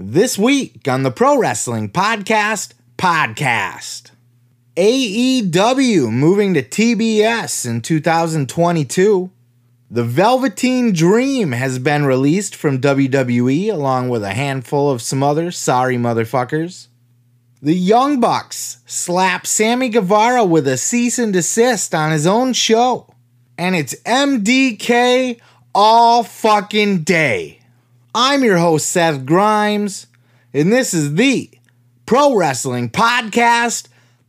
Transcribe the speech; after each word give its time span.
This 0.00 0.38
week 0.38 0.86
on 0.86 1.02
the 1.02 1.10
Pro 1.10 1.36
Wrestling 1.36 1.90
Podcast 1.90 2.74
Podcast. 2.96 4.12
AEW 4.76 6.12
moving 6.12 6.54
to 6.54 6.62
TBS 6.62 7.66
in 7.66 7.82
2022. 7.82 9.28
The 9.90 10.04
Velveteen 10.04 10.92
Dream 10.92 11.50
has 11.50 11.80
been 11.80 12.04
released 12.04 12.54
from 12.54 12.80
WWE 12.80 13.72
along 13.72 14.08
with 14.08 14.22
a 14.22 14.34
handful 14.34 14.88
of 14.88 15.02
some 15.02 15.24
other 15.24 15.50
sorry 15.50 15.96
motherfuckers. 15.96 16.86
The 17.60 17.74
Young 17.74 18.20
Bucks 18.20 18.78
slap 18.86 19.48
Sammy 19.48 19.88
Guevara 19.88 20.44
with 20.44 20.68
a 20.68 20.76
cease 20.76 21.18
and 21.18 21.32
desist 21.32 21.92
on 21.92 22.12
his 22.12 22.24
own 22.24 22.52
show. 22.52 23.12
And 23.58 23.74
it's 23.74 23.96
MDK 24.02 25.40
all 25.74 26.22
fucking 26.22 27.02
day. 27.02 27.57
I'm 28.20 28.42
your 28.42 28.56
host, 28.56 28.88
Seth 28.88 29.24
Grimes, 29.24 30.08
and 30.52 30.72
this 30.72 30.92
is 30.92 31.14
the 31.14 31.48
Pro 32.04 32.34
Wrestling 32.34 32.90
Podcast 32.90 33.86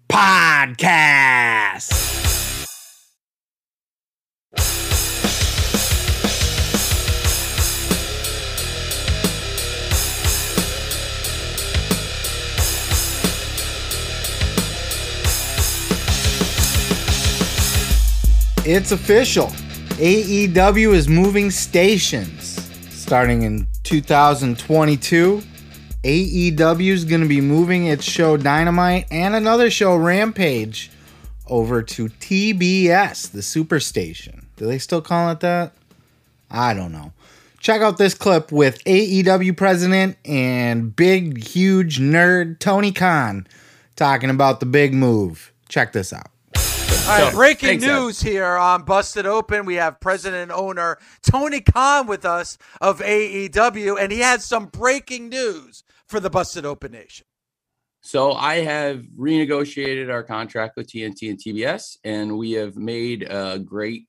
Podcast. 0.08 1.90
It's 18.68 18.92
official. 18.92 19.48
AEW 19.98 20.94
is 20.94 21.10
moving 21.10 21.50
stations 21.50 22.60
starting 23.10 23.42
in 23.42 23.69
2022. 23.90 25.42
AEW 26.04 26.92
is 26.92 27.06
going 27.06 27.22
to 27.22 27.28
be 27.28 27.42
moving 27.42 27.88
its 27.88 28.04
show 28.04 28.38
Dynamite 28.38 29.08
and 29.10 29.34
another 29.34 29.72
show 29.72 29.96
Rampage 29.96 30.92
over 31.48 31.82
to 31.82 32.08
TBS, 32.08 33.32
the 33.32 33.40
Superstation. 33.40 34.44
Do 34.58 34.68
they 34.68 34.78
still 34.78 35.02
call 35.02 35.32
it 35.32 35.40
that? 35.40 35.74
I 36.52 36.76
don't 36.76 36.92
know. 36.92 37.14
Check 37.62 37.82
out 37.82 37.98
this 37.98 38.14
clip 38.14 38.52
with 38.52 38.84
AEW 38.84 39.58
president 39.58 40.18
and 40.24 40.96
big, 40.96 41.44
huge 41.44 42.00
nerd 42.00 42.60
Tony 42.60 42.92
Khan 42.92 43.48
talking 43.96 44.30
about 44.30 44.60
the 44.60 44.68
big 44.68 44.94
move. 44.94 45.52
Check 45.68 45.94
this 45.94 46.14
out. 46.14 46.30
All 46.90 47.22
right, 47.22 47.34
breaking 47.34 47.82
news 47.82 48.22
here 48.22 48.58
on 48.58 48.84
Busted 48.84 49.26
Open. 49.26 49.66
We 49.66 49.76
have 49.76 50.00
president 50.00 50.44
and 50.44 50.52
owner 50.52 50.98
Tony 51.22 51.62
Khan 51.62 52.08
with 52.08 52.26
us 52.26 52.58
of 52.82 53.00
AEW, 53.00 54.00
and 54.00 54.12
he 54.12 54.20
has 54.20 54.44
some 54.44 54.68
breaking 54.68 55.30
news 55.30 55.84
for 56.08 56.20
the 56.20 56.30
Busted 56.30 56.66
Open 56.66 56.92
Nation. 56.92 57.26
So 58.02 58.34
I 58.34 58.62
have 58.62 59.04
renegotiated 59.18 60.12
our 60.12 60.24
contract 60.24 60.78
with 60.78 60.88
TNT 60.88 61.30
and 61.30 61.38
TBS, 61.38 61.98
and 62.04 62.38
we 62.38 62.54
have 62.54 62.76
made 62.76 63.24
a 63.30 63.60
great 63.60 64.08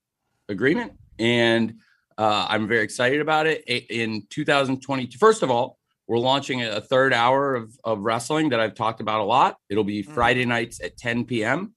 agreement. 0.49 0.93
And 1.19 1.77
uh, 2.17 2.47
I'm 2.49 2.67
very 2.67 2.83
excited 2.83 3.21
about 3.21 3.47
it. 3.47 3.65
In 3.67 4.27
2022, 4.31 5.19
first 5.19 5.43
of 5.43 5.51
all, 5.51 5.79
we're 6.07 6.19
launching 6.19 6.63
a 6.63 6.81
third 6.81 7.13
hour 7.13 7.55
of, 7.55 7.73
of 7.85 8.01
wrestling 8.01 8.49
that 8.51 8.61
I've 8.61 8.75
talked 8.75 9.01
about 9.01 9.21
a 9.21 9.25
lot. 9.25 9.57
It'll 9.69 9.85
be 9.85 10.03
mm. 10.03 10.13
Friday 10.13 10.45
nights 10.45 10.81
at 10.83 10.97
10 10.97 11.25
p.m. 11.25 11.75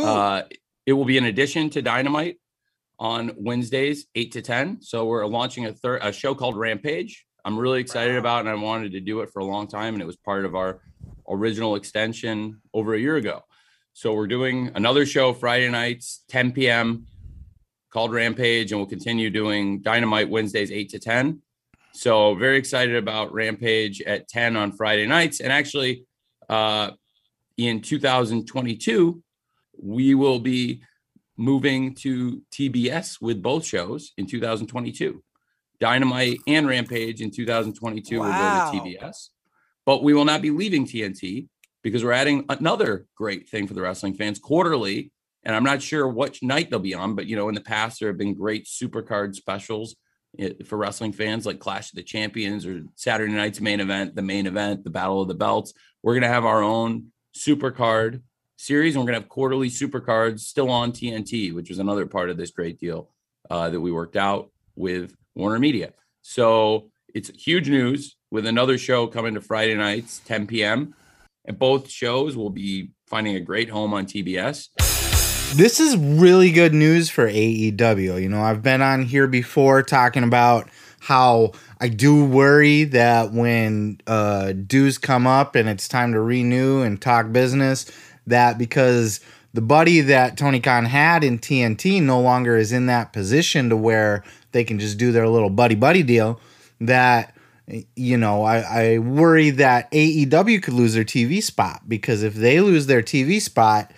Uh, 0.00 0.42
it 0.86 0.92
will 0.92 1.04
be 1.04 1.18
in 1.18 1.24
addition 1.26 1.70
to 1.70 1.82
Dynamite 1.82 2.38
on 2.98 3.32
Wednesdays, 3.36 4.06
eight 4.14 4.32
to 4.32 4.42
ten. 4.42 4.80
So 4.80 5.04
we're 5.06 5.26
launching 5.26 5.66
a 5.66 5.72
third 5.72 6.00
a 6.02 6.12
show 6.12 6.34
called 6.34 6.56
Rampage. 6.56 7.26
I'm 7.44 7.58
really 7.58 7.80
excited 7.80 8.16
about, 8.16 8.38
it 8.38 8.40
and 8.40 8.48
I 8.50 8.62
wanted 8.62 8.92
to 8.92 9.00
do 9.00 9.20
it 9.20 9.30
for 9.30 9.40
a 9.40 9.44
long 9.44 9.66
time, 9.66 9.94
and 9.94 10.02
it 10.02 10.06
was 10.06 10.16
part 10.16 10.44
of 10.44 10.54
our 10.54 10.80
original 11.28 11.74
extension 11.74 12.60
over 12.72 12.94
a 12.94 13.00
year 13.00 13.16
ago. 13.16 13.42
So 13.94 14.14
we're 14.14 14.28
doing 14.28 14.70
another 14.74 15.04
show 15.04 15.32
Friday 15.32 15.68
nights, 15.68 16.24
10 16.28 16.52
p.m. 16.52 17.06
called 17.90 18.12
Rampage, 18.12 18.72
and 18.72 18.80
we'll 18.80 18.88
continue 18.88 19.28
doing 19.28 19.82
Dynamite 19.82 20.30
Wednesdays, 20.30 20.70
8 20.70 20.88
to 20.90 20.98
10. 20.98 21.42
So 21.92 22.34
very 22.34 22.56
excited 22.56 22.96
about 22.96 23.34
Rampage 23.34 24.00
at 24.02 24.28
10 24.28 24.56
on 24.56 24.72
Friday 24.72 25.06
nights. 25.06 25.40
And 25.40 25.52
actually, 25.52 26.06
uh, 26.48 26.92
in 27.58 27.82
2022, 27.82 29.22
we 29.80 30.14
will 30.14 30.38
be 30.38 30.82
moving 31.36 31.94
to 31.94 32.42
TBS 32.52 33.20
with 33.20 33.42
both 33.42 33.64
shows 33.64 34.12
in 34.16 34.26
2022. 34.26 35.22
Dynamite 35.80 36.38
and 36.46 36.66
Rampage 36.68 37.20
in 37.20 37.30
2022 37.30 38.20
wow. 38.20 38.24
will 38.24 38.72
go 38.72 38.84
to 38.84 38.84
TBS. 38.84 39.28
But 39.84 40.04
we 40.04 40.14
will 40.14 40.24
not 40.24 40.42
be 40.42 40.50
leaving 40.50 40.86
TNT 40.86 41.48
because 41.82 42.04
we're 42.04 42.12
adding 42.12 42.44
another 42.48 43.06
great 43.16 43.48
thing 43.48 43.66
for 43.66 43.74
the 43.74 43.82
wrestling 43.82 44.14
fans 44.14 44.38
quarterly. 44.38 45.10
And 45.44 45.56
I'm 45.56 45.64
not 45.64 45.82
sure 45.82 46.06
which 46.06 46.42
night 46.42 46.70
they'll 46.70 46.78
be 46.78 46.94
on, 46.94 47.16
but 47.16 47.26
you 47.26 47.34
know, 47.34 47.48
in 47.48 47.56
the 47.56 47.60
past 47.60 47.98
there 47.98 48.08
have 48.08 48.18
been 48.18 48.34
great 48.34 48.66
supercard 48.66 49.34
specials 49.34 49.96
eh, 50.38 50.52
for 50.64 50.78
wrestling 50.78 51.12
fans 51.12 51.46
like 51.46 51.58
Clash 51.58 51.90
of 51.90 51.96
the 51.96 52.04
Champions 52.04 52.64
or 52.64 52.84
Saturday 52.94 53.32
night's 53.32 53.60
main 53.60 53.80
event, 53.80 54.14
the 54.14 54.22
main 54.22 54.46
event, 54.46 54.84
the 54.84 54.90
Battle 54.90 55.20
of 55.20 55.26
the 55.26 55.34
Belts. 55.34 55.74
We're 56.02 56.14
going 56.14 56.22
to 56.22 56.28
have 56.28 56.44
our 56.44 56.62
own 56.62 57.06
supercard 57.36 58.22
series, 58.56 58.94
and 58.94 59.02
we're 59.02 59.06
going 59.06 59.18
to 59.18 59.22
have 59.22 59.28
quarterly 59.28 59.68
super 59.68 60.00
cards 60.00 60.46
still 60.46 60.70
on 60.70 60.92
TNT, 60.92 61.54
which 61.54 61.68
was 61.68 61.78
another 61.78 62.06
part 62.06 62.30
of 62.30 62.36
this 62.36 62.50
great 62.50 62.78
deal 62.78 63.10
uh, 63.50 63.70
that 63.70 63.80
we 63.80 63.92
worked 63.92 64.16
out 64.16 64.50
with 64.76 65.14
Warner 65.34 65.58
Media. 65.58 65.92
So 66.22 66.90
it's 67.14 67.30
huge 67.30 67.68
news 67.68 68.16
with 68.30 68.46
another 68.46 68.78
show 68.78 69.06
coming 69.06 69.34
to 69.34 69.40
Friday 69.40 69.74
nights, 69.74 70.20
10 70.24 70.46
p.m. 70.46 70.94
And 71.44 71.58
both 71.58 71.90
shows 71.90 72.36
will 72.36 72.50
be 72.50 72.90
finding 73.06 73.36
a 73.36 73.40
great 73.40 73.68
home 73.68 73.92
on 73.92 74.06
TBS. 74.06 74.68
This 75.54 75.80
is 75.80 75.96
really 75.98 76.50
good 76.50 76.72
news 76.72 77.10
for 77.10 77.28
AEW. 77.28 78.22
You 78.22 78.28
know, 78.28 78.40
I've 78.40 78.62
been 78.62 78.80
on 78.80 79.02
here 79.02 79.26
before 79.26 79.82
talking 79.82 80.22
about 80.22 80.70
how 81.00 81.52
I 81.80 81.88
do 81.88 82.24
worry 82.24 82.84
that 82.84 83.32
when 83.32 84.00
uh, 84.06 84.52
dues 84.52 84.96
come 84.96 85.26
up 85.26 85.54
and 85.54 85.68
it's 85.68 85.88
time 85.88 86.12
to 86.12 86.20
renew 86.20 86.80
and 86.80 87.02
talk 87.02 87.32
business, 87.32 87.90
that 88.26 88.58
because 88.58 89.20
the 89.54 89.60
buddy 89.60 90.00
that 90.00 90.36
Tony 90.36 90.60
Khan 90.60 90.86
had 90.86 91.22
in 91.22 91.38
TNT 91.38 92.02
no 92.02 92.20
longer 92.20 92.56
is 92.56 92.72
in 92.72 92.86
that 92.86 93.12
position 93.12 93.68
to 93.68 93.76
where 93.76 94.24
they 94.52 94.64
can 94.64 94.78
just 94.78 94.98
do 94.98 95.12
their 95.12 95.28
little 95.28 95.50
buddy 95.50 95.74
buddy 95.74 96.02
deal. 96.02 96.40
That 96.80 97.34
you 97.94 98.16
know, 98.16 98.42
I, 98.42 98.58
I 98.58 98.98
worry 98.98 99.50
that 99.50 99.90
AEW 99.92 100.62
could 100.62 100.74
lose 100.74 100.94
their 100.94 101.04
TV 101.04 101.42
spot 101.42 101.82
because 101.88 102.22
if 102.22 102.34
they 102.34 102.60
lose 102.60 102.86
their 102.86 103.02
TV 103.02 103.40
spot, 103.40 103.92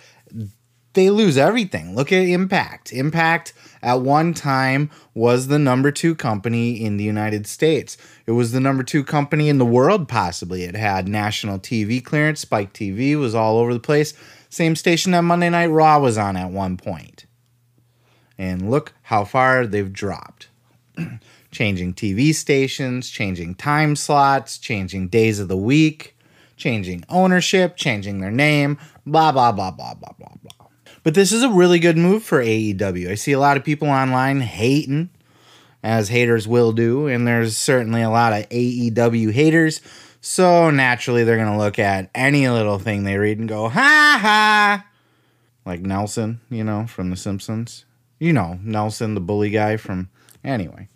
they 0.95 1.09
lose 1.09 1.37
everything. 1.37 1.95
Look 1.95 2.11
at 2.11 2.23
Impact. 2.23 2.91
Impact 2.91 3.53
at 3.81 4.01
one 4.01 4.33
time 4.33 4.89
was 5.13 5.47
the 5.47 5.59
number 5.59 5.91
two 5.91 6.15
company 6.15 6.83
in 6.83 6.97
the 6.97 7.03
United 7.03 7.45
States. 7.45 7.97
It 8.25 8.31
was 8.31 8.51
the 8.51 8.59
number 8.59 8.83
two 8.83 9.03
company 9.03 9.47
in 9.47 9.59
the 9.59 9.65
world, 9.65 10.07
possibly. 10.07 10.63
It 10.63 10.75
had 10.75 11.07
national 11.07 11.59
TV 11.59 12.03
clearance. 12.03 12.39
Spike 12.41 12.73
TV 12.73 13.17
was 13.17 13.35
all 13.35 13.57
over 13.57 13.73
the 13.73 13.79
place. 13.79 14.13
Same 14.49 14.75
station 14.75 15.11
that 15.11 15.21
Monday 15.21 15.49
Night 15.49 15.67
Raw 15.67 15.99
was 15.99 16.17
on 16.17 16.35
at 16.35 16.49
one 16.49 16.77
point. 16.77 17.25
And 18.37 18.71
look 18.71 18.93
how 19.03 19.23
far 19.23 19.67
they've 19.67 19.93
dropped. 19.93 20.47
changing 21.51 21.93
TV 21.93 22.33
stations, 22.33 23.09
changing 23.09 23.55
time 23.55 23.95
slots, 23.95 24.57
changing 24.57 25.07
days 25.07 25.39
of 25.39 25.47
the 25.47 25.57
week, 25.57 26.17
changing 26.57 27.03
ownership, 27.09 27.77
changing 27.77 28.19
their 28.19 28.31
name, 28.31 28.77
blah, 29.05 29.31
blah, 29.31 29.51
blah, 29.51 29.71
blah, 29.71 29.93
blah, 29.93 30.11
blah, 30.17 30.33
blah. 30.41 30.54
But 31.05 31.13
this 31.13 31.31
is 31.31 31.43
a 31.43 31.49
really 31.49 31.77
good 31.77 31.99
move 31.99 32.23
for 32.23 32.43
AEW. 32.43 33.11
I 33.11 33.13
see 33.13 33.31
a 33.31 33.39
lot 33.39 33.57
of 33.57 33.63
people 33.63 33.87
online 33.87 34.41
hating, 34.41 35.11
as 35.83 36.09
haters 36.09 36.47
will 36.47 36.71
do, 36.71 37.05
and 37.05 37.27
there's 37.27 37.55
certainly 37.55 38.01
a 38.01 38.09
lot 38.09 38.33
of 38.33 38.49
AEW 38.49 39.31
haters. 39.31 39.81
So 40.19 40.71
naturally, 40.71 41.23
they're 41.23 41.37
going 41.37 41.51
to 41.51 41.59
look 41.59 41.77
at 41.77 42.09
any 42.15 42.49
little 42.49 42.79
thing 42.79 43.03
they 43.03 43.17
read 43.17 43.37
and 43.37 43.47
go, 43.47 43.69
ha 43.69 44.19
ha. 44.19 44.87
Like 45.63 45.81
Nelson, 45.81 46.41
you 46.49 46.63
know, 46.63 46.87
from 46.87 47.11
The 47.11 47.17
Simpsons. 47.17 47.85
You 48.17 48.33
know, 48.33 48.59
Nelson, 48.63 49.13
the 49.13 49.21
bully 49.21 49.51
guy 49.51 49.77
from. 49.77 50.09
Anyway. 50.43 50.89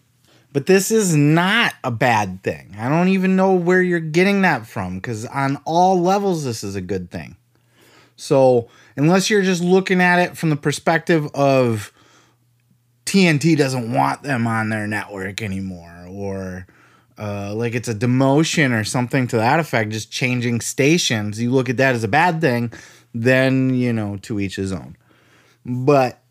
But 0.51 0.66
this 0.66 0.89
is 0.89 1.16
not 1.16 1.75
a 1.83 1.92
bad 1.92 2.42
thing. 2.42 2.75
I 2.80 2.89
don't 2.89 3.10
even 3.10 3.36
know 3.36 3.54
where 3.54 3.83
you're 3.83 4.00
getting 4.00 4.42
that 4.42 4.66
from 4.66 4.95
because 4.95 5.28
on 5.28 5.62
all 5.66 6.01
levels, 6.01 6.45
this 6.45 6.63
is 6.63 6.75
a 6.75 6.81
good 6.81 7.12
thing. 7.12 7.36
So, 8.19 8.68
unless 8.95 9.30
you're 9.30 9.42
just 9.42 9.63
looking 9.63 10.01
at 10.01 10.19
it 10.19 10.38
from 10.38 10.50
the 10.50 10.56
perspective 10.56 11.27
of 11.33 11.94
TNT 13.06 13.57
doesn't 13.57 13.94
want 13.94 14.24
them 14.24 14.45
on 14.45 14.69
their 14.69 14.88
network 14.88 15.42
anymore, 15.42 16.06
or 16.10 16.68
uh, 17.18 17.54
like 17.56 17.75
it's 17.75 17.88
a 17.88 17.95
demotion 17.95 18.77
or 18.77 18.83
something 18.83 19.27
to 19.27 19.38
that 19.38 19.60
effect, 19.60 19.92
just 19.92 20.12
changing 20.12 20.62
stations, 20.62 21.42
you 21.42 21.51
look 21.51 21.69
at 21.69 21.77
that 21.77 21.95
as 21.95 22.04
a 22.04 22.07
bad 22.07 22.42
thing, 22.42 22.71
then, 23.13 23.74
you 23.74 23.94
know, 23.94 24.18
to 24.18 24.39
each 24.39 24.57
his 24.57 24.71
own. 24.71 24.95
But 25.66 26.21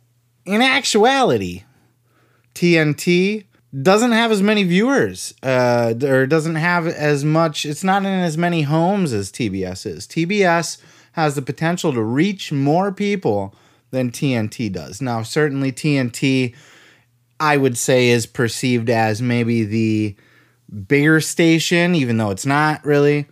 in 0.45 0.63
actuality, 0.63 1.65
TNT 2.55 3.45
doesn't 3.83 4.13
have 4.13 4.31
as 4.31 4.43
many 4.43 4.65
viewers 4.65 5.35
uh, 5.43 5.95
or 6.03 6.27
doesn't 6.27 6.57
have 6.57 6.87
as 6.87 7.25
much 7.25 7.67
it's 7.67 7.85
not 7.85 8.03
in 8.03 8.09
as 8.09 8.39
many 8.39 8.63
homes 8.63 9.13
as 9.13 9.31
tbs 9.31 9.85
is 9.85 10.07
tbs 10.07 10.79
has 11.19 11.35
the 11.35 11.43
potential 11.43 11.93
to 11.93 12.03
reach 12.03 12.53
more 12.53 12.93
people 12.93 13.55
than 13.91 14.11
tnt 14.11 14.73
does 14.73 15.01
now 15.01 15.23
certainly 15.23 15.73
tnt 15.73 16.55
i 17.41 17.57
would 17.57 17.77
say 17.77 18.09
is 18.09 18.27
perceived 18.27 18.91
as 18.91 19.21
maybe 19.23 19.65
the 19.65 20.17
bigger 20.87 21.21
station 21.21 21.95
even 21.95 22.17
though 22.17 22.31
it's 22.31 22.47
not 22.47 22.85
really 22.85 23.27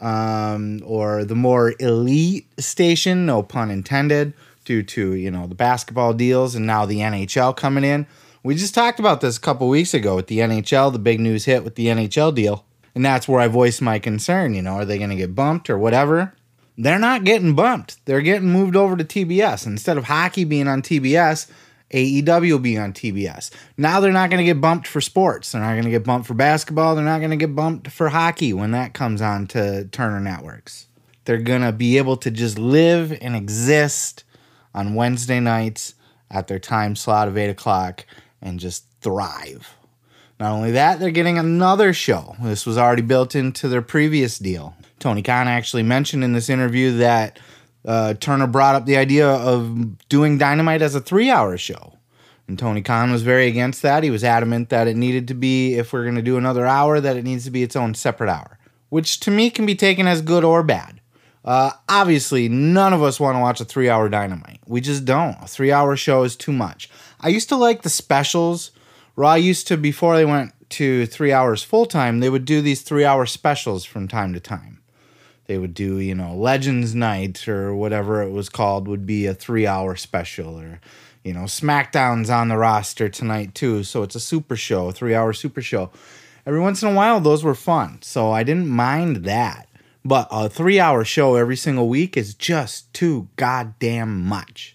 um, 0.00 0.80
or 0.84 1.24
the 1.24 1.34
more 1.34 1.74
elite 1.78 2.48
station 2.60 3.24
no 3.24 3.42
pun 3.42 3.70
intended 3.70 4.34
due 4.64 4.82
to 4.82 5.14
you 5.14 5.30
know 5.30 5.46
the 5.46 5.54
basketball 5.54 6.12
deals 6.12 6.54
and 6.54 6.66
now 6.66 6.84
the 6.84 6.98
nhl 6.98 7.56
coming 7.56 7.84
in 7.84 8.06
we 8.42 8.56
just 8.56 8.74
talked 8.74 8.98
about 8.98 9.20
this 9.20 9.36
a 9.36 9.40
couple 9.40 9.68
weeks 9.68 9.94
ago 9.94 10.16
with 10.16 10.26
the 10.26 10.38
NHL, 10.38 10.92
the 10.92 10.98
big 10.98 11.20
news 11.20 11.44
hit 11.44 11.62
with 11.62 11.76
the 11.76 11.86
NHL 11.86 12.34
deal. 12.34 12.64
And 12.94 13.04
that's 13.04 13.28
where 13.28 13.40
I 13.40 13.46
voiced 13.46 13.80
my 13.80 13.98
concern. 13.98 14.54
You 14.54 14.62
know, 14.62 14.72
are 14.72 14.84
they 14.84 14.98
going 14.98 15.10
to 15.10 15.16
get 15.16 15.34
bumped 15.34 15.70
or 15.70 15.78
whatever? 15.78 16.34
They're 16.78 16.98
not 16.98 17.24
getting 17.24 17.54
bumped. 17.54 18.04
They're 18.06 18.22
getting 18.22 18.50
moved 18.50 18.76
over 18.76 18.96
to 18.96 19.04
TBS. 19.04 19.66
Instead 19.66 19.98
of 19.98 20.04
hockey 20.04 20.44
being 20.44 20.68
on 20.68 20.82
TBS, 20.82 21.50
AEW 21.92 22.52
will 22.52 22.58
be 22.58 22.78
on 22.78 22.92
TBS. 22.92 23.50
Now 23.76 24.00
they're 24.00 24.12
not 24.12 24.30
going 24.30 24.38
to 24.38 24.44
get 24.44 24.60
bumped 24.60 24.86
for 24.86 25.00
sports. 25.00 25.52
They're 25.52 25.60
not 25.60 25.72
going 25.72 25.84
to 25.84 25.90
get 25.90 26.04
bumped 26.04 26.26
for 26.26 26.34
basketball. 26.34 26.94
They're 26.94 27.04
not 27.04 27.18
going 27.18 27.30
to 27.30 27.36
get 27.36 27.54
bumped 27.54 27.90
for 27.90 28.08
hockey 28.08 28.52
when 28.52 28.70
that 28.70 28.94
comes 28.94 29.20
on 29.20 29.46
to 29.48 29.84
Turner 29.86 30.20
Networks. 30.20 30.88
They're 31.24 31.38
going 31.38 31.62
to 31.62 31.72
be 31.72 31.98
able 31.98 32.16
to 32.18 32.30
just 32.30 32.58
live 32.58 33.16
and 33.20 33.36
exist 33.36 34.24
on 34.74 34.94
Wednesday 34.94 35.40
nights 35.40 35.94
at 36.30 36.48
their 36.48 36.58
time 36.58 36.96
slot 36.96 37.28
of 37.28 37.36
8 37.36 37.50
o'clock 37.50 38.06
and 38.40 38.58
just 38.58 38.86
thrive. 39.02 39.76
Not 40.40 40.52
only 40.52 40.72
that, 40.72 40.98
they're 40.98 41.10
getting 41.10 41.38
another 41.38 41.92
show. 41.92 42.34
This 42.42 42.66
was 42.66 42.78
already 42.78 43.02
built 43.02 43.36
into 43.36 43.68
their 43.68 43.82
previous 43.82 44.38
deal. 44.38 44.74
Tony 45.02 45.20
Khan 45.20 45.48
actually 45.48 45.82
mentioned 45.82 46.22
in 46.22 46.32
this 46.32 46.48
interview 46.48 46.98
that 46.98 47.40
uh, 47.84 48.14
Turner 48.14 48.46
brought 48.46 48.76
up 48.76 48.86
the 48.86 48.96
idea 48.96 49.28
of 49.28 50.08
doing 50.08 50.38
Dynamite 50.38 50.80
as 50.80 50.94
a 50.94 51.00
three 51.00 51.28
hour 51.28 51.58
show. 51.58 51.98
And 52.46 52.56
Tony 52.56 52.82
Khan 52.82 53.10
was 53.10 53.22
very 53.22 53.48
against 53.48 53.82
that. 53.82 54.04
He 54.04 54.10
was 54.10 54.22
adamant 54.22 54.68
that 54.68 54.86
it 54.86 54.96
needed 54.96 55.26
to 55.28 55.34
be, 55.34 55.74
if 55.74 55.92
we're 55.92 56.04
going 56.04 56.14
to 56.14 56.22
do 56.22 56.36
another 56.36 56.66
hour, 56.66 57.00
that 57.00 57.16
it 57.16 57.24
needs 57.24 57.44
to 57.44 57.50
be 57.50 57.64
its 57.64 57.74
own 57.74 57.94
separate 57.94 58.30
hour, 58.30 58.58
which 58.90 59.18
to 59.20 59.30
me 59.30 59.50
can 59.50 59.66
be 59.66 59.74
taken 59.74 60.06
as 60.06 60.22
good 60.22 60.44
or 60.44 60.62
bad. 60.62 61.00
Uh, 61.44 61.72
obviously, 61.88 62.48
none 62.48 62.92
of 62.92 63.02
us 63.02 63.18
want 63.18 63.34
to 63.34 63.40
watch 63.40 63.60
a 63.60 63.64
three 63.64 63.88
hour 63.88 64.08
Dynamite. 64.08 64.60
We 64.66 64.80
just 64.80 65.04
don't. 65.04 65.36
A 65.42 65.48
three 65.48 65.72
hour 65.72 65.96
show 65.96 66.22
is 66.22 66.36
too 66.36 66.52
much. 66.52 66.88
I 67.20 67.28
used 67.28 67.48
to 67.48 67.56
like 67.56 67.82
the 67.82 67.90
specials. 67.90 68.70
Raw 69.16 69.34
used 69.34 69.66
to, 69.66 69.76
before 69.76 70.16
they 70.16 70.24
went 70.24 70.52
to 70.70 71.06
three 71.06 71.32
hours 71.32 71.64
full 71.64 71.86
time, 71.86 72.20
they 72.20 72.30
would 72.30 72.44
do 72.44 72.62
these 72.62 72.82
three 72.82 73.04
hour 73.04 73.26
specials 73.26 73.84
from 73.84 74.06
time 74.06 74.32
to 74.32 74.40
time. 74.40 74.81
They 75.52 75.58
would 75.58 75.74
do, 75.74 75.98
you 75.98 76.14
know, 76.14 76.34
Legends 76.34 76.94
Night 76.94 77.46
or 77.46 77.74
whatever 77.74 78.22
it 78.22 78.30
was 78.30 78.48
called, 78.48 78.88
would 78.88 79.04
be 79.04 79.26
a 79.26 79.34
three 79.34 79.66
hour 79.66 79.96
special. 79.96 80.58
Or, 80.58 80.80
you 81.22 81.34
know, 81.34 81.40
SmackDown's 81.40 82.30
on 82.30 82.48
the 82.48 82.56
roster 82.56 83.10
tonight 83.10 83.54
too. 83.54 83.84
So 83.84 84.02
it's 84.02 84.14
a 84.14 84.20
super 84.20 84.56
show, 84.56 84.88
a 84.88 84.92
three 84.92 85.14
hour 85.14 85.34
super 85.34 85.60
show. 85.60 85.90
Every 86.46 86.58
once 86.58 86.82
in 86.82 86.88
a 86.88 86.94
while, 86.94 87.20
those 87.20 87.44
were 87.44 87.54
fun. 87.54 87.98
So 88.00 88.30
I 88.30 88.44
didn't 88.44 88.68
mind 88.68 89.24
that. 89.24 89.68
But 90.06 90.26
a 90.30 90.48
three 90.48 90.80
hour 90.80 91.04
show 91.04 91.34
every 91.34 91.56
single 91.56 91.90
week 91.90 92.16
is 92.16 92.32
just 92.32 92.90
too 92.94 93.28
goddamn 93.36 94.24
much. 94.24 94.74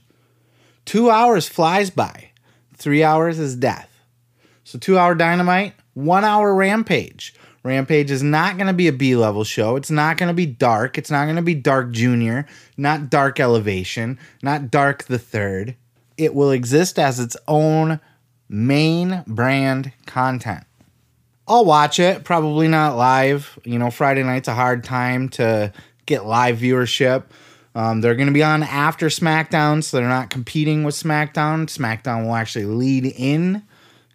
Two 0.85 1.09
hours 1.09 1.49
flies 1.49 1.89
by. 1.89 2.29
Three 2.75 3.03
hours 3.03 3.39
is 3.39 3.55
death. 3.55 3.89
So, 4.63 4.77
two 4.77 4.99
hour 4.99 5.15
dynamite, 5.15 5.73
one 5.95 6.23
hour 6.23 6.53
rampage. 6.53 7.33
Rampage 7.67 8.09
is 8.09 8.23
not 8.23 8.57
going 8.57 8.67
to 8.67 8.73
be 8.73 8.87
a 8.87 8.93
B 8.93 9.15
level 9.15 9.43
show. 9.43 9.75
It's 9.75 9.91
not 9.91 10.17
going 10.17 10.29
to 10.29 10.33
be 10.33 10.45
dark. 10.45 10.97
It's 10.97 11.11
not 11.11 11.25
going 11.25 11.35
to 11.35 11.41
be 11.41 11.53
Dark 11.53 11.91
Junior, 11.91 12.47
not 12.77 13.09
Dark 13.09 13.39
Elevation, 13.39 14.17
not 14.41 14.71
Dark 14.71 15.03
the 15.03 15.19
Third. 15.19 15.75
It 16.17 16.33
will 16.33 16.51
exist 16.51 16.97
as 16.97 17.19
its 17.19 17.35
own 17.47 17.99
main 18.49 19.23
brand 19.27 19.91
content. 20.05 20.63
I'll 21.47 21.65
watch 21.65 21.99
it, 21.99 22.23
probably 22.23 22.67
not 22.67 22.97
live. 22.97 23.59
You 23.63 23.79
know, 23.79 23.91
Friday 23.91 24.23
night's 24.23 24.47
a 24.47 24.53
hard 24.53 24.83
time 24.83 25.29
to 25.29 25.71
get 26.05 26.25
live 26.25 26.57
viewership. 26.57 27.25
Um, 27.75 28.01
they're 28.01 28.15
going 28.15 28.27
to 28.27 28.33
be 28.33 28.43
on 28.43 28.63
after 28.63 29.07
SmackDown, 29.07 29.83
so 29.83 29.97
they're 29.97 30.07
not 30.07 30.29
competing 30.29 30.83
with 30.83 30.95
SmackDown. 30.95 31.67
SmackDown 31.67 32.25
will 32.25 32.35
actually 32.35 32.65
lead 32.65 33.05
in 33.05 33.63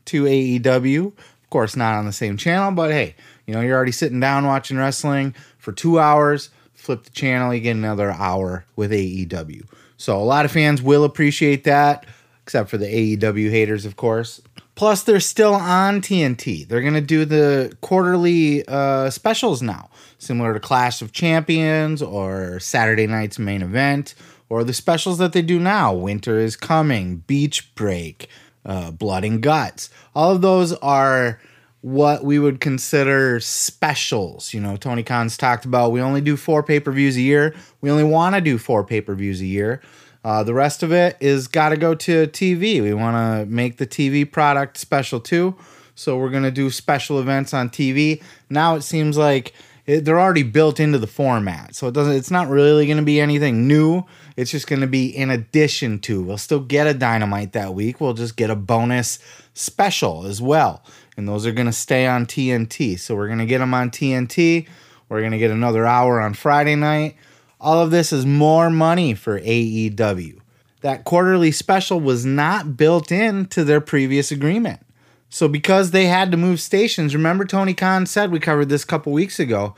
to 0.06 0.24
AEW. 0.24 1.06
Of 1.06 1.50
course, 1.50 1.76
not 1.76 1.94
on 1.94 2.06
the 2.06 2.12
same 2.12 2.36
channel, 2.36 2.72
but 2.72 2.90
hey, 2.90 3.14
you 3.52 3.58
know, 3.58 3.64
you're 3.64 3.76
already 3.76 3.92
sitting 3.92 4.18
down 4.18 4.46
watching 4.46 4.78
wrestling 4.78 5.34
for 5.58 5.72
two 5.72 5.98
hours. 5.98 6.48
Flip 6.72 7.04
the 7.04 7.10
channel, 7.10 7.52
you 7.52 7.60
get 7.60 7.76
another 7.76 8.10
hour 8.12 8.64
with 8.76 8.90
AEW. 8.90 9.62
So 9.98 10.16
a 10.16 10.24
lot 10.24 10.46
of 10.46 10.50
fans 10.50 10.80
will 10.80 11.04
appreciate 11.04 11.64
that, 11.64 12.06
except 12.42 12.70
for 12.70 12.78
the 12.78 12.86
AEW 12.86 13.50
haters, 13.50 13.84
of 13.84 13.96
course. 13.96 14.40
Plus, 14.74 15.02
they're 15.02 15.20
still 15.20 15.52
on 15.52 16.00
TNT. 16.00 16.66
They're 16.66 16.80
going 16.80 16.94
to 16.94 17.02
do 17.02 17.26
the 17.26 17.76
quarterly 17.82 18.66
uh, 18.66 19.10
specials 19.10 19.60
now 19.60 19.90
similar 20.16 20.54
to 20.54 20.60
Clash 20.60 21.02
of 21.02 21.12
Champions 21.12 22.00
or 22.00 22.58
Saturday 22.58 23.06
night's 23.06 23.38
main 23.38 23.60
event, 23.60 24.14
or 24.48 24.64
the 24.64 24.72
specials 24.72 25.18
that 25.18 25.34
they 25.34 25.42
do 25.42 25.58
now 25.58 25.92
Winter 25.92 26.38
is 26.38 26.56
Coming, 26.56 27.18
Beach 27.26 27.74
Break, 27.74 28.28
uh, 28.64 28.92
Blood 28.92 29.24
and 29.24 29.42
Guts. 29.42 29.90
All 30.14 30.30
of 30.30 30.40
those 30.40 30.72
are 30.74 31.38
what 31.82 32.24
we 32.24 32.38
would 32.38 32.60
consider 32.60 33.38
specials. 33.40 34.54
You 34.54 34.60
know, 34.60 34.76
Tony 34.76 35.02
Khan's 35.02 35.36
talked 35.36 35.64
about 35.64 35.92
we 35.92 36.00
only 36.00 36.20
do 36.20 36.36
four 36.36 36.62
pay 36.62 36.80
per 36.80 36.92
views 36.92 37.16
a 37.16 37.20
year. 37.20 37.54
We 37.80 37.90
only 37.90 38.04
want 38.04 38.34
to 38.36 38.40
do 38.40 38.56
four 38.56 38.84
pay 38.84 39.00
per 39.00 39.14
views 39.14 39.40
a 39.40 39.46
year. 39.46 39.82
Uh, 40.24 40.44
the 40.44 40.54
rest 40.54 40.84
of 40.84 40.92
it 40.92 41.16
is 41.20 41.48
got 41.48 41.70
to 41.70 41.76
go 41.76 41.94
to 41.96 42.28
TV. 42.28 42.80
We 42.80 42.94
want 42.94 43.16
to 43.16 43.52
make 43.52 43.76
the 43.78 43.86
TV 43.86 44.30
product 44.30 44.78
special 44.78 45.18
too. 45.18 45.56
So 45.96 46.16
we're 46.16 46.30
going 46.30 46.44
to 46.44 46.52
do 46.52 46.70
special 46.70 47.18
events 47.18 47.52
on 47.52 47.68
TV. 47.68 48.22
Now 48.48 48.76
it 48.76 48.82
seems 48.82 49.18
like 49.18 49.52
it, 49.84 50.04
they're 50.04 50.20
already 50.20 50.44
built 50.44 50.78
into 50.78 50.98
the 50.98 51.08
format. 51.08 51.74
So 51.74 51.88
it 51.88 51.94
doesn't 51.94 52.14
it's 52.14 52.30
not 52.30 52.48
really 52.48 52.86
going 52.86 52.98
to 52.98 53.04
be 53.04 53.20
anything 53.20 53.66
new. 53.66 54.04
It's 54.36 54.50
just 54.50 54.66
going 54.66 54.80
to 54.80 54.86
be 54.86 55.06
in 55.06 55.30
addition 55.30 55.98
to. 56.00 56.22
We'll 56.22 56.38
still 56.38 56.60
get 56.60 56.86
a 56.86 56.94
dynamite 56.94 57.52
that 57.52 57.74
week. 57.74 58.00
We'll 58.00 58.14
just 58.14 58.36
get 58.36 58.50
a 58.50 58.56
bonus 58.56 59.18
special 59.54 60.26
as 60.26 60.40
well. 60.40 60.82
And 61.16 61.28
those 61.28 61.46
are 61.46 61.52
going 61.52 61.66
to 61.66 61.72
stay 61.72 62.06
on 62.06 62.26
TNT. 62.26 62.98
So 62.98 63.14
we're 63.14 63.26
going 63.26 63.38
to 63.38 63.46
get 63.46 63.58
them 63.58 63.74
on 63.74 63.90
TNT. 63.90 64.66
We're 65.08 65.20
going 65.20 65.32
to 65.32 65.38
get 65.38 65.50
another 65.50 65.86
hour 65.86 66.20
on 66.20 66.34
Friday 66.34 66.74
night. 66.74 67.16
All 67.60 67.80
of 67.80 67.90
this 67.90 68.12
is 68.12 68.24
more 68.24 68.70
money 68.70 69.14
for 69.14 69.38
AEW. 69.40 70.38
That 70.80 71.04
quarterly 71.04 71.52
special 71.52 72.00
was 72.00 72.24
not 72.24 72.76
built 72.76 73.12
into 73.12 73.62
their 73.62 73.80
previous 73.80 74.32
agreement. 74.32 74.80
So 75.28 75.48
because 75.48 75.92
they 75.92 76.06
had 76.06 76.30
to 76.32 76.36
move 76.36 76.60
stations, 76.60 77.14
remember 77.14 77.44
Tony 77.44 77.72
Khan 77.72 78.04
said 78.06 78.32
we 78.32 78.40
covered 78.40 78.68
this 78.68 78.82
a 78.82 78.86
couple 78.86 79.12
weeks 79.12 79.38
ago. 79.38 79.74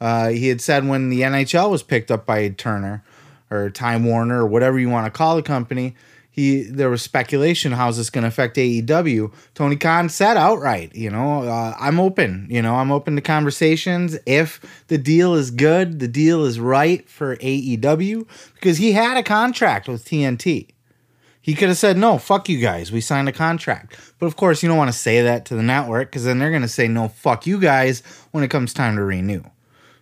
Uh, 0.00 0.28
he 0.28 0.48
had 0.48 0.60
said 0.60 0.88
when 0.88 1.10
the 1.10 1.20
NHL 1.22 1.70
was 1.70 1.82
picked 1.82 2.10
up 2.10 2.26
by 2.26 2.48
Turner 2.48 3.04
or 3.50 3.70
Time 3.70 4.04
Warner 4.04 4.42
or 4.42 4.46
whatever 4.46 4.78
you 4.78 4.88
want 4.88 5.06
to 5.06 5.16
call 5.16 5.36
the 5.36 5.42
company, 5.42 5.94
he 6.30 6.64
there 6.64 6.90
was 6.90 7.00
speculation 7.00 7.72
how's 7.72 7.96
this 7.96 8.10
going 8.10 8.22
to 8.22 8.28
affect 8.28 8.56
AEW. 8.56 9.32
Tony 9.54 9.76
Khan 9.76 10.10
said 10.10 10.36
outright, 10.36 10.94
you 10.94 11.10
know, 11.10 11.44
uh, 11.44 11.74
I'm 11.80 11.98
open. 11.98 12.46
You 12.50 12.60
know, 12.60 12.74
I'm 12.74 12.92
open 12.92 13.16
to 13.16 13.22
conversations 13.22 14.18
if 14.26 14.60
the 14.88 14.98
deal 14.98 15.34
is 15.34 15.50
good, 15.50 15.98
the 15.98 16.08
deal 16.08 16.44
is 16.44 16.60
right 16.60 17.08
for 17.08 17.36
AEW 17.36 18.26
because 18.54 18.76
he 18.76 18.92
had 18.92 19.16
a 19.16 19.22
contract 19.22 19.88
with 19.88 20.04
TNT. 20.04 20.68
He 21.40 21.54
could 21.54 21.68
have 21.68 21.78
said, 21.78 21.96
no, 21.96 22.18
fuck 22.18 22.48
you 22.48 22.60
guys. 22.60 22.90
We 22.90 23.00
signed 23.00 23.28
a 23.28 23.32
contract. 23.32 23.96
But 24.18 24.26
of 24.26 24.34
course, 24.34 24.64
you 24.64 24.68
don't 24.68 24.78
want 24.78 24.92
to 24.92 24.98
say 24.98 25.22
that 25.22 25.44
to 25.44 25.54
the 25.54 25.62
network 25.62 26.10
because 26.10 26.24
then 26.24 26.40
they're 26.40 26.50
going 26.50 26.62
to 26.62 26.68
say, 26.68 26.88
no, 26.88 27.06
fuck 27.06 27.46
you 27.46 27.60
guys 27.60 28.02
when 28.32 28.42
it 28.42 28.48
comes 28.48 28.74
time 28.74 28.96
to 28.96 29.04
renew. 29.04 29.44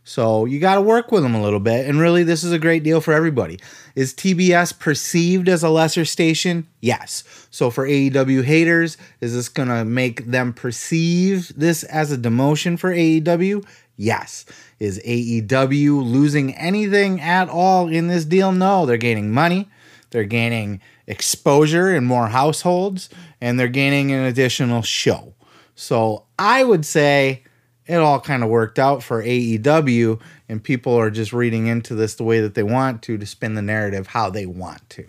So 0.05 0.45
you 0.45 0.61
got 0.61 0.75
to 0.75 0.83
work 0.83 1.11
with 1.11 1.23
them 1.23 1.35
a 1.35 1.43
little 1.43 1.61
bit. 1.61 1.89
And 1.89 1.99
really, 1.99 2.23
this 2.23 2.45
is 2.45 2.53
a 2.53 2.59
great 2.59 2.83
deal 2.83 3.01
for 3.01 3.15
everybody. 3.15 3.59
Is 3.95 4.13
TBS 4.13 4.79
perceived 4.79 5.49
as 5.49 5.63
a 5.63 5.71
lesser 5.71 6.05
station? 6.05 6.69
Yes. 6.81 7.25
So 7.51 7.71
for 7.71 7.89
AEW 7.89 8.45
haters, 8.45 8.99
is 9.23 9.35
this 9.35 9.49
going 9.49 9.69
to 9.69 9.85
make 9.85 10.27
them 10.27 10.53
perceive 10.53 11.53
this 11.57 11.85
as 11.85 12.13
a 12.13 12.19
demotion 12.19 12.79
for 12.79 12.93
AEW? 12.93 13.67
Yes. 13.97 14.45
Is 14.79 15.01
AEW 15.07 16.05
losing 16.05 16.55
anything 16.55 17.21
at 17.23 17.49
all 17.49 17.89
in 17.89 18.09
this 18.09 18.27
deal? 18.27 18.53
No. 18.53 18.85
They're 18.85 18.99
gaining 18.99 19.33
money. 19.33 19.71
They're 20.11 20.25
gaining 20.25 20.83
exposure 21.07 21.95
in 21.95 22.05
more 22.05 22.29
households 22.29 23.09
and 23.41 23.59
they're 23.59 23.69
gaining 23.69 24.13
an 24.13 24.25
additional 24.25 24.83
show. 24.83 25.35
So 25.75 26.25
I 26.39 26.63
would 26.63 26.85
say 26.85 27.44
it 27.87 27.97
all 27.97 28.21
kind 28.21 28.43
of 28.43 28.49
worked 28.49 28.79
out 28.79 29.03
for 29.03 29.23
AEW, 29.23 30.21
and 30.49 30.63
people 30.63 30.95
are 30.95 31.11
just 31.11 31.33
reading 31.33 31.67
into 31.67 31.95
this 31.95 32.15
the 32.15 32.25
way 32.25 32.41
that 32.41 32.55
they 32.55 32.63
want 32.63 33.03
to 33.03 33.19
to 33.19 33.27
spin 33.27 33.55
the 33.55 33.63
narrative 33.63 34.09
how 34.09 34.31
they 34.31 34.47
want 34.47 34.89
to. 34.91 35.07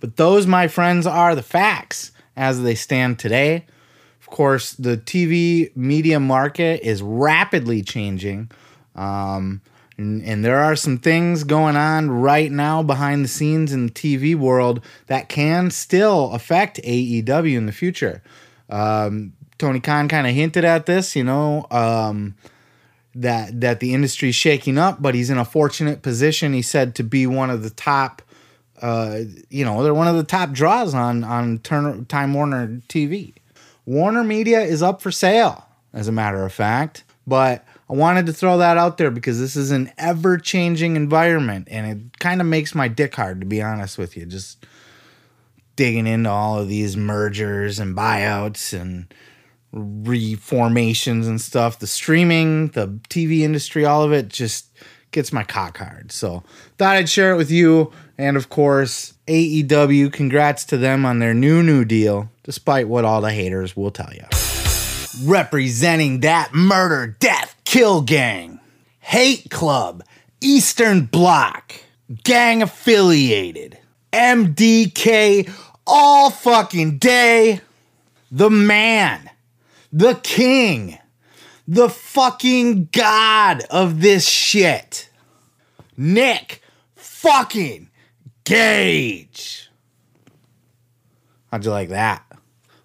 But 0.00 0.16
those, 0.16 0.46
my 0.46 0.68
friends, 0.68 1.06
are 1.06 1.34
the 1.34 1.42
facts 1.42 2.12
as 2.36 2.62
they 2.62 2.74
stand 2.74 3.18
today. 3.18 3.66
of 4.20 4.26
course, 4.28 4.72
the 4.72 4.96
TV 4.96 5.74
media 5.76 6.18
market 6.18 6.80
is 6.82 7.02
rapidly 7.02 7.82
changing. 7.82 8.50
Um, 8.94 9.60
and, 9.96 10.22
and, 10.24 10.44
there 10.44 10.58
are 10.58 10.74
some 10.74 10.98
things 10.98 11.44
going 11.44 11.76
on 11.76 12.10
right 12.10 12.50
now 12.50 12.82
behind 12.82 13.24
the 13.24 13.28
scenes 13.28 13.72
in 13.72 13.86
the 13.86 13.92
TV 13.92 14.34
world 14.34 14.80
that 15.06 15.28
can 15.28 15.70
still 15.70 16.32
affect 16.32 16.80
AEW 16.82 17.56
in 17.56 17.66
the 17.66 17.72
future. 17.72 18.22
Um, 18.68 19.34
Tony 19.58 19.80
Khan 19.80 20.08
kind 20.08 20.26
of 20.26 20.34
hinted 20.34 20.64
at 20.64 20.86
this, 20.86 21.14
you 21.14 21.24
know, 21.24 21.66
um, 21.70 22.34
that 23.14 23.60
that 23.60 23.80
the 23.80 23.94
industry's 23.94 24.34
shaking 24.34 24.78
up, 24.78 25.00
but 25.00 25.14
he's 25.14 25.30
in 25.30 25.38
a 25.38 25.44
fortunate 25.44 26.02
position. 26.02 26.52
He 26.52 26.62
said 26.62 26.94
to 26.96 27.04
be 27.04 27.26
one 27.26 27.50
of 27.50 27.62
the 27.62 27.70
top, 27.70 28.22
uh, 28.82 29.20
you 29.50 29.64
know, 29.64 29.82
they're 29.82 29.94
one 29.94 30.08
of 30.08 30.16
the 30.16 30.24
top 30.24 30.52
draws 30.52 30.94
on 30.94 31.22
on 31.24 31.58
Turner, 31.58 32.04
Time 32.04 32.34
Warner 32.34 32.80
TV. 32.88 33.34
Warner 33.86 34.24
Media 34.24 34.60
is 34.60 34.82
up 34.82 35.02
for 35.02 35.10
sale, 35.10 35.66
as 35.92 36.08
a 36.08 36.12
matter 36.12 36.44
of 36.44 36.52
fact, 36.52 37.04
but 37.26 37.64
I 37.88 37.92
wanted 37.92 38.26
to 38.26 38.32
throw 38.32 38.58
that 38.58 38.78
out 38.78 38.96
there 38.96 39.10
because 39.10 39.38
this 39.38 39.56
is 39.56 39.70
an 39.70 39.92
ever 39.98 40.38
changing 40.38 40.96
environment 40.96 41.68
and 41.70 41.86
it 41.86 42.18
kind 42.18 42.40
of 42.40 42.46
makes 42.46 42.74
my 42.74 42.88
dick 42.88 43.14
hard, 43.14 43.40
to 43.40 43.46
be 43.46 43.62
honest 43.62 43.98
with 43.98 44.16
you. 44.16 44.24
Just 44.24 44.64
digging 45.76 46.06
into 46.06 46.30
all 46.30 46.58
of 46.58 46.68
these 46.68 46.96
mergers 46.96 47.78
and 47.78 47.96
buyouts 47.96 48.78
and 48.78 49.12
reformations 49.74 51.26
and 51.26 51.40
stuff. 51.40 51.78
The 51.78 51.86
streaming, 51.86 52.68
the 52.68 52.88
TV 53.08 53.40
industry, 53.40 53.84
all 53.84 54.02
of 54.02 54.12
it 54.12 54.28
just 54.28 54.70
gets 55.10 55.32
my 55.32 55.42
cock 55.44 55.78
hard. 55.78 56.12
So 56.12 56.42
thought 56.78 56.96
I'd 56.96 57.08
share 57.08 57.32
it 57.32 57.36
with 57.36 57.50
you. 57.50 57.92
And 58.16 58.36
of 58.36 58.48
course, 58.48 59.14
AEW, 59.26 60.12
congrats 60.12 60.64
to 60.66 60.76
them 60.76 61.04
on 61.04 61.18
their 61.18 61.34
new, 61.34 61.62
new 61.62 61.84
deal, 61.84 62.30
despite 62.42 62.88
what 62.88 63.04
all 63.04 63.20
the 63.20 63.32
haters 63.32 63.76
will 63.76 63.90
tell 63.90 64.12
you. 64.12 64.24
Representing 65.24 66.20
that 66.20 66.54
murder, 66.54 67.16
death, 67.18 67.56
Kill 67.64 68.02
Gang, 68.02 68.60
Hate 69.00 69.50
Club, 69.50 70.04
Eastern 70.40 71.06
Bloc, 71.06 71.74
gang 72.22 72.62
affiliated, 72.62 73.78
MDK 74.12 75.50
all 75.86 76.30
fucking 76.30 76.98
day. 76.98 77.60
The 78.30 78.50
man, 78.50 79.30
the 79.94 80.14
king, 80.24 80.98
the 81.68 81.88
fucking 81.88 82.88
god 82.92 83.62
of 83.70 84.00
this 84.00 84.28
shit. 84.28 85.08
Nick 85.96 86.60
fucking 86.96 87.90
Gage. 88.42 89.70
How'd 91.50 91.64
you 91.64 91.70
like 91.70 91.90
that? 91.90 92.24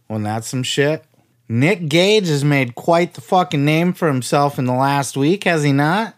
Wasn't 0.07 0.25
that 0.25 0.45
some 0.45 0.61
shit? 0.61 1.03
Nick 1.49 1.89
Gage 1.89 2.27
has 2.27 2.45
made 2.45 2.75
quite 2.75 3.15
the 3.15 3.21
fucking 3.21 3.65
name 3.65 3.91
for 3.93 4.07
himself 4.07 4.59
in 4.59 4.65
the 4.65 4.73
last 4.73 5.17
week, 5.17 5.45
has 5.45 5.63
he 5.63 5.73
not? 5.73 6.15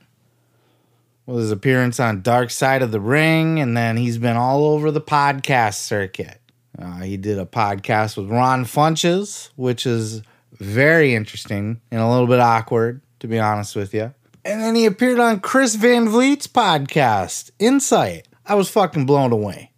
With 1.25 1.37
his 1.37 1.51
appearance 1.51 2.01
on 2.01 2.21
Dark 2.21 2.51
Side 2.51 2.81
of 2.81 2.91
the 2.91 2.99
Ring, 2.99 3.61
and 3.61 3.77
then 3.77 3.95
he's 3.95 4.17
been 4.17 4.35
all 4.35 4.65
over 4.65 4.91
the 4.91 4.99
podcast 4.99 5.75
circuit. 5.75 6.41
Uh, 6.77 6.99
he 6.99 7.15
did 7.15 7.39
a 7.39 7.45
podcast 7.45 8.17
with 8.17 8.29
Ron 8.29 8.65
Funches, 8.65 9.51
which 9.55 9.85
is 9.85 10.21
very 10.61 11.15
interesting 11.15 11.81
and 11.91 12.01
a 12.01 12.09
little 12.09 12.27
bit 12.27 12.39
awkward, 12.39 13.01
to 13.19 13.27
be 13.27 13.39
honest 13.39 13.75
with 13.75 13.93
you. 13.93 14.13
And 14.43 14.61
then 14.61 14.75
he 14.75 14.85
appeared 14.85 15.19
on 15.19 15.39
Chris 15.39 15.75
Van 15.75 16.07
Vliet's 16.07 16.47
podcast, 16.47 17.51
Insight. 17.59 18.27
I 18.45 18.55
was 18.55 18.69
fucking 18.69 19.05
blown 19.05 19.31
away. 19.31 19.71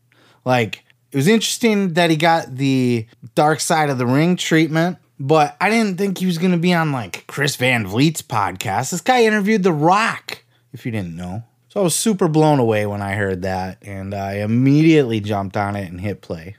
Like, 0.45 0.83
it 1.11 1.17
was 1.17 1.27
interesting 1.27 1.93
that 1.93 2.09
he 2.09 2.15
got 2.15 2.55
the 2.55 3.07
Dark 3.35 3.59
Side 3.59 3.89
of 3.89 3.97
the 3.97 4.05
Ring 4.05 4.35
treatment 4.35 4.97
but 5.19 5.55
I 5.61 5.69
didn't 5.69 5.97
think 5.97 6.17
he 6.17 6.25
was 6.25 6.37
going 6.37 6.51
to 6.51 6.57
be 6.57 6.73
on 6.73 6.91
like 6.91 7.25
Chris 7.27 7.55
Van 7.55 7.85
Vliet's 7.85 8.21
podcast. 8.21 8.91
This 8.91 9.01
guy 9.01 9.23
interviewed 9.23 9.63
The 9.63 9.71
Rock, 9.71 10.43
if 10.73 10.85
you 10.85 10.91
didn't 10.91 11.15
know. 11.15 11.43
So 11.69 11.79
I 11.79 11.83
was 11.83 11.95
super 11.95 12.27
blown 12.27 12.59
away 12.59 12.85
when 12.85 13.01
I 13.01 13.15
heard 13.15 13.41
that, 13.43 13.79
and 13.81 14.13
I 14.13 14.35
immediately 14.35 15.21
jumped 15.21 15.57
on 15.57 15.75
it 15.75 15.89
and 15.89 15.99
hit 15.99 16.21
play. 16.21 16.55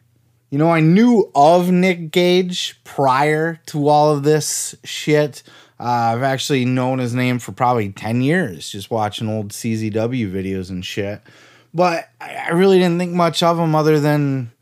You 0.54 0.58
know, 0.58 0.70
I 0.70 0.78
knew 0.78 1.32
of 1.34 1.72
Nick 1.72 2.12
Gage 2.12 2.78
prior 2.84 3.58
to 3.66 3.88
all 3.88 4.12
of 4.12 4.22
this 4.22 4.76
shit. 4.84 5.42
Uh, 5.80 6.12
I've 6.14 6.22
actually 6.22 6.64
known 6.64 7.00
his 7.00 7.12
name 7.12 7.40
for 7.40 7.50
probably 7.50 7.90
10 7.90 8.22
years, 8.22 8.68
just 8.68 8.88
watching 8.88 9.28
old 9.28 9.48
CZW 9.48 10.30
videos 10.30 10.70
and 10.70 10.86
shit. 10.86 11.22
But 11.74 12.08
I 12.20 12.50
really 12.50 12.78
didn't 12.78 13.00
think 13.00 13.14
much 13.14 13.42
of 13.42 13.58
him 13.58 13.74
other 13.74 13.98
than 13.98 14.52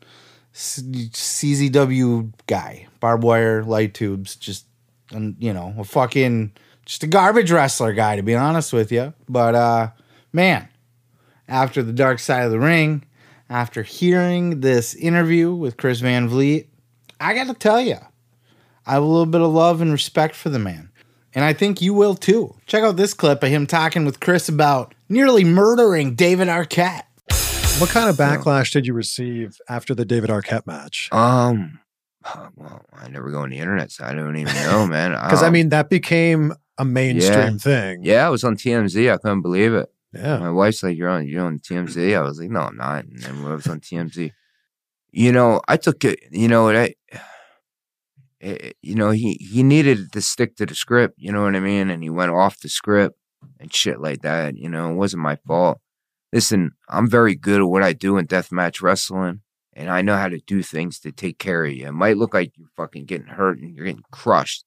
CZW 0.55 2.33
guy, 2.47 2.87
barbed 2.99 3.23
wire, 3.23 3.63
light 3.63 3.93
tubes, 3.93 4.35
just 4.35 4.65
you 5.11 5.53
know, 5.53 5.75
a 5.77 5.83
fucking 5.83 6.53
just 6.87 7.03
a 7.03 7.07
garbage 7.07 7.51
wrestler 7.51 7.93
guy 7.93 8.15
to 8.15 8.23
be 8.23 8.33
honest 8.33 8.73
with 8.73 8.91
you. 8.91 9.13
But 9.29 9.53
uh 9.53 9.91
man, 10.31 10.69
after 11.47 11.83
the 11.83 11.93
dark 11.93 12.17
side 12.17 12.45
of 12.45 12.51
the 12.51 12.59
ring, 12.59 13.05
after 13.49 13.83
hearing 13.83 14.61
this 14.61 14.95
interview 14.95 15.53
with 15.53 15.77
Chris 15.77 15.99
Van 15.99 16.27
Vliet, 16.27 16.67
I 17.19 17.33
got 17.33 17.47
to 17.47 17.53
tell 17.53 17.81
you, 17.81 17.97
I 18.85 18.93
have 18.93 19.03
a 19.03 19.05
little 19.05 19.25
bit 19.25 19.41
of 19.41 19.51
love 19.51 19.81
and 19.81 19.91
respect 19.91 20.35
for 20.35 20.49
the 20.49 20.59
man. 20.59 20.89
And 21.35 21.43
I 21.43 21.53
think 21.53 21.81
you 21.81 21.93
will 21.93 22.15
too. 22.15 22.55
Check 22.67 22.83
out 22.83 22.95
this 22.95 23.13
clip 23.13 23.41
of 23.43 23.49
him 23.49 23.65
talking 23.65 24.05
with 24.05 24.19
Chris 24.19 24.49
about 24.49 24.93
nearly 25.09 25.43
murdering 25.43 26.15
David 26.15 26.47
Arquette. 26.47 27.03
What 27.79 27.89
kind 27.89 28.09
of 28.09 28.15
backlash 28.15 28.71
did 28.71 28.85
you 28.85 28.93
receive 28.93 29.57
after 29.67 29.95
the 29.95 30.05
David 30.05 30.29
Arquette 30.29 30.67
match? 30.67 31.09
Um, 31.11 31.79
well, 32.55 32.85
I 32.93 33.07
never 33.09 33.31
go 33.31 33.39
on 33.39 33.49
the 33.49 33.57
internet, 33.57 33.91
so 33.91 34.05
I 34.05 34.13
don't 34.13 34.37
even 34.37 34.53
know, 34.53 34.85
man. 34.89 35.11
Because 35.11 35.41
um, 35.41 35.47
I 35.47 35.49
mean, 35.49 35.69
that 35.69 35.89
became 35.89 36.53
a 36.77 36.85
mainstream 36.85 37.53
yeah. 37.53 37.57
thing. 37.57 38.03
Yeah, 38.03 38.27
it 38.27 38.31
was 38.31 38.43
on 38.43 38.55
TMZ. 38.55 39.11
I 39.11 39.17
couldn't 39.17 39.41
believe 39.41 39.73
it. 39.73 39.91
Yeah, 40.13 40.37
my 40.37 40.51
wife's 40.51 40.83
like, 40.83 40.97
"You're 40.97 41.09
on, 41.09 41.27
you're 41.27 41.45
on 41.45 41.59
TMZ." 41.59 42.15
I 42.15 42.21
was 42.21 42.39
like, 42.39 42.49
"No, 42.49 42.61
I'm 42.61 42.77
not." 42.77 43.05
And 43.05 43.19
then 43.21 43.45
I 43.45 43.55
was 43.55 43.67
on 43.67 43.79
TMZ. 43.81 44.31
You 45.11 45.31
know, 45.31 45.61
I 45.67 45.77
took 45.77 46.05
it. 46.05 46.19
You 46.31 46.47
know, 46.47 46.69
I, 46.69 46.95
it, 48.39 48.77
you 48.81 48.95
know, 48.95 49.11
he 49.11 49.33
he 49.39 49.63
needed 49.63 50.11
to 50.13 50.21
stick 50.21 50.55
to 50.57 50.65
the 50.65 50.75
script. 50.75 51.15
You 51.17 51.31
know 51.31 51.43
what 51.43 51.55
I 51.55 51.59
mean? 51.59 51.89
And 51.89 52.03
he 52.03 52.09
went 52.09 52.31
off 52.31 52.59
the 52.59 52.69
script 52.69 53.17
and 53.59 53.73
shit 53.73 53.99
like 53.99 54.21
that. 54.21 54.55
You 54.57 54.69
know, 54.69 54.91
it 54.91 54.95
wasn't 54.95 55.23
my 55.23 55.37
fault 55.47 55.79
listen, 56.33 56.71
I'm 56.89 57.09
very 57.09 57.35
good 57.35 57.61
at 57.61 57.67
what 57.67 57.83
I 57.83 57.93
do 57.93 58.17
in 58.17 58.27
deathmatch 58.27 58.81
wrestling, 58.81 59.41
and 59.73 59.89
I 59.89 60.01
know 60.01 60.17
how 60.17 60.27
to 60.27 60.39
do 60.39 60.63
things 60.63 60.99
to 61.01 61.11
take 61.11 61.37
care 61.39 61.63
of 61.63 61.71
you. 61.71 61.87
It 61.87 61.93
might 61.93 62.17
look 62.17 62.33
like 62.33 62.51
you're 62.57 62.67
fucking 62.75 63.05
getting 63.05 63.27
hurt 63.27 63.59
and 63.59 63.73
you're 63.73 63.85
getting 63.85 64.03
crushed, 64.11 64.65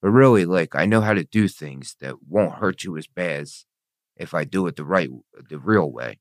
but 0.00 0.10
really, 0.10 0.46
like, 0.46 0.74
I 0.74 0.86
know 0.86 1.00
how 1.02 1.12
to 1.12 1.24
do 1.24 1.48
things 1.48 1.96
that 2.00 2.14
won't 2.26 2.54
hurt 2.54 2.84
you 2.84 2.96
as 2.96 3.08
bad 3.08 3.42
as 3.42 3.64
if 4.18 4.34
I 4.34 4.44
do 4.44 4.66
it 4.66 4.76
the 4.76 4.84
right, 4.84 5.08
the 5.48 5.58
real 5.58 5.90
way. 5.90 6.18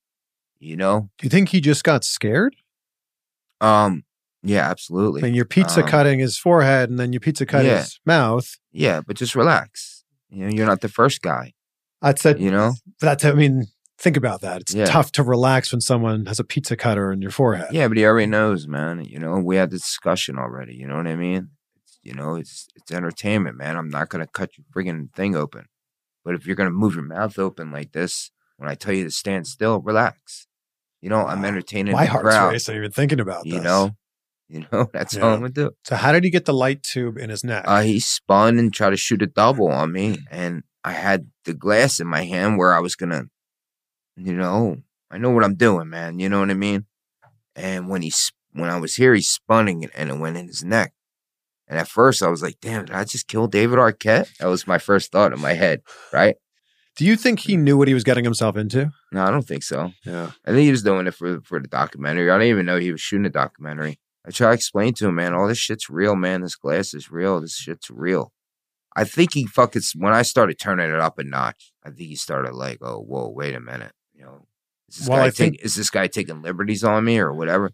You 0.59 0.75
know? 0.75 1.09
Do 1.17 1.25
you 1.25 1.29
think 1.29 1.49
he 1.49 1.61
just 1.61 1.83
got 1.83 2.03
scared? 2.03 2.55
Um, 3.61 4.03
yeah, 4.43 4.69
absolutely. 4.69 5.21
I 5.21 5.25
mean, 5.25 5.33
you're 5.33 5.45
pizza 5.45 5.81
um, 5.83 5.87
cutting 5.87 6.19
his 6.19 6.37
forehead 6.37 6.89
and 6.89 6.99
then 6.99 7.13
your 7.13 7.19
pizza 7.19 7.45
cut 7.45 7.65
yeah. 7.65 7.79
his 7.79 7.99
mouth. 8.05 8.55
Yeah, 8.71 9.01
but 9.05 9.17
just 9.17 9.35
relax. 9.35 10.03
You 10.29 10.45
know, 10.45 10.51
you're 10.53 10.65
not 10.65 10.81
the 10.81 10.89
first 10.89 11.21
guy. 11.21 11.53
That's 12.01 12.25
it. 12.25 12.39
You 12.39 12.51
know, 12.51 12.73
that's. 12.99 13.25
I 13.25 13.33
mean, 13.33 13.65
think 13.97 14.17
about 14.17 14.41
that. 14.41 14.61
It's 14.61 14.73
yeah. 14.73 14.85
tough 14.85 15.11
to 15.13 15.23
relax 15.23 15.71
when 15.71 15.81
someone 15.81 16.25
has 16.27 16.39
a 16.39 16.43
pizza 16.43 16.75
cutter 16.75 17.11
in 17.11 17.21
your 17.21 17.31
forehead. 17.31 17.69
Yeah, 17.71 17.87
but 17.87 17.97
he 17.97 18.05
already 18.05 18.27
knows, 18.27 18.67
man. 18.67 19.03
You 19.03 19.19
know, 19.19 19.37
we 19.39 19.55
had 19.55 19.71
the 19.71 19.77
discussion 19.77 20.37
already. 20.37 20.75
You 20.75 20.87
know 20.87 20.97
what 20.97 21.07
I 21.07 21.15
mean? 21.15 21.49
It's, 21.83 21.99
you 22.03 22.13
know, 22.13 22.35
it's 22.35 22.67
it's 22.75 22.91
entertainment, 22.91 23.57
man. 23.57 23.75
I'm 23.75 23.89
not 23.89 24.09
gonna 24.09 24.27
cut 24.27 24.51
your 24.57 24.65
friggin' 24.73 25.11
thing 25.13 25.35
open. 25.35 25.65
But 26.27 26.35
if 26.35 26.45
you're 26.45 26.57
gonna 26.57 26.71
move 26.71 26.93
your 26.93 27.05
mouth 27.05 27.39
open 27.39 27.71
like 27.71 27.93
this, 27.93 28.31
when 28.57 28.69
I 28.69 28.75
tell 28.75 28.93
you 28.93 29.05
to 29.05 29.11
stand 29.11 29.47
still, 29.47 29.79
relax. 29.79 30.45
You 30.99 31.09
know, 31.09 31.25
I'm 31.25 31.45
entertaining. 31.45 31.93
My 31.93 32.03
heart's 32.03 32.27
crowd. 32.27 32.51
racing 32.51 32.75
even 32.75 32.91
thinking 32.91 33.21
about 33.21 33.45
you 33.45 33.53
this. 33.53 33.63
know. 33.63 33.91
You 34.49 34.65
know, 34.69 34.89
that's 34.93 35.15
yeah. 35.15 35.21
all 35.21 35.33
I'm 35.35 35.39
gonna 35.39 35.53
do. 35.53 35.71
So 35.85 35.95
how 35.95 36.11
did 36.11 36.25
he 36.25 36.29
get 36.29 36.43
the 36.43 36.53
light 36.53 36.83
tube 36.83 37.17
in 37.17 37.29
his 37.29 37.45
neck? 37.45 37.63
Uh, 37.65 37.81
he 37.83 38.01
spun 38.01 38.59
and 38.59 38.73
tried 38.73 38.89
to 38.89 38.97
shoot 38.97 39.21
a 39.21 39.27
double 39.27 39.69
on 39.69 39.93
me, 39.93 40.17
and 40.29 40.63
I 40.83 40.91
had 40.91 41.31
the 41.45 41.53
glass 41.53 42.01
in 42.01 42.07
my 42.07 42.25
hand 42.25 42.57
where 42.57 42.73
I 42.73 42.81
was 42.81 42.97
gonna 42.97 43.27
you 44.17 44.33
know, 44.33 44.77
I 45.11 45.17
know 45.17 45.29
what 45.29 45.45
I'm 45.45 45.55
doing, 45.55 45.89
man. 45.89 46.19
You 46.19 46.27
know 46.27 46.39
what 46.39 46.49
I 46.49 46.55
mean? 46.55 46.85
And 47.55 47.87
when 47.87 48.01
he 48.01 48.11
when 48.51 48.69
I 48.69 48.79
was 48.79 48.95
here, 48.95 49.13
he 49.13 49.21
spun 49.21 49.67
it 49.67 49.91
and 49.95 50.09
it 50.09 50.17
went 50.17 50.37
in 50.37 50.47
his 50.47 50.63
neck. 50.63 50.93
And 51.67 51.77
at 51.77 51.87
first, 51.87 52.23
I 52.23 52.29
was 52.29 52.41
like, 52.41 52.59
"Damn, 52.61 52.85
did 52.85 52.95
I 52.95 53.03
just 53.03 53.27
kill 53.27 53.47
David 53.47 53.77
Arquette?" 53.77 54.37
That 54.37 54.47
was 54.47 54.67
my 54.67 54.77
first 54.77 55.11
thought 55.11 55.33
in 55.33 55.41
my 55.41 55.53
head, 55.53 55.81
right? 56.13 56.35
Do 56.95 57.05
you 57.05 57.15
think 57.15 57.39
he 57.39 57.57
knew 57.57 57.77
what 57.77 57.87
he 57.87 57.93
was 57.93 58.03
getting 58.03 58.23
himself 58.23 58.57
into? 58.57 58.91
No, 59.11 59.23
I 59.23 59.29
don't 59.31 59.47
think 59.47 59.63
so. 59.63 59.91
Yeah, 60.05 60.31
I 60.45 60.51
think 60.51 60.63
he 60.63 60.71
was 60.71 60.83
doing 60.83 61.07
it 61.07 61.13
for 61.13 61.41
for 61.41 61.59
the 61.59 61.67
documentary. 61.67 62.31
I 62.31 62.35
didn't 62.35 62.49
even 62.49 62.65
know 62.65 62.79
he 62.79 62.91
was 62.91 63.01
shooting 63.01 63.25
a 63.25 63.29
documentary. 63.29 63.99
I 64.25 64.31
try 64.31 64.49
to 64.49 64.53
explain 64.53 64.93
to 64.95 65.07
him, 65.07 65.15
man, 65.15 65.33
all 65.33 65.47
this 65.47 65.57
shit's 65.57 65.89
real, 65.89 66.15
man. 66.15 66.41
This 66.41 66.55
glass 66.55 66.93
is 66.93 67.11
real. 67.11 67.39
This 67.39 67.55
shit's 67.55 67.89
real. 67.89 68.33
I 68.95 69.03
think 69.03 69.33
he 69.33 69.45
fucking 69.45 69.83
when 69.95 70.13
I 70.13 70.23
started 70.23 70.57
turning 70.59 70.89
it 70.89 70.99
up 70.99 71.19
a 71.19 71.23
notch. 71.23 71.71
I 71.85 71.89
think 71.89 72.09
he 72.09 72.15
started 72.15 72.53
like, 72.53 72.79
"Oh, 72.81 72.99
whoa, 72.99 73.29
wait 73.29 73.55
a 73.55 73.59
minute." 73.59 73.91
you 74.17 74.25
know, 74.25 74.47
is 74.89 74.97
this, 74.97 75.07
well, 75.07 75.23
guy, 75.23 75.29
think- 75.29 75.59
is 75.61 75.75
this 75.75 75.89
guy 75.89 76.07
taking 76.07 76.41
liberties 76.41 76.83
on 76.83 77.05
me 77.05 77.19
or 77.19 77.33
whatever? 77.33 77.71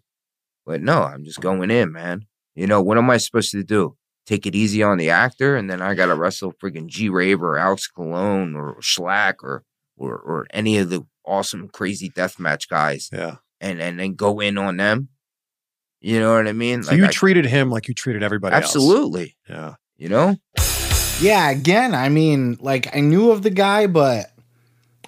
But 0.66 0.82
no, 0.82 1.02
I'm 1.02 1.24
just 1.24 1.40
going 1.40 1.70
in, 1.70 1.92
man. 1.92 2.26
You 2.54 2.66
know, 2.66 2.82
what 2.82 2.98
am 2.98 3.10
I 3.10 3.16
supposed 3.16 3.50
to 3.52 3.64
do? 3.64 3.96
take 4.26 4.46
it 4.46 4.54
easy 4.54 4.82
on 4.82 4.98
the 4.98 5.10
actor, 5.10 5.56
and 5.56 5.68
then 5.68 5.82
I 5.82 5.94
gotta 5.94 6.14
wrestle 6.14 6.52
freaking 6.52 6.86
G 6.86 7.08
Rave 7.08 7.42
or 7.42 7.58
Alex 7.58 7.86
Colon 7.86 8.54
or 8.56 8.76
Shlak 8.80 9.36
or 9.42 9.64
or 9.96 10.16
or 10.16 10.46
any 10.50 10.78
of 10.78 10.90
the 10.90 11.06
awesome 11.24 11.68
crazy 11.68 12.10
deathmatch 12.10 12.68
guys. 12.68 13.10
Yeah. 13.12 13.36
And 13.60 13.80
and 13.80 13.98
then 13.98 14.14
go 14.14 14.40
in 14.40 14.58
on 14.58 14.76
them. 14.76 15.08
You 16.00 16.20
know 16.20 16.34
what 16.34 16.46
I 16.46 16.52
mean? 16.52 16.82
So 16.82 16.94
you 16.94 17.06
I, 17.06 17.10
treated 17.10 17.46
him 17.46 17.70
like 17.70 17.88
you 17.88 17.94
treated 17.94 18.22
everybody 18.22 18.54
absolutely. 18.54 19.36
else. 19.48 19.58
Yeah. 19.58 19.74
You 19.96 20.08
know? 20.10 20.36
Yeah, 21.20 21.48
again, 21.50 21.94
I 21.94 22.08
mean, 22.08 22.58
like 22.60 22.94
I 22.94 23.00
knew 23.00 23.30
of 23.30 23.42
the 23.42 23.50
guy, 23.50 23.86
but 23.86 24.30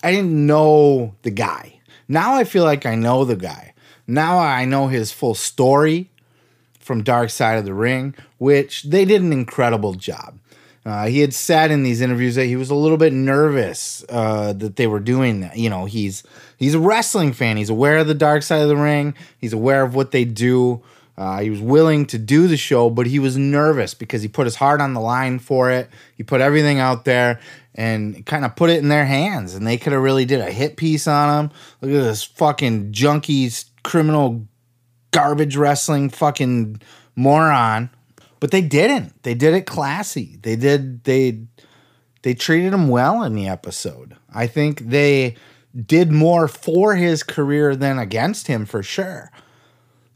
I 0.03 0.13
didn't 0.13 0.47
know 0.47 1.15
the 1.23 1.33
guy. 1.33 1.81
Now 2.09 2.35
I 2.35 2.45
feel 2.45 2.65
like 2.65 2.87
I 2.87 2.95
know 2.95 3.25
the 3.25 3.37
guy. 3.37 3.75
Now 4.07 4.39
I 4.39 4.65
know 4.65 4.87
his 4.87 5.13
full 5.13 5.35
story 5.35 6.13
from 6.87 7.03
Dark 7.03 7.31
Side 7.31 7.59
of 7.59 7.65
the 7.65 7.75
Ring, 7.75 8.15
which 8.39 8.85
they 8.85 9.05
did 9.05 9.21
an 9.21 9.33
incredible 9.33 9.95
job. 9.95 10.39
Uh, 10.85 11.09
he 11.09 11.19
had 11.19 11.35
said 11.35 11.73
in 11.73 11.83
these 11.83 12.01
interviews 12.01 12.37
that 12.37 12.47
he 12.47 12.55
was 12.55 12.71
a 12.71 12.75
little 12.75 12.97
bit 12.97 13.13
nervous 13.13 14.05
uh, 14.09 14.53
that 14.53 14.77
they 14.77 14.87
were 14.87 15.01
doing 15.01 15.41
that. 15.41 15.57
You 15.57 15.69
know, 15.69 15.85
he's 15.85 16.23
he's 16.59 16.75
a 16.75 16.79
wrestling 16.79 17.33
fan. 17.33 17.57
He's 17.57 17.71
aware 17.71 17.99
of 17.99 18.07
the 18.07 18.15
Dark 18.15 18.45
Side 18.45 18.63
of 18.63 18.69
the 18.69 18.77
Ring. 18.77 19.15
He's 19.37 19.53
aware 19.53 19.83
of 19.83 19.97
what 19.97 20.13
they 20.13 20.25
do. 20.25 20.81
Uh, 21.19 21.41
he 21.41 21.51
was 21.51 21.61
willing 21.61 22.07
to 22.07 22.19
do 22.19 22.47
the 22.47 22.57
show, 22.57 22.89
but 22.89 23.09
he 23.09 23.19
was 23.19 23.37
nervous 23.37 23.95
because 23.95 24.23
he 24.23 24.29
put 24.29 24.47
his 24.47 24.55
heart 24.57 24.81
on 24.81 24.95
the 24.95 25.01
line 25.01 25.41
for 25.41 25.73
it. 25.73 25.91
He 26.17 26.23
put 26.23 26.41
everything 26.41 26.79
out 26.79 27.05
there 27.05 27.41
and 27.75 28.25
kind 28.25 28.45
of 28.45 28.55
put 28.55 28.71
it 28.71 28.79
in 28.79 28.89
their 28.89 29.07
hands, 29.07 29.55
and 29.55 29.67
they 29.67 29.79
could 29.79 29.93
have 29.93 30.03
really 30.03 30.25
did 30.25 30.41
a 30.41 30.53
hit 30.53 30.77
piece 30.77 31.09
on 31.09 31.47
him. 31.47 31.51
Look 31.81 31.91
at 31.91 32.05
this 32.05 32.23
fucking 32.23 32.93
junkies, 32.93 33.65
criminal, 33.83 34.47
garbage 35.11 35.57
wrestling 35.57 36.11
fucking 36.11 36.81
moron 37.15 37.91
but 38.41 38.51
they 38.51 38.63
didn't. 38.63 39.23
They 39.23 39.35
did 39.35 39.55
it 39.55 39.67
classy. 39.67 40.39
They 40.43 40.57
did 40.57 41.05
they 41.05 41.43
they 42.23 42.35
treated 42.35 42.73
him 42.73 42.89
well 42.89 43.23
in 43.23 43.35
the 43.35 43.49
episode. 43.49 44.17
I 44.33 44.47
think 44.47 44.81
they 44.81 45.37
did 45.75 46.11
more 46.11 46.49
for 46.49 46.95
his 46.95 47.23
career 47.23 47.77
than 47.77 47.99
against 47.99 48.47
him 48.47 48.67
for 48.67 48.83
sure. 48.83 49.31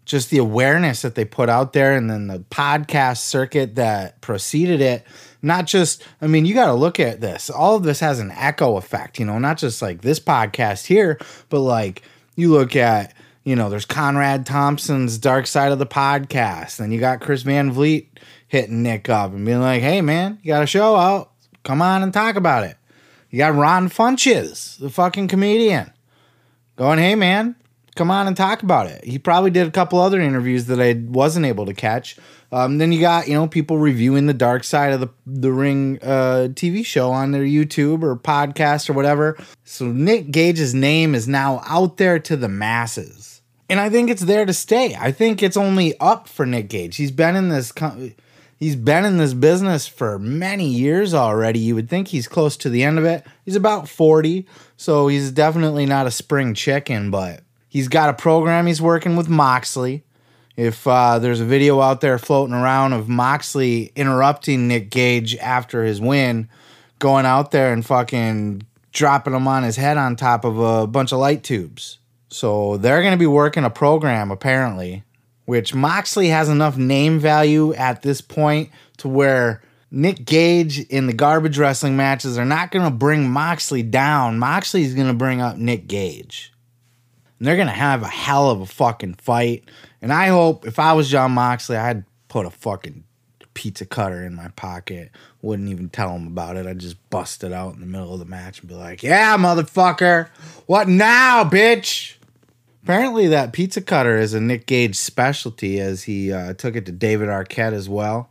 Just 0.04 0.30
the 0.30 0.38
awareness 0.38 1.02
that 1.02 1.14
they 1.14 1.24
put 1.24 1.48
out 1.48 1.72
there 1.72 1.94
and 1.94 2.10
then 2.10 2.26
the 2.26 2.40
podcast 2.50 3.18
circuit 3.18 3.76
that 3.76 4.20
preceded 4.20 4.80
it. 4.80 5.06
Not 5.42 5.66
just, 5.66 6.02
I 6.20 6.26
mean, 6.26 6.46
you 6.46 6.54
got 6.54 6.66
to 6.66 6.74
look 6.74 6.98
at 6.98 7.20
this. 7.20 7.48
All 7.48 7.76
of 7.76 7.84
this 7.84 8.00
has 8.00 8.18
an 8.18 8.32
echo 8.32 8.76
effect, 8.76 9.20
you 9.20 9.24
know, 9.24 9.38
not 9.38 9.58
just 9.58 9.80
like 9.80 10.02
this 10.02 10.18
podcast 10.18 10.86
here, 10.86 11.18
but 11.48 11.60
like 11.60 12.02
you 12.34 12.50
look 12.50 12.74
at 12.74 13.14
you 13.44 13.56
know, 13.56 13.70
there's 13.70 13.86
Conrad 13.86 14.44
Thompson's 14.44 15.18
Dark 15.18 15.46
Side 15.46 15.72
of 15.72 15.78
the 15.78 15.86
Podcast. 15.86 16.76
Then 16.76 16.92
you 16.92 17.00
got 17.00 17.20
Chris 17.20 17.42
Van 17.42 17.72
Vliet 17.72 18.06
hitting 18.48 18.82
Nick 18.82 19.08
up 19.08 19.32
and 19.32 19.46
being 19.46 19.60
like, 19.60 19.82
hey, 19.82 20.00
man, 20.00 20.38
you 20.42 20.48
got 20.48 20.62
a 20.62 20.66
show 20.66 20.96
out. 20.96 21.30
Come 21.62 21.80
on 21.80 22.02
and 22.02 22.12
talk 22.12 22.36
about 22.36 22.64
it. 22.64 22.76
You 23.30 23.38
got 23.38 23.54
Ron 23.54 23.88
Funches, 23.88 24.78
the 24.78 24.90
fucking 24.90 25.28
comedian, 25.28 25.92
going, 26.76 26.98
hey, 26.98 27.14
man, 27.14 27.54
come 27.94 28.10
on 28.10 28.26
and 28.26 28.36
talk 28.36 28.62
about 28.62 28.88
it. 28.88 29.04
He 29.04 29.18
probably 29.18 29.50
did 29.50 29.68
a 29.68 29.70
couple 29.70 30.00
other 30.00 30.20
interviews 30.20 30.66
that 30.66 30.80
I 30.80 30.94
wasn't 30.94 31.46
able 31.46 31.66
to 31.66 31.74
catch. 31.74 32.16
Um, 32.52 32.78
then 32.78 32.92
you 32.92 33.00
got 33.00 33.28
you 33.28 33.34
know 33.34 33.46
people 33.46 33.78
reviewing 33.78 34.26
the 34.26 34.34
Dark 34.34 34.64
Side 34.64 34.92
of 34.92 35.00
the 35.00 35.08
the 35.26 35.52
Ring 35.52 35.98
uh, 36.02 36.48
TV 36.52 36.84
show 36.84 37.10
on 37.10 37.30
their 37.30 37.44
YouTube 37.44 38.02
or 38.02 38.16
podcast 38.16 38.90
or 38.90 38.92
whatever. 38.92 39.36
So 39.64 39.86
Nick 39.86 40.30
Gage's 40.30 40.74
name 40.74 41.14
is 41.14 41.28
now 41.28 41.62
out 41.64 41.96
there 41.96 42.18
to 42.18 42.36
the 42.36 42.48
masses 42.48 43.30
and 43.70 43.78
I 43.78 43.88
think 43.88 44.10
it's 44.10 44.22
there 44.22 44.44
to 44.44 44.52
stay. 44.52 44.96
I 44.96 45.12
think 45.12 45.42
it's 45.42 45.56
only 45.56 45.98
up 46.00 46.26
for 46.26 46.44
Nick 46.44 46.68
Gage. 46.68 46.96
He's 46.96 47.12
been 47.12 47.36
in 47.36 47.50
this 47.50 47.72
he's 48.58 48.74
been 48.74 49.04
in 49.04 49.16
this 49.16 49.32
business 49.32 49.86
for 49.86 50.18
many 50.18 50.66
years 50.66 51.14
already. 51.14 51.60
You 51.60 51.76
would 51.76 51.88
think 51.88 52.08
he's 52.08 52.26
close 52.26 52.56
to 52.58 52.68
the 52.68 52.82
end 52.82 52.98
of 52.98 53.04
it. 53.04 53.24
He's 53.44 53.54
about 53.54 53.88
40, 53.88 54.44
so 54.76 55.06
he's 55.06 55.30
definitely 55.30 55.86
not 55.86 56.08
a 56.08 56.10
spring 56.10 56.52
chicken, 56.52 57.12
but 57.12 57.42
he's 57.68 57.86
got 57.86 58.10
a 58.10 58.14
program 58.14 58.66
he's 58.66 58.82
working 58.82 59.14
with 59.14 59.28
Moxley. 59.28 60.02
If 60.60 60.86
uh, 60.86 61.18
there's 61.18 61.40
a 61.40 61.46
video 61.46 61.80
out 61.80 62.02
there 62.02 62.18
floating 62.18 62.54
around 62.54 62.92
of 62.92 63.08
Moxley 63.08 63.92
interrupting 63.96 64.68
Nick 64.68 64.90
Gage 64.90 65.34
after 65.38 65.84
his 65.84 66.02
win, 66.02 66.50
going 66.98 67.24
out 67.24 67.50
there 67.50 67.72
and 67.72 67.84
fucking 67.84 68.66
dropping 68.92 69.32
him 69.32 69.48
on 69.48 69.62
his 69.62 69.76
head 69.76 69.96
on 69.96 70.16
top 70.16 70.44
of 70.44 70.58
a 70.58 70.86
bunch 70.86 71.12
of 71.12 71.18
light 71.18 71.42
tubes. 71.42 71.98
So 72.28 72.76
they're 72.76 73.00
going 73.00 73.14
to 73.14 73.18
be 73.18 73.26
working 73.26 73.64
a 73.64 73.70
program 73.70 74.30
apparently, 74.30 75.02
which 75.46 75.74
Moxley 75.74 76.28
has 76.28 76.50
enough 76.50 76.76
name 76.76 77.18
value 77.18 77.72
at 77.72 78.02
this 78.02 78.20
point 78.20 78.68
to 78.98 79.08
where 79.08 79.62
Nick 79.90 80.26
Gage 80.26 80.80
in 80.88 81.06
the 81.06 81.14
garbage 81.14 81.56
wrestling 81.56 81.96
matches 81.96 82.36
are 82.36 82.44
not 82.44 82.70
going 82.70 82.84
to 82.84 82.94
bring 82.94 83.30
Moxley 83.30 83.82
down. 83.82 84.38
Moxley's 84.38 84.94
going 84.94 85.08
to 85.08 85.14
bring 85.14 85.40
up 85.40 85.56
Nick 85.56 85.86
Gage. 85.86 86.52
And 87.38 87.48
they're 87.48 87.56
going 87.56 87.66
to 87.66 87.72
have 87.72 88.02
a 88.02 88.08
hell 88.08 88.50
of 88.50 88.60
a 88.60 88.66
fucking 88.66 89.14
fight. 89.14 89.64
And 90.02 90.12
I 90.12 90.28
hope 90.28 90.66
if 90.66 90.78
I 90.78 90.92
was 90.92 91.10
Jon 91.10 91.32
Moxley, 91.32 91.76
I'd 91.76 92.04
put 92.28 92.46
a 92.46 92.50
fucking 92.50 93.04
pizza 93.54 93.84
cutter 93.84 94.24
in 94.24 94.34
my 94.34 94.48
pocket. 94.48 95.10
Wouldn't 95.42 95.68
even 95.68 95.88
tell 95.88 96.14
him 96.16 96.26
about 96.26 96.56
it. 96.56 96.66
I'd 96.66 96.78
just 96.78 97.10
bust 97.10 97.44
it 97.44 97.52
out 97.52 97.74
in 97.74 97.80
the 97.80 97.86
middle 97.86 98.14
of 98.14 98.18
the 98.18 98.24
match 98.24 98.60
and 98.60 98.68
be 98.68 98.74
like, 98.74 99.02
yeah, 99.02 99.36
motherfucker. 99.36 100.28
What 100.66 100.88
now, 100.88 101.44
bitch? 101.44 102.14
Apparently, 102.82 103.26
that 103.28 103.52
pizza 103.52 103.82
cutter 103.82 104.16
is 104.16 104.32
a 104.32 104.40
Nick 104.40 104.66
Gage 104.66 104.96
specialty 104.96 105.78
as 105.78 106.04
he 106.04 106.32
uh, 106.32 106.54
took 106.54 106.76
it 106.76 106.86
to 106.86 106.92
David 106.92 107.28
Arquette 107.28 107.74
as 107.74 107.88
well. 107.88 108.30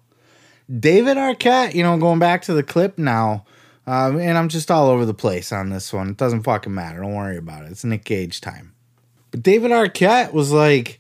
David 0.80 1.18
Arquette, 1.18 1.76
you 1.76 1.84
know, 1.84 1.98
going 1.98 2.20
back 2.20 2.42
to 2.44 2.54
the 2.54 2.64
clip 2.64 2.98
now, 2.98 3.46
um, 3.86 4.20
and 4.20 4.38
I'm 4.38 4.50
just 4.50 4.70
all 4.70 4.88
over 4.90 5.06
the 5.06 5.14
place 5.14 5.52
on 5.52 5.70
this 5.70 5.94
one. 5.94 6.10
It 6.10 6.18
doesn't 6.18 6.44
fucking 6.44 6.74
matter. 6.74 7.02
Don't 7.02 7.16
worry 7.16 7.38
about 7.38 7.66
it. 7.66 7.72
It's 7.72 7.84
Nick 7.84 8.04
Gage 8.04 8.42
time. 8.42 8.74
But 9.32 9.44
David 9.44 9.72
Arquette 9.72 10.34
was 10.34 10.52
like, 10.52 10.99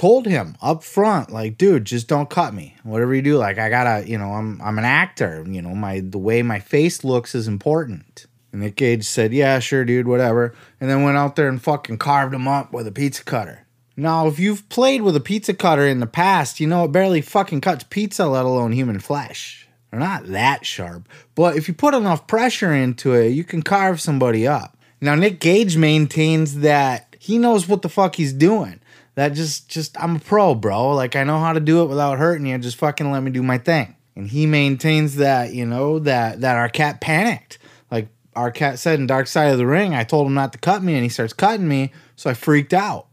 told 0.00 0.24
him 0.24 0.56
up 0.62 0.82
front, 0.82 1.30
like, 1.30 1.58
dude, 1.58 1.84
just 1.84 2.08
don't 2.08 2.30
cut 2.30 2.54
me. 2.54 2.74
Whatever 2.84 3.14
you 3.14 3.20
do, 3.20 3.36
like, 3.36 3.58
I 3.58 3.68
gotta, 3.68 4.08
you 4.08 4.16
know, 4.16 4.32
I'm 4.32 4.58
I'm 4.62 4.78
an 4.78 4.86
actor. 4.86 5.44
You 5.46 5.60
know, 5.60 5.74
my 5.74 6.00
the 6.00 6.16
way 6.16 6.40
my 6.40 6.58
face 6.58 7.04
looks 7.04 7.34
is 7.34 7.46
important. 7.46 8.24
And 8.50 8.62
Nick 8.62 8.76
Gage 8.76 9.04
said, 9.04 9.34
Yeah, 9.34 9.58
sure, 9.58 9.84
dude, 9.84 10.08
whatever. 10.08 10.54
And 10.80 10.88
then 10.88 11.02
went 11.02 11.18
out 11.18 11.36
there 11.36 11.48
and 11.48 11.60
fucking 11.62 11.98
carved 11.98 12.32
him 12.32 12.48
up 12.48 12.72
with 12.72 12.86
a 12.86 12.92
pizza 12.92 13.22
cutter. 13.22 13.66
Now, 13.94 14.26
if 14.26 14.38
you've 14.38 14.66
played 14.70 15.02
with 15.02 15.16
a 15.16 15.20
pizza 15.20 15.52
cutter 15.52 15.86
in 15.86 16.00
the 16.00 16.06
past, 16.06 16.60
you 16.60 16.66
know 16.66 16.84
it 16.84 16.92
barely 16.92 17.20
fucking 17.20 17.60
cuts 17.60 17.84
pizza, 17.84 18.26
let 18.26 18.46
alone 18.46 18.72
human 18.72 19.00
flesh. 19.00 19.68
They're 19.90 20.00
not 20.00 20.28
that 20.28 20.64
sharp. 20.64 21.10
But 21.34 21.56
if 21.56 21.68
you 21.68 21.74
put 21.74 21.92
enough 21.92 22.26
pressure 22.26 22.72
into 22.72 23.12
it, 23.12 23.32
you 23.32 23.44
can 23.44 23.60
carve 23.60 24.00
somebody 24.00 24.46
up. 24.46 24.78
Now, 25.02 25.14
Nick 25.14 25.40
Gage 25.40 25.76
maintains 25.76 26.60
that 26.60 27.16
he 27.18 27.36
knows 27.36 27.68
what 27.68 27.82
the 27.82 27.90
fuck 27.90 28.14
he's 28.14 28.32
doing. 28.32 28.79
That 29.16 29.30
just, 29.30 29.68
just, 29.68 30.00
I'm 30.02 30.16
a 30.16 30.20
pro, 30.20 30.54
bro. 30.54 30.94
Like, 30.94 31.16
I 31.16 31.24
know 31.24 31.38
how 31.40 31.52
to 31.52 31.60
do 31.60 31.82
it 31.82 31.86
without 31.86 32.18
hurting 32.18 32.46
you. 32.46 32.56
Just 32.58 32.76
fucking 32.76 33.10
let 33.10 33.22
me 33.22 33.30
do 33.30 33.42
my 33.42 33.58
thing. 33.58 33.96
And 34.16 34.28
he 34.28 34.46
maintains 34.46 35.16
that, 35.16 35.52
you 35.52 35.66
know, 35.66 35.98
that, 36.00 36.40
that 36.40 36.56
Arquette 36.56 37.00
panicked 37.00 37.58
Like 37.90 38.08
Arquette 38.36 38.78
said 38.78 39.00
in 39.00 39.06
Dark 39.06 39.26
Side 39.26 39.52
of 39.52 39.58
the 39.58 39.66
Ring, 39.66 39.94
I 39.94 40.04
told 40.04 40.26
him 40.26 40.34
not 40.34 40.52
to 40.52 40.58
cut 40.58 40.82
me, 40.82 40.94
and 40.94 41.02
he 41.02 41.08
starts 41.08 41.32
cutting 41.32 41.68
me, 41.68 41.92
so 42.16 42.30
I 42.30 42.34
freaked 42.34 42.74
out. 42.74 43.06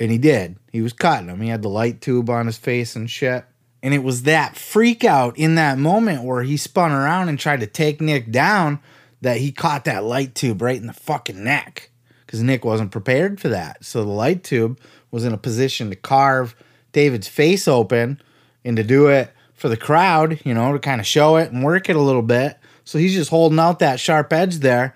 And 0.00 0.10
he 0.10 0.18
did. 0.18 0.56
He 0.70 0.80
was 0.80 0.92
cutting 0.92 1.28
him. 1.28 1.40
He 1.40 1.48
had 1.48 1.62
the 1.62 1.68
light 1.68 2.00
tube 2.00 2.30
on 2.30 2.46
his 2.46 2.56
face 2.56 2.94
and 2.94 3.10
shit. 3.10 3.44
And 3.82 3.94
it 3.94 4.02
was 4.02 4.24
that 4.24 4.56
freak 4.56 5.04
out 5.04 5.36
in 5.38 5.54
that 5.56 5.78
moment 5.78 6.24
where 6.24 6.42
he 6.42 6.56
spun 6.56 6.92
around 6.92 7.28
and 7.28 7.38
tried 7.38 7.60
to 7.60 7.66
take 7.66 8.00
Nick 8.00 8.30
down 8.30 8.80
that 9.20 9.38
he 9.38 9.50
caught 9.50 9.84
that 9.84 10.04
light 10.04 10.34
tube 10.34 10.62
right 10.62 10.80
in 10.80 10.86
the 10.86 10.92
fucking 10.92 11.42
neck. 11.42 11.90
Because 12.24 12.42
Nick 12.42 12.64
wasn't 12.64 12.92
prepared 12.92 13.40
for 13.40 13.48
that. 13.48 13.84
So 13.84 14.04
the 14.04 14.10
light 14.10 14.44
tube 14.44 14.78
was 15.10 15.24
in 15.24 15.32
a 15.32 15.38
position 15.38 15.90
to 15.90 15.96
carve 15.96 16.54
David's 16.92 17.28
face 17.28 17.68
open 17.68 18.20
and 18.64 18.76
to 18.76 18.82
do 18.82 19.08
it 19.08 19.32
for 19.54 19.68
the 19.68 19.76
crowd, 19.76 20.40
you 20.44 20.54
know, 20.54 20.72
to 20.72 20.78
kind 20.78 21.00
of 21.00 21.06
show 21.06 21.36
it 21.36 21.50
and 21.50 21.64
work 21.64 21.88
it 21.88 21.96
a 21.96 22.00
little 22.00 22.22
bit. 22.22 22.58
So 22.84 22.98
he's 22.98 23.14
just 23.14 23.30
holding 23.30 23.58
out 23.58 23.80
that 23.80 24.00
sharp 24.00 24.32
edge 24.32 24.56
there. 24.56 24.94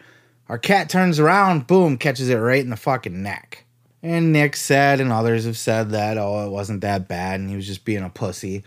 Arquette 0.48 0.88
turns 0.88 1.18
around, 1.18 1.66
boom, 1.66 1.98
catches 1.98 2.28
it 2.28 2.36
right 2.36 2.62
in 2.62 2.70
the 2.70 2.76
fucking 2.76 3.22
neck. 3.22 3.64
And 4.02 4.32
Nick 4.32 4.56
said, 4.56 5.00
and 5.00 5.12
others 5.12 5.44
have 5.44 5.56
said 5.56 5.90
that, 5.90 6.18
oh, 6.18 6.46
it 6.46 6.50
wasn't 6.50 6.80
that 6.80 7.06
bad, 7.06 7.40
and 7.40 7.48
he 7.48 7.56
was 7.56 7.66
just 7.66 7.84
being 7.84 8.02
a 8.02 8.10
pussy. 8.10 8.64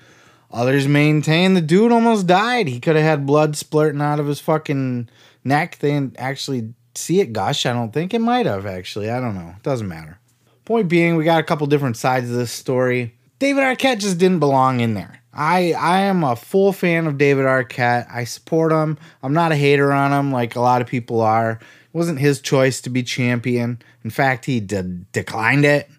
Others 0.52 0.88
maintain 0.88 1.54
the 1.54 1.62
dude 1.62 1.92
almost 1.92 2.28
died. 2.28 2.68
He 2.68 2.80
could 2.80 2.96
have 2.96 3.04
had 3.04 3.26
blood 3.26 3.56
splurting 3.56 4.02
out 4.02 4.20
of 4.20 4.28
his 4.28 4.40
fucking 4.40 5.10
neck. 5.44 5.78
They 5.80 5.92
didn't 5.92 6.16
actually 6.18 6.74
see 6.96 7.20
it 7.20 7.34
gush. 7.34 7.66
I 7.66 7.74
don't 7.74 7.92
think 7.92 8.14
it 8.14 8.20
might 8.20 8.46
have, 8.46 8.66
actually. 8.66 9.10
I 9.10 9.20
don't 9.20 9.36
know. 9.36 9.56
It 9.58 9.64
doesn't 9.64 9.88
matter. 9.88 10.18
Point 10.66 10.90
being, 10.90 11.16
we 11.16 11.24
got 11.24 11.40
a 11.40 11.44
couple 11.44 11.68
different 11.68 11.98
sides 11.98 12.30
of 12.30 12.36
this 12.36 12.52
story. 12.52 13.16
David 13.40 13.64
Arquette 13.64 14.00
just 14.00 14.18
didn't 14.18 14.40
belong 14.40 14.80
in 14.80 14.96
there. 14.96 15.22
I 15.34 15.74
I 15.74 16.02
am 16.02 16.24
a 16.24 16.36
full 16.36 16.72
fan 16.74 17.08
of 17.08 17.18
David 17.18 17.46
Arquette. 17.46 18.08
I 18.10 18.24
support 18.24 18.72
him. 18.72 18.98
I'm 19.22 19.34
not 19.34 19.52
a 19.52 19.56
hater 19.56 19.92
on 19.92 20.12
him 20.12 20.32
like 20.32 20.56
a 20.56 20.62
lot 20.62 20.82
of 20.82 20.88
people 20.88 21.22
are. 21.22 21.52
It 21.52 21.94
wasn't 21.94 22.20
his 22.20 22.40
choice 22.40 22.82
to 22.82 22.90
be 22.90 23.04
champion. 23.04 23.82
In 24.04 24.10
fact, 24.10 24.46
he 24.46 24.60
de- 24.60 24.84
declined 25.12 25.66
it. 25.66 25.90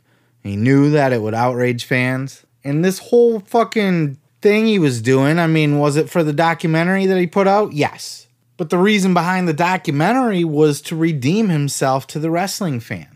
He 0.42 0.56
knew 0.56 0.90
that 0.90 1.12
it 1.12 1.20
would 1.20 1.34
outrage 1.34 1.84
fans. 1.84 2.44
And 2.64 2.84
this 2.84 2.98
whole 2.98 3.40
fucking 3.40 4.18
thing 4.40 4.66
he 4.66 4.78
was 4.78 5.02
doing. 5.02 5.38
I 5.38 5.46
mean, 5.46 5.78
was 5.78 5.96
it 5.96 6.08
for 6.08 6.22
the 6.22 6.32
documentary 6.32 7.06
that 7.06 7.18
he 7.18 7.26
put 7.26 7.46
out? 7.46 7.72
Yes. 7.72 8.26
But 8.56 8.70
the 8.70 8.78
reason 8.78 9.12
behind 9.12 9.46
the 9.46 9.52
documentary 9.52 10.44
was 10.44 10.80
to 10.82 10.96
redeem 10.96 11.50
himself 11.50 12.06
to 12.08 12.18
the 12.18 12.30
wrestling 12.30 12.80
fans. 12.80 13.15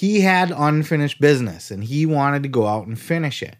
He 0.00 0.22
had 0.22 0.50
unfinished 0.50 1.20
business 1.20 1.70
and 1.70 1.84
he 1.84 2.06
wanted 2.06 2.42
to 2.44 2.48
go 2.48 2.66
out 2.66 2.86
and 2.86 2.98
finish 2.98 3.42
it. 3.42 3.56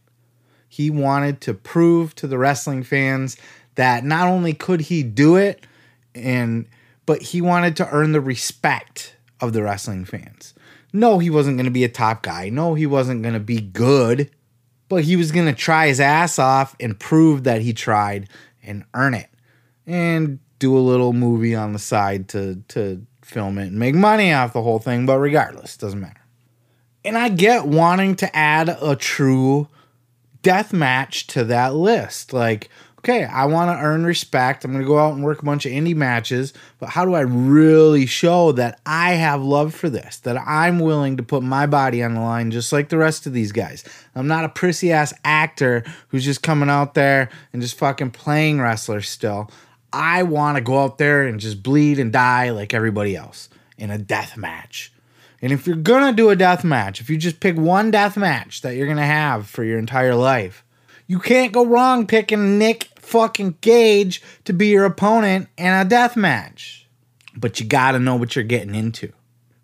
He 0.70 0.88
wanted 0.88 1.42
to 1.42 1.53
prove 1.53 2.14
to 2.14 2.26
the 2.26 2.38
wrestling 2.38 2.83
fans 2.83 3.37
that 3.74 4.05
not 4.05 4.26
only 4.26 4.55
could 4.55 4.81
he 4.81 5.03
do 5.03 5.37
it 5.37 5.66
and 6.14 6.64
but 7.05 7.20
he 7.20 7.42
wanted 7.42 7.76
to 7.76 7.88
earn 7.90 8.12
the 8.12 8.22
respect 8.22 9.16
of 9.42 9.53
the 9.53 9.62
wrestling 9.62 10.07
fans. 10.07 10.55
No, 10.94 11.18
he 11.18 11.29
wasn't 11.29 11.59
going 11.59 11.66
to 11.66 11.70
be 11.70 11.85
a 11.85 11.90
top 11.90 12.22
guy. 12.22 12.48
No, 12.48 12.72
he 12.72 12.87
wasn't 12.87 13.20
going 13.20 13.35
to 13.35 13.38
be 13.38 13.61
good, 13.61 14.31
but 14.88 15.05
he 15.05 15.16
was 15.16 15.33
going 15.33 15.44
to 15.44 15.53
try 15.53 15.88
his 15.88 16.00
ass 16.00 16.38
off 16.38 16.74
and 16.81 16.98
prove 16.98 17.44
that 17.44 17.61
he 17.61 17.74
tried 17.74 18.31
and 18.62 18.85
earn 18.94 19.12
it. 19.12 19.29
And 19.87 20.38
do 20.59 20.74
a 20.74 20.81
little 20.81 21.12
movie 21.12 21.55
on 21.55 21.74
the 21.74 21.79
side 21.79 22.29
to 22.29 22.62
to 22.68 23.05
film 23.20 23.59
it 23.59 23.66
and 23.66 23.79
make 23.79 23.94
money 23.94 24.33
off 24.33 24.55
the 24.55 24.62
whole 24.62 24.79
thing, 24.79 25.05
but 25.05 25.18
regardless, 25.18 25.76
doesn't 25.76 26.00
matter. 26.00 26.19
And 27.04 27.16
I 27.16 27.30
get 27.30 27.66
wanting 27.66 28.16
to 28.16 28.36
add 28.36 28.68
a 28.68 28.94
true 28.94 29.68
death 30.42 30.72
match 30.72 31.26
to 31.28 31.44
that 31.44 31.74
list. 31.74 32.32
Like, 32.32 32.68
okay, 32.98 33.24
I 33.24 33.46
want 33.46 33.70
to 33.70 33.82
earn 33.82 34.04
respect. 34.04 34.64
I'm 34.64 34.72
going 34.72 34.82
to 34.82 34.88
go 34.88 34.98
out 34.98 35.14
and 35.14 35.24
work 35.24 35.40
a 35.40 35.44
bunch 35.44 35.64
of 35.64 35.72
indie 35.72 35.96
matches, 35.96 36.52
but 36.78 36.90
how 36.90 37.06
do 37.06 37.14
I 37.14 37.20
really 37.20 38.04
show 38.04 38.52
that 38.52 38.80
I 38.84 39.12
have 39.12 39.42
love 39.42 39.74
for 39.74 39.88
this? 39.88 40.18
That 40.18 40.36
I'm 40.36 40.78
willing 40.78 41.16
to 41.16 41.22
put 41.22 41.42
my 41.42 41.66
body 41.66 42.02
on 42.02 42.14
the 42.14 42.20
line 42.20 42.50
just 42.50 42.72
like 42.72 42.90
the 42.90 42.98
rest 42.98 43.26
of 43.26 43.32
these 43.32 43.52
guys. 43.52 43.84
I'm 44.14 44.28
not 44.28 44.44
a 44.44 44.50
prissy 44.50 44.92
ass 44.92 45.14
actor 45.24 45.84
who's 46.08 46.24
just 46.24 46.42
coming 46.42 46.68
out 46.68 46.92
there 46.92 47.30
and 47.52 47.62
just 47.62 47.78
fucking 47.78 48.10
playing 48.10 48.60
wrestler 48.60 49.00
still. 49.00 49.50
I 49.92 50.22
want 50.22 50.56
to 50.56 50.62
go 50.62 50.82
out 50.82 50.98
there 50.98 51.26
and 51.26 51.40
just 51.40 51.62
bleed 51.62 51.98
and 51.98 52.12
die 52.12 52.50
like 52.50 52.74
everybody 52.74 53.16
else 53.16 53.48
in 53.78 53.90
a 53.90 53.98
death 53.98 54.36
match. 54.36 54.92
And 55.42 55.53
if 55.53 55.66
you're 55.66 55.76
gonna 55.76 56.12
do 56.12 56.31
a 56.31 56.37
death 56.37 56.64
match, 56.64 57.00
if 57.00 57.09
you 57.09 57.16
just 57.16 57.40
pick 57.40 57.57
one 57.57 57.90
death 57.90 58.16
match 58.16 58.61
that 58.62 58.76
you're 58.76 58.87
gonna 58.87 59.07
have 59.07 59.48
for 59.48 59.64
your 59.64 59.79
entire 59.79 60.14
life, 60.14 60.64
you 61.07 61.18
can't 61.18 61.53
go 61.53 61.64
wrong 61.64 62.07
picking 62.07 62.59
Nick 62.59 62.88
fucking 62.96 63.57
Gage 63.61 64.22
to 64.44 64.53
be 64.53 64.68
your 64.68 64.85
opponent 64.85 65.48
in 65.57 65.72
a 65.72 65.85
death 65.85 66.16
match. 66.16 66.87
But 67.35 67.59
you 67.59 67.66
gotta 67.66 67.98
know 67.98 68.16
what 68.16 68.37
you're 68.37 68.44
getting 68.44 68.74
into. 68.74 69.12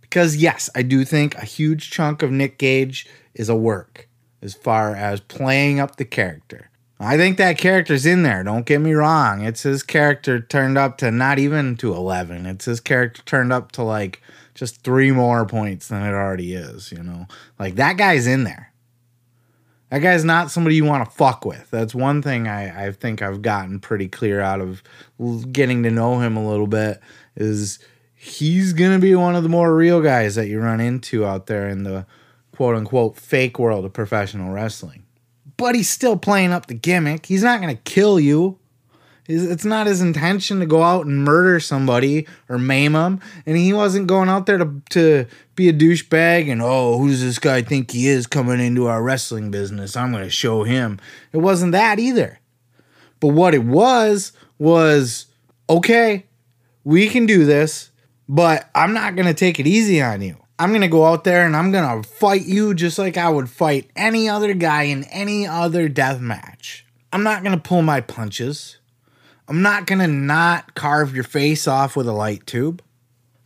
Because, 0.01 0.37
yes, 0.37 0.71
I 0.75 0.83
do 0.83 1.05
think 1.05 1.35
a 1.35 1.45
huge 1.45 1.91
chunk 1.91 2.23
of 2.23 2.31
Nick 2.31 2.59
Gage 2.59 3.07
is 3.35 3.49
a 3.49 3.57
work 3.57 4.09
as 4.41 4.55
far 4.55 4.95
as 4.95 5.21
playing 5.21 5.79
up 5.79 5.97
the 5.97 6.05
character. 6.05 6.71
I 6.99 7.17
think 7.19 7.37
that 7.37 7.59
character's 7.59 8.07
in 8.07 8.23
there. 8.23 8.43
Don't 8.43 8.65
get 8.65 8.81
me 8.81 8.95
wrong. 8.95 9.43
It's 9.43 9.65
his 9.65 9.83
character 9.83 10.41
turned 10.41 10.79
up 10.79 10.97
to 10.99 11.11
not 11.11 11.39
even 11.39 11.77
to 11.77 11.93
11. 11.93 12.47
It's 12.47 12.65
his 12.65 12.81
character 12.81 13.23
turned 13.27 13.53
up 13.53 13.73
to 13.73 13.83
like 13.83 14.23
just 14.57 14.83
three 14.83 15.13
more 15.13 15.47
points 15.47 15.89
than 15.89 16.03
it 16.03 16.13
already 16.13 16.55
is, 16.55 16.91
you 16.91 17.03
know? 17.03 17.27
Like 17.59 17.77
that 17.77 17.97
guy's 17.97 18.27
in 18.27 18.45
there. 18.45 18.73
That 19.91 20.01
guy's 20.01 20.25
not 20.25 20.51
somebody 20.51 20.75
you 20.75 20.85
want 20.85 21.09
to 21.09 21.17
fuck 21.17 21.45
with. 21.45 21.71
That's 21.71 21.95
one 21.95 22.21
thing 22.21 22.49
I, 22.49 22.87
I 22.87 22.93
think 22.93 23.23
I've 23.23 23.41
gotten 23.43 23.79
pretty 23.79 24.09
clear 24.09 24.41
out 24.41 24.61
of 24.61 24.83
getting 25.53 25.85
to 25.85 25.91
know 25.91 26.19
him 26.19 26.37
a 26.37 26.47
little 26.47 26.67
bit 26.67 27.01
is 27.37 27.79
he's 28.15 28.73
going 28.73 28.93
to 28.93 28.99
be 28.99 29.15
one 29.15 29.37
of 29.37 29.45
the 29.45 29.49
more 29.49 29.77
real 29.77 30.03
guys 30.03 30.35
that 30.35 30.49
you 30.49 30.61
run 30.61 30.81
into 30.81 31.25
out 31.25 31.47
there 31.47 31.69
in 31.69 31.85
the 31.85 32.05
quote 32.51 32.75
unquote 32.75 33.17
fake 33.17 33.61
world 33.61 33.85
of 33.85 33.93
professional 33.93 34.53
wrestling 34.53 35.07
but 35.57 35.75
he's 35.75 35.89
still 35.89 36.17
playing 36.17 36.53
up 36.53 36.67
the 36.67 36.75
gimmick. 36.75 37.27
He's 37.27 37.43
not 37.43 37.61
going 37.61 37.75
to 37.75 37.83
kill 37.83 38.21
you. 38.21 38.59
It's 39.29 39.65
not 39.65 39.87
his 39.87 40.01
intention 40.01 40.61
to 40.61 40.67
go 40.67 40.83
out 40.83 41.07
and 41.07 41.25
murder 41.25 41.59
somebody 41.59 42.27
or 42.49 42.59
maim 42.59 42.93
them. 42.93 43.21
And 43.45 43.57
he 43.57 43.73
wasn't 43.73 44.07
going 44.07 44.29
out 44.29 44.47
there 44.47 44.59
to, 44.59 44.83
to 44.91 45.27
be 45.55 45.69
a 45.69 45.73
douchebag 45.73 46.51
and, 46.51 46.63
oh, 46.63 46.99
who's 46.99 47.21
this 47.21 47.39
guy 47.39 47.63
think 47.63 47.91
he 47.91 48.09
is 48.09 48.27
coming 48.27 48.61
into 48.61 48.87
our 48.87 49.03
wrestling 49.03 49.51
business? 49.51 49.97
I'm 49.97 50.13
going 50.13 50.25
to 50.25 50.31
show 50.31 50.63
him. 50.63 51.01
It 51.33 51.39
wasn't 51.39 51.73
that 51.73 51.99
either. 51.99 52.39
But 53.19 53.29
what 53.29 53.55
it 53.55 53.65
was, 53.65 54.33
was, 54.59 55.27
okay, 55.69 56.27
we 56.85 57.09
can 57.09 57.27
do 57.27 57.45
this, 57.45 57.91
but 58.29 58.71
I'm 58.75 58.93
not 58.93 59.17
going 59.17 59.27
to 59.27 59.35
take 59.35 59.59
it 59.59 59.67
easy 59.67 60.01
on 60.01 60.23
you. 60.23 60.37
I'm 60.59 60.71
going 60.71 60.83
to 60.83 60.89
go 60.89 61.05
out 61.05 61.25
there 61.25 61.45
and 61.45 61.55
I'm 61.55 61.71
going 61.71 62.03
to 62.03 62.09
fight 62.09 62.47
you 62.47 62.73
just 62.75 62.99
like 62.99 63.17
I 63.17 63.29
would 63.29 63.51
fight 63.51 63.91
any 63.95 64.29
other 64.29 64.55
guy 64.55 64.85
in 64.85 65.05
any 65.05 65.47
other 65.47 65.89
death 65.89 66.21
match. 66.21 66.87
I'm 67.13 67.23
not 67.23 67.43
going 67.43 67.55
to 67.55 67.63
pull 67.63 67.83
my 67.83 68.01
punches. 68.01 68.76
I'm 69.49 69.63
not 69.63 69.87
to 70.01 70.09
not 70.09 70.75
carve 70.75 71.15
your 71.15 71.25
face 71.25 71.69
off 71.69 71.97
with 71.97 72.09
a 72.09 72.13
light 72.13 72.47
tube. 72.47 72.83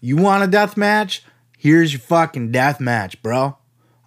You 0.00 0.16
want 0.16 0.44
a 0.44 0.46
death 0.46 0.76
match? 0.76 1.22
Here's 1.58 1.92
your 1.92 2.00
fucking 2.00 2.52
death 2.52 2.80
match, 2.80 3.22
bro. 3.22 3.58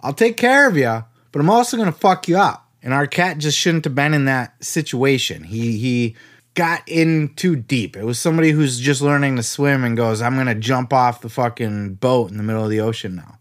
I'll 0.01 0.13
take 0.13 0.37
care 0.37 0.67
of 0.67 0.75
you, 0.75 1.03
but 1.31 1.39
I'm 1.39 1.49
also 1.49 1.77
to 1.91 1.97
fuck 1.97 2.27
you 2.27 2.37
up. 2.37 2.67
And 2.81 2.93
Arquette 2.93 3.37
just 3.37 3.57
shouldn't 3.57 3.85
have 3.85 3.95
been 3.95 4.13
in 4.13 4.25
that 4.25 4.61
situation. 4.63 5.43
He 5.43 5.77
he 5.77 6.15
got 6.55 6.81
in 6.87 7.33
too 7.35 7.55
deep. 7.55 7.95
It 7.95 8.03
was 8.03 8.19
somebody 8.19 8.51
who's 8.51 8.79
just 8.79 9.01
learning 9.01 9.35
to 9.37 9.43
swim 9.43 9.83
and 9.83 9.97
goes, 9.97 10.21
I'm 10.21 10.35
to 10.47 10.55
jump 10.55 10.93
off 10.93 11.21
the 11.21 11.29
fucking 11.29 11.95
boat 11.95 12.31
in 12.31 12.37
the 12.37 12.43
middle 12.43 12.63
of 12.63 12.69
the 12.69 12.81
ocean 12.81 13.15
now. 13.15 13.37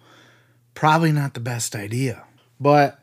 Probably 0.74 1.12
not 1.12 1.34
the 1.34 1.40
best 1.40 1.74
idea. 1.74 2.24
But 2.60 3.00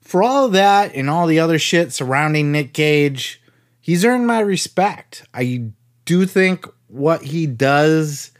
for 0.00 0.22
all 0.22 0.46
of 0.46 0.52
that 0.52 0.94
and 0.94 1.08
all 1.08 1.26
the 1.26 1.40
other 1.40 1.58
shit 1.58 1.92
surrounding 1.92 2.52
Nick 2.52 2.72
Gage, 2.72 3.41
he's 3.82 4.04
earned 4.04 4.26
my 4.26 4.40
respect. 4.40 5.26
I 5.34 5.64
do 6.06 6.24
think 6.24 6.66
what 6.88 7.22
he 7.22 7.46
does 7.46 8.30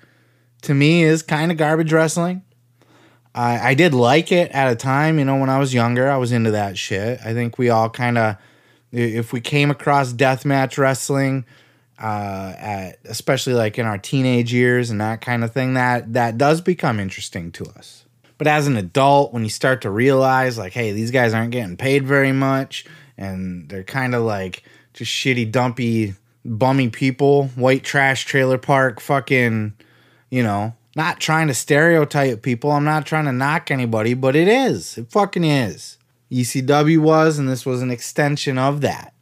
to 0.63 0.73
me 0.73 1.03
is 1.03 1.23
kind 1.23 1.53
of 1.53 1.59
garbage 1.59 1.93
wrestling. 1.93 2.43
I, 3.35 3.71
I 3.71 3.75
did 3.75 3.93
like 3.93 4.33
it 4.33 4.51
at 4.53 4.73
a 4.73 4.77
time, 4.77 5.19
you 5.19 5.25
know, 5.25 5.37
when 5.37 5.51
I 5.51 5.59
was 5.59 5.75
younger, 5.75 6.11
I 6.11 6.17
was 6.17 6.33
into 6.33 6.53
that 6.53 6.79
shit. 6.79 7.21
I 7.25 7.35
think 7.35 7.59
we 7.59 7.69
all 7.69 7.91
kind 7.91 8.17
of 8.17 8.37
if 8.93 9.33
we 9.33 9.41
came 9.41 9.71
across 9.71 10.13
deathmatch 10.13 10.77
wrestling, 10.77 11.47
uh, 11.99 12.55
at, 12.59 12.99
especially 13.05 13.55
like 13.55 13.79
in 13.79 13.87
our 13.87 13.97
teenage 13.99 14.53
years 14.53 14.91
and 14.91 15.01
that 15.01 15.21
kind 15.23 15.43
of 15.43 15.53
thing, 15.53 15.75
that 15.75 16.13
that 16.13 16.37
does 16.37 16.61
become 16.61 17.01
interesting 17.01 17.51
to 17.53 17.65
us. 17.65 18.05
But 18.37 18.47
as 18.49 18.67
an 18.67 18.77
adult, 18.77 19.33
when 19.33 19.45
you 19.45 19.51
start 19.51 19.83
to 19.83 19.91
realize, 19.91 20.59
like, 20.59 20.73
hey, 20.73 20.93
these 20.93 21.11
guys 21.11 21.33
aren't 21.33 21.53
getting 21.53 21.77
paid 21.77 22.07
very 22.07 22.33
much, 22.33 22.85
and 23.17 23.69
they're 23.69 23.85
kind 23.85 24.15
of 24.15 24.25
like 24.25 24.65
just 24.93 25.11
shitty, 25.11 25.51
dumpy, 25.51 26.15
bummy 26.45 26.89
people, 26.89 27.49
white 27.49 27.85
trash 27.85 28.25
trailer 28.25 28.59
park, 28.59 29.01
fucking, 29.01 29.75
you 30.31 30.43
know, 30.43 30.75
not 30.95 31.21
trying 31.21 31.49
to 31.49 31.55
stereotype 31.55 32.43
people. 32.43 32.71
I'm 32.71 32.85
not 32.85 33.07
trying 33.07 33.25
to 33.25 33.33
knock 33.33 33.71
anybody, 33.71 34.15
but 34.15 34.37
it 34.37 34.49
is. 34.49 34.99
It 34.99 35.11
fucking 35.11 35.45
is. 35.45 35.99
ECW 36.31 36.99
was, 36.99 37.39
and 37.39 37.49
this 37.49 37.67
was 37.67 37.83
an 37.83 37.91
extension 37.91 38.59
of 38.59 38.81
that. 38.81 39.15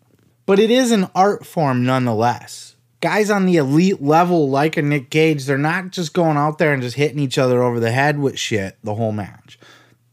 But 0.47 0.59
it 0.59 0.71
is 0.71 0.91
an 0.91 1.09
art 1.15 1.47
form 1.47 1.85
nonetheless. 1.85 2.77
Guys 3.01 3.31
on 3.31 3.47
the 3.47 3.57
elite 3.57 4.03
level, 4.03 4.51
like 4.51 4.77
a 4.77 4.83
Nick 4.83 5.11
Gage, 5.11 5.47
they're 5.47 5.57
not 5.57 5.91
just 5.91 6.13
going 6.13 6.37
out 6.37 6.59
there 6.59 6.73
and 6.73 6.83
just 6.83 6.97
hitting 6.97 7.19
each 7.19 7.39
other 7.39 7.63
over 7.63 7.81
the 7.81 7.93
head 7.93 8.19
with 8.19 8.39
shit 8.39 8.77
the 8.85 8.95
whole 8.95 9.13
match. 9.13 9.59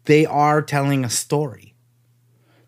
They 0.06 0.26
are 0.26 0.62
telling 0.62 1.04
a 1.04 1.10
story. 1.10 1.76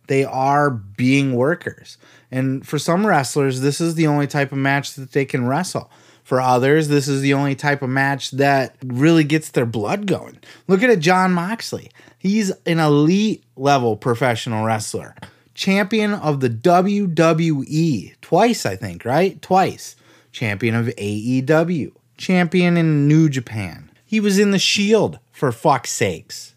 They 0.08 0.26
are 0.26 0.70
being 0.70 1.36
workers. 1.36 1.98
And 2.32 2.68
for 2.68 2.78
some 2.78 3.08
wrestlers, 3.08 3.62
this 3.62 3.82
is 3.82 3.96
the 3.96 4.08
only 4.08 4.28
type 4.28 4.52
of 4.52 4.58
match 4.58 4.94
that 4.96 5.12
they 5.12 5.26
can 5.26 5.48
wrestle. 5.48 5.92
For 6.24 6.40
others, 6.40 6.90
this 6.90 7.08
is 7.08 7.22
the 7.22 7.34
only 7.34 7.56
type 7.56 7.82
of 7.82 7.90
match 7.90 8.32
that 8.32 8.76
really 8.86 9.24
gets 9.24 9.50
their 9.50 9.66
blood 9.66 10.06
going. 10.06 10.38
Look 10.68 10.84
at 10.84 10.92
a 10.92 10.98
Jon 10.98 11.34
Moxley. 11.34 11.90
He's 12.20 12.52
an 12.68 12.80
elite 12.80 13.44
level 13.56 13.98
professional 13.98 14.64
wrestler, 14.64 15.16
champion 15.56 16.14
of 16.14 16.40
the 16.40 16.50
WWE 16.50 18.14
twice, 18.22 18.66
I 18.66 18.76
think, 18.76 19.06
right? 19.06 19.42
Twice. 19.42 19.96
Champion 20.32 20.76
of 20.76 20.86
AEW, 20.86 21.92
champion 22.16 22.78
in 22.78 23.08
New 23.08 23.30
Japan. 23.30 23.90
He 24.06 24.20
was 24.20 24.38
in 24.38 24.52
the 24.52 24.60
Shield, 24.60 25.18
for 25.32 25.52
fuck's 25.52 25.92
sakes. 25.92 26.54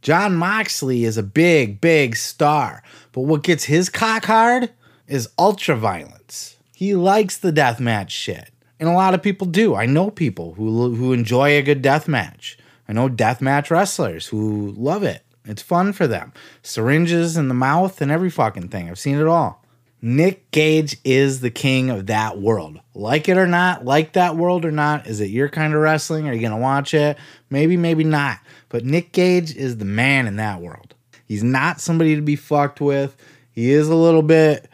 Jon 0.00 0.34
Moxley 0.34 1.04
is 1.04 1.16
a 1.16 1.22
big, 1.22 1.80
big 1.80 2.16
star, 2.16 2.82
but 3.12 3.22
what 3.22 3.42
gets 3.42 3.64
his 3.64 3.88
cock 3.88 4.24
hard 4.24 4.70
is 5.06 5.28
ultra 5.38 5.76
violence. 5.76 6.56
He 6.74 6.94
likes 6.94 7.36
the 7.36 7.52
deathmatch 7.52 8.10
shit. 8.10 8.50
And 8.80 8.88
a 8.88 8.94
lot 8.94 9.14
of 9.14 9.22
people 9.22 9.46
do. 9.46 9.76
I 9.76 9.86
know 9.86 10.10
people 10.10 10.54
who 10.54 10.94
who 10.94 11.12
enjoy 11.12 11.50
a 11.50 11.62
good 11.62 11.82
death 11.82 12.08
match. 12.08 12.58
I 12.88 12.92
know 12.92 13.08
deathmatch 13.08 13.70
wrestlers 13.70 14.26
who 14.26 14.72
love 14.76 15.04
it. 15.04 15.22
It's 15.44 15.62
fun 15.62 15.92
for 15.92 16.06
them. 16.06 16.32
Syringes 16.62 17.36
in 17.36 17.48
the 17.48 17.54
mouth 17.54 18.00
and 18.00 18.10
every 18.10 18.30
fucking 18.30 18.68
thing. 18.68 18.88
I've 18.88 18.98
seen 18.98 19.18
it 19.18 19.26
all. 19.26 19.62
Nick 20.04 20.50
Gage 20.50 20.96
is 21.04 21.40
the 21.40 21.50
king 21.50 21.88
of 21.88 22.06
that 22.06 22.40
world. 22.40 22.80
Like 22.92 23.28
it 23.28 23.38
or 23.38 23.46
not, 23.46 23.84
like 23.84 24.14
that 24.14 24.36
world 24.36 24.64
or 24.64 24.72
not, 24.72 25.06
is 25.06 25.20
it 25.20 25.30
your 25.30 25.48
kind 25.48 25.74
of 25.74 25.80
wrestling? 25.80 26.26
Are 26.26 26.32
you 26.32 26.40
going 26.40 26.50
to 26.50 26.58
watch 26.58 26.92
it? 26.92 27.16
Maybe, 27.50 27.76
maybe 27.76 28.02
not. 28.02 28.40
But 28.68 28.84
Nick 28.84 29.12
Gage 29.12 29.54
is 29.54 29.76
the 29.76 29.84
man 29.84 30.26
in 30.26 30.36
that 30.36 30.60
world. 30.60 30.91
He's 31.32 31.42
not 31.42 31.80
somebody 31.80 32.14
to 32.14 32.20
be 32.20 32.36
fucked 32.36 32.78
with. 32.78 33.16
He 33.52 33.70
is 33.70 33.88
a 33.88 33.94
little 33.94 34.20
bit 34.20 34.68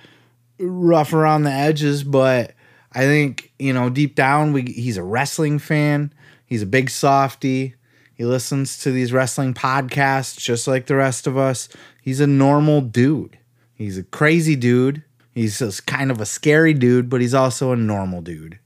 rough 0.58 1.12
around 1.12 1.44
the 1.44 1.52
edges, 1.52 2.02
but 2.02 2.52
I 2.90 3.02
think, 3.02 3.52
you 3.60 3.72
know, 3.72 3.88
deep 3.90 4.16
down 4.16 4.52
we 4.52 4.62
he's 4.62 4.96
a 4.96 5.04
wrestling 5.04 5.60
fan. 5.60 6.12
He's 6.44 6.62
a 6.62 6.66
big 6.66 6.90
softy. 6.90 7.76
He 8.12 8.24
listens 8.24 8.76
to 8.78 8.90
these 8.90 9.12
wrestling 9.12 9.54
podcasts 9.54 10.36
just 10.36 10.66
like 10.66 10.86
the 10.86 10.96
rest 10.96 11.28
of 11.28 11.38
us. 11.38 11.68
He's 12.02 12.18
a 12.18 12.26
normal 12.26 12.80
dude. 12.80 13.38
He's 13.72 13.96
a 13.96 14.02
crazy 14.02 14.56
dude. 14.56 15.04
He's 15.32 15.60
just 15.60 15.86
kind 15.86 16.10
of 16.10 16.20
a 16.20 16.26
scary 16.26 16.74
dude, 16.74 17.08
but 17.08 17.20
he's 17.20 17.34
also 17.34 17.70
a 17.70 17.76
normal 17.76 18.20
dude. 18.20 18.58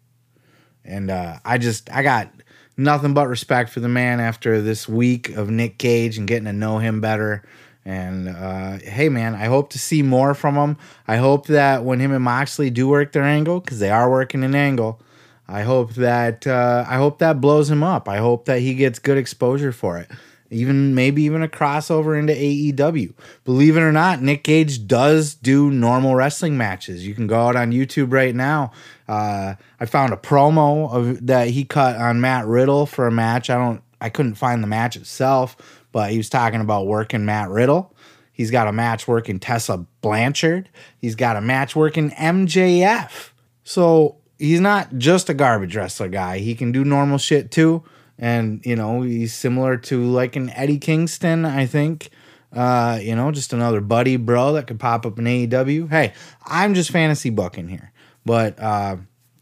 And 0.83 1.11
uh, 1.11 1.41
I 1.45 1.59
just, 1.59 1.93
I 1.93 2.03
got 2.03 2.31
nothing 2.79 3.13
but 3.13 3.29
respect 3.29 3.69
for 3.69 3.81
the 3.81 3.89
man 3.91 4.19
after 4.19 4.63
this 4.63 4.89
week 4.89 5.29
of 5.37 5.51
Nick 5.51 5.77
Gage 5.77 6.17
and 6.17 6.27
getting 6.27 6.47
to 6.47 6.55
know 6.55 6.79
him 6.79 7.03
better. 7.03 7.45
And 7.85 8.29
uh, 8.29 8.79
hey, 8.79 9.09
man, 9.09 9.35
I 9.35 9.47
hope 9.47 9.71
to 9.71 9.79
see 9.79 10.03
more 10.03 10.35
from 10.35 10.55
him. 10.55 10.77
I 11.09 11.17
hope 11.17 11.47
that 11.49 11.85
when 11.85 11.99
him 11.99 12.13
and 12.13 12.23
Moxley 12.23 12.71
do 12.71 12.89
work 12.89 13.13
their 13.13 13.25
angle, 13.25 13.61
because 13.61 13.81
they 13.81 13.91
are 13.91 14.11
working 14.11 14.45
an 14.45 14.55
angle, 14.55 15.01
I 15.49 15.63
hope 15.63 15.95
that 15.95 16.47
uh, 16.47 16.85
I 16.89 16.97
hope 16.97 17.19
that 17.19 17.41
blows 17.41 17.71
him 17.71 17.83
up. 17.83 18.09
I 18.09 18.19
hope 18.19 18.45
that 18.45 18.61
he 18.61 18.75
gets 18.75 18.99
good 18.99 19.19
exposure 19.19 19.73
for 19.73 19.99
it. 19.99 20.11
Even 20.51 20.95
maybe 20.95 21.23
even 21.23 21.43
a 21.43 21.49
crossover 21.49 22.19
into 22.19 22.35
AEW. 22.35 23.15
Believe 23.45 23.77
it 23.77 23.81
or 23.81 23.91
not, 23.91 24.21
Nick 24.21 24.45
Gage 24.45 24.87
does 24.87 25.35
do 25.35 25.71
normal 25.71 26.15
wrestling 26.15 26.59
matches. 26.59 27.07
You 27.07 27.15
can 27.15 27.27
go 27.27 27.49
out 27.49 27.57
on 27.57 27.73
YouTube 27.73 28.13
right 28.13 28.35
now. 28.35 28.71
Uh, 29.09 29.55
I 29.81 29.87
found 29.87 30.13
a 30.13 30.17
promo 30.17 30.93
of 30.93 31.27
that 31.27 31.49
he 31.49 31.65
cut 31.65 31.97
on 31.97 32.21
Matt 32.21 32.47
Riddle 32.47 32.87
for 32.87 33.07
a 33.07 33.11
match. 33.11 33.51
I 33.51 33.57
don't 33.57 33.83
I 34.01 34.11
couldn't 34.11 34.35
find 34.35 34.63
the 34.63 34.67
match 34.69 34.97
itself, 34.97 35.57
but 35.93 36.11
he 36.11 36.17
was 36.17 36.29
talking 36.29 36.61
about 36.61 36.87
working 36.87 37.25
Matt 37.25 37.51
Riddle. 37.51 37.95
He's 38.33 38.51
got 38.51 38.67
a 38.67 38.73
match 38.73 39.07
working 39.07 39.39
Tessa 39.39 39.87
Blanchard. 40.01 40.69
He's 40.99 41.15
got 41.15 41.37
a 41.37 41.41
match 41.41 41.77
working 41.77 42.11
MJF. 42.11 43.31
So 43.63 44.17
he's 44.39 44.61
not 44.61 44.97
just 44.99 45.29
a 45.29 45.35
garbage 45.35 45.77
wrestler 45.77 46.09
guy. 46.09 46.39
He 46.39 46.55
can 46.55 46.73
do 46.73 46.85
normal 46.85 47.19
shit 47.19 47.51
too. 47.51 47.85
And, 48.19 48.65
you 48.65 48.77
know, 48.77 49.03
he's 49.03 49.35
similar 49.35 49.77
to 49.77 50.03
like 50.05 50.37
an 50.37 50.51
Eddie 50.51 50.79
Kingston, 50.79 51.45
I 51.45 51.67
think. 51.67 52.11
Uh, 52.53 52.99
you 53.01 53.17
know, 53.17 53.31
just 53.31 53.53
another 53.53 53.81
buddy 53.81 54.17
bro 54.17 54.53
that 54.55 54.67
could 54.67 54.81
pop 54.81 55.07
up 55.07 55.19
in 55.19 55.25
AEW. 55.25 55.89
Hey, 55.89 56.13
I'm 56.45 56.75
just 56.75 56.91
fantasy 56.91 57.31
booking 57.31 57.69
here. 57.69 57.93
But 58.25 58.61
uh, 58.61 58.97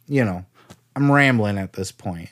you 0.07 0.25
know, 0.25 0.45
I'm 0.95 1.11
rambling 1.11 1.59
at 1.59 1.73
this 1.73 1.93
point. 1.93 2.31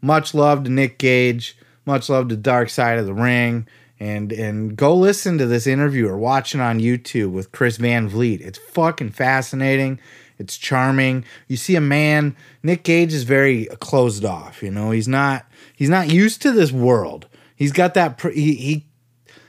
Much 0.00 0.34
love 0.34 0.64
to 0.64 0.70
Nick 0.70 0.98
Gage. 0.98 1.56
Much 1.84 2.08
love 2.08 2.28
to 2.28 2.36
Dark 2.36 2.70
Side 2.70 2.98
of 2.98 3.06
the 3.06 3.14
Ring. 3.14 3.66
And 4.00 4.32
and 4.32 4.76
go 4.76 4.96
listen 4.96 5.38
to 5.38 5.46
this 5.46 5.66
interview 5.66 6.08
or 6.08 6.18
watch 6.18 6.54
it 6.54 6.60
on 6.60 6.80
YouTube 6.80 7.30
with 7.30 7.52
Chris 7.52 7.76
Van 7.76 8.08
Vliet. 8.08 8.40
It's 8.40 8.58
fucking 8.58 9.10
fascinating. 9.10 10.00
It's 10.38 10.56
charming. 10.56 11.24
You 11.46 11.56
see 11.56 11.76
a 11.76 11.80
man, 11.80 12.34
Nick 12.64 12.82
Gage 12.82 13.12
is 13.12 13.22
very 13.22 13.66
closed 13.78 14.24
off, 14.24 14.60
you 14.60 14.72
know. 14.72 14.90
He's 14.90 15.06
not 15.06 15.46
he's 15.76 15.88
not 15.88 16.12
used 16.12 16.42
to 16.42 16.50
this 16.50 16.72
world. 16.72 17.28
He's 17.54 17.70
got 17.70 17.94
that 17.94 18.20
he 18.20 18.54
he 18.54 18.86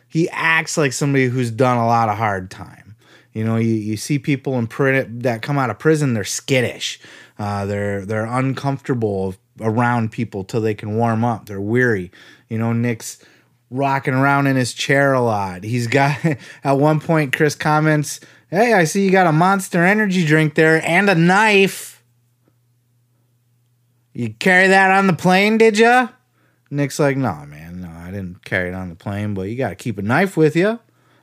he 0.07 0.29
acts 0.29 0.77
like 0.77 0.93
somebody 0.93 1.25
who's 1.25 1.49
done 1.49 1.77
a 1.77 1.87
lot 1.87 2.09
of 2.09 2.17
hard 2.17 2.51
time. 2.51 2.95
You 3.33 3.43
know, 3.43 3.57
you, 3.57 3.73
you 3.73 3.97
see 3.97 4.19
people 4.19 4.59
in 4.59 4.67
prison 4.67 5.19
that 5.19 5.41
come 5.41 5.57
out 5.57 5.71
of 5.71 5.79
prison, 5.79 6.13
they're 6.13 6.23
skittish. 6.23 6.99
Uh, 7.39 7.65
they're 7.65 8.05
they're 8.05 8.27
uncomfortable 8.27 9.33
around 9.59 10.11
people 10.11 10.43
till 10.43 10.61
they 10.61 10.73
can 10.73 10.95
warm 10.95 11.23
up. 11.23 11.45
They're 11.45 11.61
weary. 11.61 12.11
You 12.49 12.57
know, 12.57 12.73
Nick's 12.73 13.23
rocking 13.69 14.13
around 14.13 14.47
in 14.47 14.55
his 14.55 14.73
chair 14.73 15.13
a 15.13 15.21
lot. 15.21 15.63
He's 15.63 15.87
got 15.87 16.17
at 16.63 16.73
one 16.73 16.99
point 16.99 17.35
Chris 17.35 17.55
comments, 17.55 18.19
"Hey, 18.49 18.73
I 18.73 18.83
see 18.85 19.03
you 19.05 19.11
got 19.11 19.27
a 19.27 19.31
Monster 19.31 19.83
Energy 19.83 20.25
drink 20.25 20.55
there 20.55 20.85
and 20.87 21.09
a 21.09 21.15
knife. 21.15 22.03
You 24.13 24.33
carry 24.33 24.67
that 24.67 24.91
on 24.91 25.07
the 25.07 25.13
plane, 25.13 25.57
did 25.57 25.77
you?" 25.77 26.09
Nick's 26.69 26.99
like, 26.99 27.17
"No, 27.17 27.45
man, 27.45 27.81
no, 27.81 27.89
I 27.89 28.11
didn't 28.11 28.45
carry 28.45 28.69
it 28.69 28.75
on 28.75 28.89
the 28.89 28.95
plane, 28.95 29.33
but 29.33 29.43
you 29.43 29.57
got 29.57 29.69
to 29.69 29.75
keep 29.75 29.97
a 29.97 30.01
knife 30.01 30.37
with 30.37 30.55
you. 30.55 30.79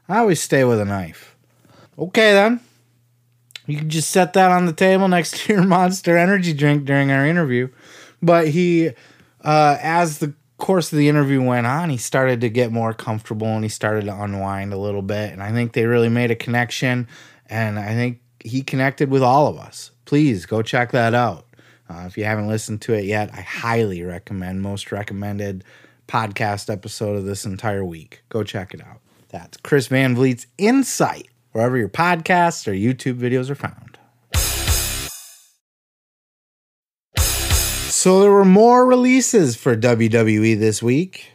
I 0.08 0.18
always 0.18 0.40
stay 0.40 0.64
with 0.64 0.80
a 0.80 0.84
knife." 0.84 1.36
Okay, 1.98 2.32
then. 2.32 2.60
You 3.66 3.76
can 3.78 3.90
just 3.90 4.10
set 4.10 4.32
that 4.32 4.50
on 4.50 4.66
the 4.66 4.72
table 4.72 5.06
next 5.06 5.36
to 5.36 5.52
your 5.52 5.62
Monster 5.66 6.16
Energy 6.16 6.52
drink 6.52 6.84
during 6.84 7.12
our 7.12 7.24
interview. 7.24 7.68
But 8.22 8.48
he, 8.48 8.90
uh, 9.42 9.78
as 9.80 10.18
the 10.18 10.34
course 10.58 10.92
of 10.92 10.98
the 10.98 11.08
interview 11.08 11.42
went 11.42 11.66
on, 11.66 11.90
he 11.90 11.96
started 11.96 12.40
to 12.42 12.48
get 12.48 12.70
more 12.70 12.92
comfortable 12.92 13.48
and 13.48 13.64
he 13.64 13.68
started 13.68 14.04
to 14.04 14.22
unwind 14.22 14.72
a 14.72 14.78
little 14.78 15.02
bit. 15.02 15.32
And 15.32 15.42
I 15.42 15.52
think 15.52 15.72
they 15.72 15.86
really 15.86 16.08
made 16.08 16.30
a 16.30 16.36
connection. 16.36 17.08
And 17.48 17.78
I 17.78 17.94
think 17.94 18.20
he 18.40 18.62
connected 18.62 19.10
with 19.10 19.22
all 19.22 19.48
of 19.48 19.58
us. 19.58 19.90
Please 20.04 20.46
go 20.46 20.62
check 20.62 20.92
that 20.92 21.14
out. 21.14 21.46
Uh, 21.88 22.04
if 22.06 22.16
you 22.16 22.24
haven't 22.24 22.46
listened 22.46 22.80
to 22.82 22.94
it 22.94 23.04
yet, 23.04 23.30
I 23.32 23.40
highly 23.40 24.02
recommend, 24.02 24.62
most 24.62 24.92
recommended 24.92 25.64
podcast 26.06 26.72
episode 26.72 27.16
of 27.16 27.24
this 27.24 27.44
entire 27.44 27.84
week. 27.84 28.22
Go 28.28 28.44
check 28.44 28.72
it 28.74 28.80
out. 28.80 29.00
That's 29.30 29.56
Chris 29.56 29.88
Van 29.88 30.14
Vliet's 30.14 30.46
Insight, 30.58 31.28
wherever 31.52 31.76
your 31.76 31.88
podcasts 31.88 32.68
or 32.68 32.72
YouTube 32.72 33.18
videos 33.18 33.50
are 33.50 33.56
found. 33.56 33.89
So 38.00 38.20
there 38.20 38.30
were 38.30 38.46
more 38.46 38.86
releases 38.86 39.56
for 39.56 39.76
WWE 39.76 40.58
this 40.58 40.82
week. 40.82 41.32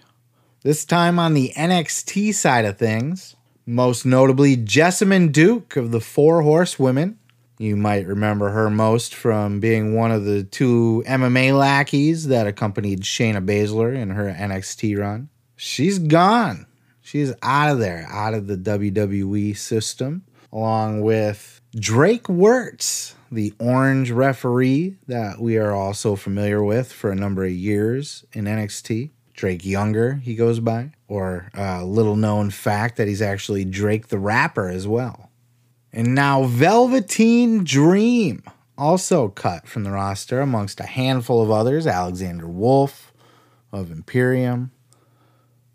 This 0.63 0.83
time 0.83 1.19
on 1.19 1.35
the 1.35 1.53
NXT 1.55 2.33
side 2.33 2.65
of 2.65 2.79
things. 2.79 3.35
Most 3.67 4.03
notably, 4.03 4.57
Jessamyn 4.57 5.31
Duke 5.31 5.75
of 5.75 5.91
the 5.91 6.01
Four 6.01 6.41
Horsewomen. 6.41 7.19
You 7.59 7.75
might 7.75 8.07
remember 8.07 8.49
her 8.49 8.71
most 8.71 9.13
from 9.13 9.59
being 9.59 9.93
one 9.93 10.11
of 10.11 10.25
the 10.25 10.43
two 10.43 11.03
MMA 11.05 11.55
lackeys 11.55 12.29
that 12.29 12.47
accompanied 12.47 13.01
Shayna 13.01 13.45
Baszler 13.45 13.95
in 13.95 14.09
her 14.09 14.33
NXT 14.35 14.97
run. 14.97 15.29
She's 15.55 15.99
gone. 15.99 16.65
She's 16.99 17.31
out 17.43 17.73
of 17.73 17.77
there, 17.77 18.07
out 18.09 18.33
of 18.33 18.47
the 18.47 18.57
WWE 18.57 19.55
system, 19.55 20.23
along 20.51 21.01
with 21.01 21.61
Drake 21.75 22.23
Wuertz, 22.23 23.13
the 23.31 23.53
orange 23.59 24.11
referee 24.11 24.97
that 25.07 25.39
we 25.39 25.57
are 25.57 25.73
also 25.73 26.15
familiar 26.15 26.63
with 26.63 26.91
for 26.91 27.11
a 27.11 27.15
number 27.15 27.43
of 27.43 27.51
years 27.51 28.25
in 28.33 28.45
NXT. 28.45 29.11
Drake 29.33 29.65
Younger, 29.65 30.15
he 30.15 30.33
goes 30.35 30.61
by, 30.61 30.91
or 31.09 31.49
a 31.53 31.83
little 31.83 32.15
known 32.15 32.49
fact 32.49 32.95
that 32.95 33.07
he's 33.07 33.21
actually 33.21 33.65
Drake 33.65 34.07
the 34.07 34.17
Rapper 34.17 34.69
as 34.69 34.87
well. 34.87 35.29
And 35.91 36.15
now 36.15 36.45
Velveteen 36.45 37.65
Dream, 37.65 38.43
also 38.77 39.29
cut 39.29 39.67
from 39.67 39.83
the 39.83 39.91
roster 39.91 40.41
amongst 40.41 40.79
a 40.79 40.85
handful 40.85 41.41
of 41.41 41.51
others 41.51 41.87
Alexander 41.87 42.47
Wolf 42.47 43.13
of 43.71 43.91
Imperium, 43.91 44.71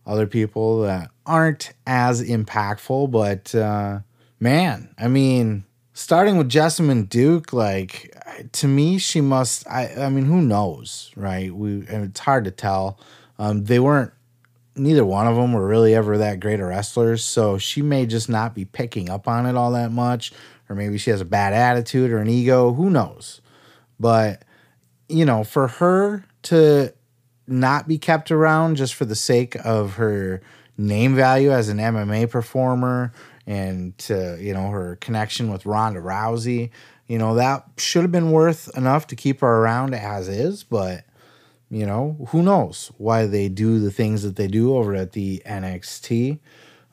other 0.06 0.26
people 0.26 0.82
that 0.82 1.10
aren't 1.26 1.72
as 1.86 2.22
impactful, 2.22 3.10
but 3.10 3.54
uh, 3.54 4.00
man, 4.38 4.94
I 4.98 5.08
mean, 5.08 5.64
starting 6.00 6.38
with 6.38 6.48
Jessamyn 6.48 7.08
Duke, 7.08 7.52
like 7.52 8.16
to 8.52 8.66
me, 8.66 8.98
she 8.98 9.20
must. 9.20 9.68
I, 9.68 9.92
I 9.98 10.08
mean, 10.08 10.24
who 10.24 10.40
knows, 10.40 11.12
right? 11.14 11.54
We 11.54 11.82
it's 11.88 12.20
hard 12.20 12.44
to 12.44 12.50
tell. 12.50 12.98
Um, 13.38 13.64
they 13.64 13.78
weren't. 13.78 14.12
Neither 14.76 15.04
one 15.04 15.26
of 15.26 15.36
them 15.36 15.52
were 15.52 15.66
really 15.66 15.94
ever 15.94 16.16
that 16.18 16.40
great 16.40 16.60
of 16.60 16.66
wrestlers, 16.66 17.24
so 17.24 17.58
she 17.58 17.82
may 17.82 18.06
just 18.06 18.28
not 18.28 18.54
be 18.54 18.64
picking 18.64 19.10
up 19.10 19.28
on 19.28 19.44
it 19.44 19.56
all 19.56 19.72
that 19.72 19.92
much, 19.92 20.32
or 20.68 20.76
maybe 20.76 20.96
she 20.96 21.10
has 21.10 21.20
a 21.20 21.26
bad 21.26 21.52
attitude 21.52 22.10
or 22.10 22.18
an 22.18 22.28
ego. 22.28 22.72
Who 22.72 22.88
knows? 22.88 23.42
But 23.98 24.42
you 25.08 25.24
know, 25.24 25.44
for 25.44 25.68
her 25.68 26.24
to 26.44 26.94
not 27.46 27.88
be 27.88 27.98
kept 27.98 28.30
around 28.30 28.76
just 28.76 28.94
for 28.94 29.04
the 29.04 29.16
sake 29.16 29.56
of 29.64 29.94
her 29.94 30.40
name 30.78 31.14
value 31.14 31.50
as 31.50 31.68
an 31.68 31.76
MMA 31.76 32.30
performer 32.30 33.12
and 33.46 33.96
to 33.98 34.36
you 34.40 34.54
know 34.54 34.70
her 34.70 34.96
connection 34.96 35.50
with 35.50 35.66
Ronda 35.66 36.00
Rousey. 36.00 36.70
You 37.06 37.18
know 37.18 37.34
that 37.34 37.64
should 37.76 38.02
have 38.02 38.12
been 38.12 38.30
worth 38.30 38.76
enough 38.76 39.06
to 39.08 39.16
keep 39.16 39.40
her 39.40 39.58
around 39.58 39.94
as 39.94 40.28
is, 40.28 40.62
but 40.62 41.04
you 41.70 41.86
know 41.86 42.26
who 42.28 42.42
knows 42.42 42.92
why 42.98 43.26
they 43.26 43.48
do 43.48 43.78
the 43.78 43.90
things 43.90 44.22
that 44.22 44.36
they 44.36 44.48
do 44.48 44.76
over 44.76 44.94
at 44.94 45.12
the 45.12 45.42
NXT. 45.46 46.38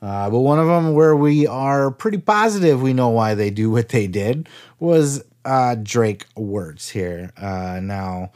Uh, 0.00 0.30
but 0.30 0.38
one 0.38 0.60
of 0.60 0.68
them 0.68 0.94
where 0.94 1.16
we 1.16 1.44
are 1.46 1.90
pretty 1.90 2.18
positive 2.18 2.80
we 2.80 2.92
know 2.92 3.08
why 3.08 3.34
they 3.34 3.50
do 3.50 3.68
what 3.68 3.88
they 3.88 4.06
did 4.06 4.48
was 4.78 5.24
uh, 5.44 5.74
Drake 5.74 6.26
Wuertz 6.36 6.90
here. 6.90 7.32
Uh, 7.36 7.80
now, 7.82 8.30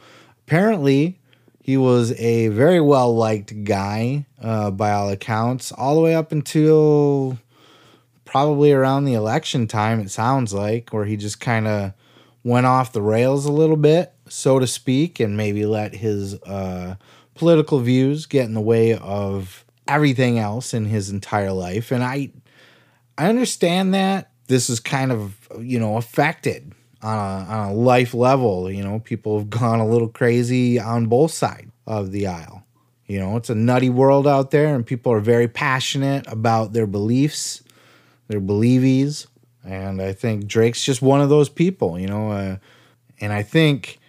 apparently, 0.45 1.19
he 1.61 1.77
was 1.77 2.11
a 2.19 2.49
very 2.49 2.81
well 2.81 3.15
liked 3.15 3.63
guy 3.63 4.25
uh, 4.41 4.71
by 4.71 4.91
all 4.91 5.09
accounts, 5.09 5.71
all 5.71 5.95
the 5.95 6.01
way 6.01 6.15
up 6.15 6.31
until 6.31 7.37
probably 8.33 8.71
around 8.71 9.05
the 9.05 9.13
election 9.13 9.67
time, 9.67 9.99
it 9.99 10.09
sounds 10.09 10.55
like, 10.55 10.89
where 10.89 11.05
he 11.05 11.15
just 11.15 11.39
kind 11.39 11.67
of 11.67 11.93
went 12.43 12.65
off 12.65 12.91
the 12.91 12.99
rails 12.99 13.45
a 13.45 13.51
little 13.51 13.77
bit, 13.77 14.11
so 14.27 14.57
to 14.57 14.65
speak, 14.65 15.19
and 15.19 15.37
maybe 15.37 15.67
let 15.67 15.93
his 15.93 16.33
uh, 16.41 16.95
political 17.35 17.77
views 17.77 18.25
get 18.25 18.45
in 18.45 18.55
the 18.55 18.59
way 18.59 18.97
of 18.97 19.63
everything 19.87 20.39
else 20.39 20.73
in 20.73 20.85
his 20.85 21.11
entire 21.11 21.51
life. 21.51 21.91
And 21.91 22.03
I, 22.03 22.31
I 23.19 23.29
understand 23.29 23.93
that 23.93 24.31
this 24.47 24.67
is 24.67 24.79
kind 24.79 25.11
of 25.11 25.47
you 25.59 25.79
know 25.79 25.97
affected 25.97 26.73
on 27.03 27.15
a, 27.15 27.45
on 27.47 27.69
a 27.69 27.73
life 27.73 28.15
level. 28.15 28.71
You 28.71 28.83
know, 28.83 28.97
people 28.97 29.37
have 29.37 29.51
gone 29.51 29.79
a 29.79 29.87
little 29.87 30.09
crazy 30.09 30.79
on 30.79 31.05
both 31.05 31.29
sides 31.29 31.69
of 31.85 32.11
the 32.11 32.25
aisle. 32.25 32.65
You 33.05 33.19
know, 33.19 33.37
it's 33.37 33.51
a 33.51 33.55
nutty 33.55 33.91
world 33.91 34.25
out 34.25 34.49
there, 34.49 34.73
and 34.73 34.83
people 34.83 35.13
are 35.13 35.19
very 35.19 35.47
passionate 35.47 36.25
about 36.25 36.73
their 36.73 36.87
beliefs, 36.87 37.61
their 38.27 38.41
believies. 38.41 39.27
And 39.65 40.01
I 40.01 40.13
think 40.13 40.47
Drake's 40.47 40.83
just 40.83 41.01
one 41.01 41.21
of 41.21 41.29
those 41.29 41.49
people, 41.49 41.99
you 41.99 42.07
know. 42.07 42.31
Uh, 42.31 42.57
and 43.19 43.31
I 43.31 43.43
think, 43.43 43.99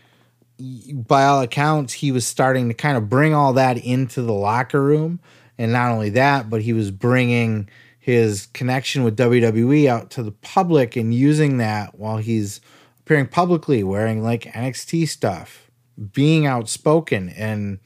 by 0.59 1.25
all 1.25 1.43
accounts, 1.43 1.93
he 1.93 2.13
was 2.13 2.27
starting 2.27 2.69
to 2.69 2.75
kind 2.75 2.97
of 2.97 3.09
bring 3.09 3.35
all 3.35 3.53
that 3.55 3.77
into 3.79 4.23
the 4.23 4.33
locker 4.33 4.83
room. 4.83 5.21
And 5.59 5.73
not 5.73 5.93
only 5.93 6.11
that, 6.11 6.51
but 6.51 6.63
he 6.63 6.73
was 6.73 6.91
bringing 6.91 7.69
his 7.99 8.47
connection 8.47 9.05
with 9.05 9.17
WWE 9.17 9.87
out 9.87 10.11
to 10.11 10.23
the 10.23 10.33
public 10.33 10.97
and 10.97 11.15
using 11.15 11.59
that 11.59 11.99
while 11.99 12.19
he's 12.19 12.61
appearing 13.01 13.29
publicly, 13.29 13.83
wearing 13.83 14.23
like 14.23 14.43
NXT 14.43 15.09
stuff, 15.09 15.71
being 16.13 16.47
outspoken. 16.47 17.29
And 17.31 17.79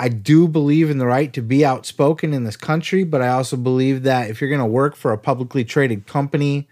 I 0.00 0.08
do 0.08 0.48
believe 0.48 0.88
in 0.88 0.96
the 0.96 1.04
right 1.04 1.30
to 1.34 1.42
be 1.42 1.62
outspoken 1.62 2.32
in 2.32 2.44
this 2.44 2.56
country, 2.56 3.04
but 3.04 3.20
I 3.20 3.28
also 3.28 3.58
believe 3.58 4.02
that 4.04 4.30
if 4.30 4.40
you're 4.40 4.48
going 4.48 4.60
to 4.60 4.66
work 4.66 4.96
for 4.96 5.12
a 5.12 5.18
publicly 5.18 5.62
traded 5.62 6.06
company 6.06 6.66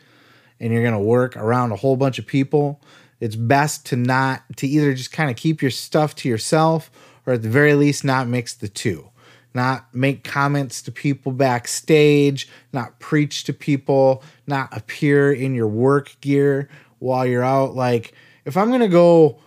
and 0.59 0.73
you're 0.73 0.81
going 0.81 0.95
to 0.95 0.99
work 0.99 1.37
around 1.37 1.71
a 1.71 1.77
whole 1.77 1.99
bunch 1.99 2.19
of 2.19 2.27
people, 2.27 2.81
it's 3.21 3.37
best 3.37 3.85
to 3.87 3.97
not 3.97 4.45
to 4.57 4.67
either 4.67 4.95
just 4.95 5.13
kind 5.13 5.29
of 5.29 5.37
keep 5.37 5.61
your 5.61 5.71
stuff 5.71 6.15
to 6.15 6.29
yourself 6.29 6.91
or 7.27 7.35
at 7.35 7.43
the 7.43 7.51
very 7.51 7.75
least 7.75 8.03
not 8.03 8.29
mix 8.29 8.55
the 8.55 8.69
two 8.69 9.11
not 9.55 9.93
make 9.93 10.25
comments 10.25 10.81
to 10.83 10.93
people 10.93 11.33
backstage, 11.33 12.49
not 12.73 12.99
preach 13.01 13.45
to 13.45 13.53
people, 13.53 14.23
not 14.47 14.69
appear 14.77 15.33
in 15.33 15.55
your 15.55 15.67
work 15.67 16.17
gear 16.21 16.69
while 17.01 17.27
you're 17.27 17.43
out. 17.43 17.75
Like, 17.75 18.13
if 18.45 18.57
I'm 18.57 18.69
going 18.69 18.83
to 18.83 18.89
go 18.89 19.41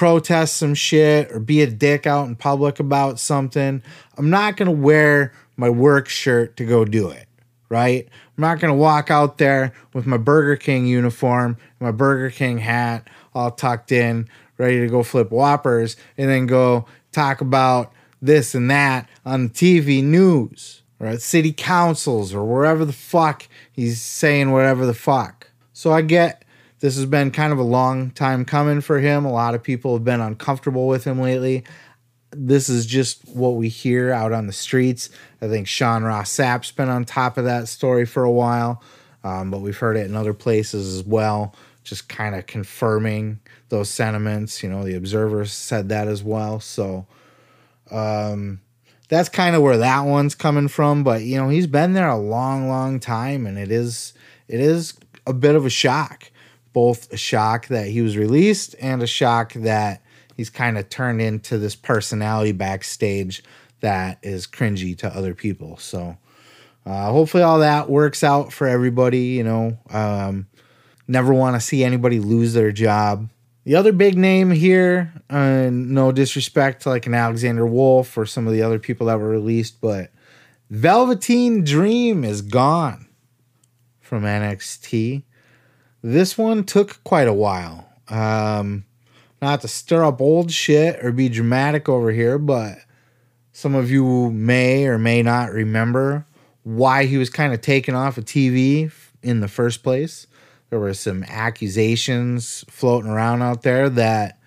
protest 0.00 0.56
some 0.56 0.72
shit 0.72 1.30
or 1.30 1.38
be 1.38 1.60
a 1.60 1.66
dick 1.66 2.06
out 2.06 2.26
in 2.26 2.34
public 2.34 2.80
about 2.80 3.20
something, 3.20 3.82
I'm 4.16 4.30
not 4.30 4.56
going 4.56 4.64
to 4.64 4.82
wear 4.82 5.34
my 5.58 5.68
work 5.68 6.08
shirt 6.08 6.56
to 6.56 6.64
go 6.64 6.86
do 6.86 7.10
it, 7.10 7.28
right? 7.68 8.08
I'm 8.08 8.40
not 8.40 8.60
going 8.60 8.72
to 8.72 8.78
walk 8.78 9.10
out 9.10 9.36
there 9.36 9.74
with 9.92 10.06
my 10.06 10.16
Burger 10.16 10.56
King 10.56 10.86
uniform, 10.86 11.58
my 11.80 11.90
Burger 11.90 12.30
King 12.30 12.56
hat 12.56 13.08
all 13.34 13.50
tucked 13.50 13.92
in, 13.92 14.26
ready 14.56 14.80
to 14.80 14.86
go 14.86 15.02
flip 15.02 15.30
whoppers 15.30 15.98
and 16.16 16.30
then 16.30 16.46
go 16.46 16.86
talk 17.12 17.42
about 17.42 17.92
this 18.22 18.54
and 18.54 18.70
that 18.70 19.06
on 19.26 19.48
the 19.48 19.50
TV 19.50 20.02
news 20.02 20.80
or 20.98 21.08
at 21.08 21.20
city 21.20 21.52
councils 21.52 22.32
or 22.32 22.42
wherever 22.46 22.86
the 22.86 22.94
fuck 22.94 23.46
he's 23.70 24.00
saying 24.00 24.50
whatever 24.50 24.86
the 24.86 24.94
fuck. 24.94 25.50
So 25.74 25.92
I 25.92 26.00
get 26.00 26.39
this 26.80 26.96
has 26.96 27.06
been 27.06 27.30
kind 27.30 27.52
of 27.52 27.58
a 27.58 27.64
long 27.64 28.10
time 28.10 28.44
coming 28.44 28.80
for 28.80 28.98
him. 28.98 29.24
A 29.24 29.32
lot 29.32 29.54
of 29.54 29.62
people 29.62 29.94
have 29.94 30.04
been 30.04 30.20
uncomfortable 30.20 30.88
with 30.88 31.04
him 31.04 31.20
lately. 31.20 31.64
This 32.32 32.68
is 32.68 32.86
just 32.86 33.28
what 33.28 33.56
we 33.56 33.68
hear 33.68 34.12
out 34.12 34.32
on 34.32 34.46
the 34.46 34.52
streets. 34.52 35.10
I 35.42 35.48
think 35.48 35.68
Sean 35.68 36.04
Ross 36.04 36.30
Sapp's 36.30 36.70
been 36.70 36.88
on 36.88 37.04
top 37.04 37.36
of 37.36 37.44
that 37.44 37.68
story 37.68 38.06
for 38.06 38.24
a 38.24 38.30
while, 38.30 38.82
um, 39.24 39.50
but 39.50 39.60
we've 39.60 39.76
heard 39.76 39.96
it 39.96 40.06
in 40.06 40.16
other 40.16 40.32
places 40.32 40.94
as 40.94 41.04
well, 41.04 41.54
just 41.84 42.08
kind 42.08 42.34
of 42.34 42.46
confirming 42.46 43.40
those 43.68 43.90
sentiments. 43.90 44.62
You 44.62 44.70
know, 44.70 44.84
the 44.84 44.94
observers 44.94 45.52
said 45.52 45.88
that 45.90 46.08
as 46.08 46.22
well. 46.22 46.60
So, 46.60 47.06
um, 47.90 48.60
that's 49.08 49.28
kind 49.28 49.56
of 49.56 49.62
where 49.62 49.78
that 49.78 50.02
one's 50.02 50.36
coming 50.36 50.68
from. 50.68 51.02
But 51.04 51.22
you 51.22 51.36
know, 51.36 51.48
he's 51.48 51.66
been 51.66 51.92
there 51.92 52.08
a 52.08 52.16
long, 52.16 52.68
long 52.68 53.00
time, 53.00 53.46
and 53.46 53.58
it 53.58 53.70
is 53.70 54.14
it 54.48 54.60
is 54.60 54.94
a 55.26 55.34
bit 55.34 55.56
of 55.56 55.66
a 55.66 55.70
shock. 55.70 56.30
Both 56.72 57.12
a 57.12 57.16
shock 57.16 57.68
that 57.68 57.88
he 57.88 58.02
was 58.02 58.16
released 58.16 58.74
and 58.80 59.02
a 59.02 59.06
shock 59.06 59.52
that 59.54 60.02
he's 60.36 60.50
kind 60.50 60.78
of 60.78 60.88
turned 60.88 61.20
into 61.20 61.58
this 61.58 61.74
personality 61.74 62.52
backstage 62.52 63.42
that 63.80 64.18
is 64.22 64.46
cringy 64.46 64.96
to 64.98 65.08
other 65.08 65.34
people. 65.34 65.76
So 65.78 66.16
uh, 66.86 67.10
hopefully 67.10 67.42
all 67.42 67.58
that 67.60 67.90
works 67.90 68.22
out 68.22 68.52
for 68.52 68.66
everybody. 68.66 69.18
You 69.18 69.44
know, 69.44 69.78
um, 69.90 70.46
never 71.08 71.34
want 71.34 71.56
to 71.56 71.60
see 71.60 71.84
anybody 71.84 72.20
lose 72.20 72.54
their 72.54 72.72
job. 72.72 73.28
The 73.64 73.74
other 73.74 73.92
big 73.92 74.16
name 74.16 74.50
here, 74.50 75.12
uh, 75.28 75.68
no 75.70 76.12
disrespect 76.12 76.82
to 76.82 76.88
like 76.88 77.06
an 77.06 77.14
Alexander 77.14 77.66
Wolfe 77.66 78.16
or 78.16 78.24
some 78.24 78.46
of 78.46 78.52
the 78.54 78.62
other 78.62 78.78
people 78.78 79.06
that 79.08 79.20
were 79.20 79.28
released, 79.28 79.80
but 79.80 80.10
Velveteen 80.70 81.64
Dream 81.64 82.24
is 82.24 82.42
gone 82.42 83.08
from 84.00 84.22
NXT. 84.22 85.24
This 86.02 86.38
one 86.38 86.64
took 86.64 87.02
quite 87.04 87.28
a 87.28 87.32
while. 87.32 87.88
Um, 88.08 88.84
not 89.40 89.60
to 89.62 89.68
stir 89.68 90.04
up 90.04 90.20
old 90.20 90.50
shit 90.50 91.04
or 91.04 91.12
be 91.12 91.28
dramatic 91.28 91.88
over 91.88 92.10
here, 92.10 92.38
but 92.38 92.78
some 93.52 93.74
of 93.74 93.90
you 93.90 94.30
may 94.30 94.86
or 94.86 94.98
may 94.98 95.22
not 95.22 95.52
remember 95.52 96.26
why 96.62 97.04
he 97.04 97.16
was 97.16 97.30
kind 97.30 97.52
of 97.52 97.60
taken 97.60 97.94
off 97.94 98.18
of 98.18 98.24
TV 98.24 98.92
in 99.22 99.40
the 99.40 99.48
first 99.48 99.82
place 99.82 100.26
there 100.70 100.78
were 100.78 100.94
some 100.94 101.24
accusations 101.24 102.64
floating 102.68 103.10
around 103.10 103.42
out 103.42 103.62
there 103.62 103.90
that 103.90 104.38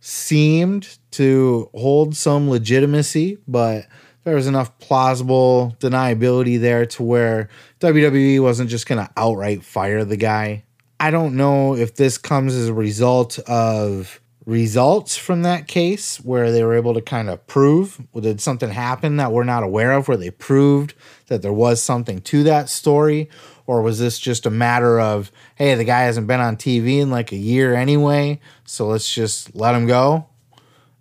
seemed 0.00 0.98
to 1.12 1.70
hold 1.74 2.14
some 2.16 2.50
legitimacy, 2.50 3.38
but 3.46 3.86
there 4.24 4.34
was 4.34 4.46
enough 4.46 4.78
plausible 4.78 5.76
deniability 5.80 6.60
there 6.60 6.86
to 6.86 7.02
where 7.02 7.48
WWE 7.80 8.40
wasn't 8.42 8.70
just 8.70 8.86
going 8.86 9.04
to 9.04 9.10
outright 9.16 9.64
fire 9.64 10.04
the 10.04 10.16
guy. 10.16 10.64
I 11.00 11.10
don't 11.10 11.36
know 11.36 11.76
if 11.76 11.94
this 11.94 12.18
comes 12.18 12.54
as 12.54 12.68
a 12.68 12.74
result 12.74 13.38
of 13.40 14.20
results 14.44 15.16
from 15.16 15.42
that 15.42 15.68
case 15.68 16.16
where 16.20 16.50
they 16.50 16.64
were 16.64 16.74
able 16.74 16.94
to 16.94 17.02
kind 17.02 17.28
of 17.28 17.46
prove 17.46 18.00
did 18.18 18.40
something 18.40 18.70
happen 18.70 19.18
that 19.18 19.30
we're 19.30 19.44
not 19.44 19.62
aware 19.62 19.92
of 19.92 20.08
where 20.08 20.16
they 20.16 20.30
proved 20.30 20.94
that 21.26 21.42
there 21.42 21.52
was 21.52 21.82
something 21.82 22.18
to 22.22 22.42
that 22.42 22.70
story 22.70 23.28
or 23.66 23.82
was 23.82 23.98
this 23.98 24.18
just 24.18 24.46
a 24.46 24.50
matter 24.50 24.98
of, 24.98 25.30
hey, 25.56 25.74
the 25.74 25.84
guy 25.84 26.00
hasn't 26.00 26.26
been 26.26 26.40
on 26.40 26.56
TV 26.56 26.98
in 26.98 27.10
like 27.10 27.30
a 27.30 27.36
year 27.36 27.74
anyway, 27.74 28.40
so 28.64 28.86
let's 28.86 29.12
just 29.12 29.54
let 29.54 29.74
him 29.74 29.86
go? 29.86 30.26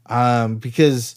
Um, 0.08 0.58
because 0.58 1.16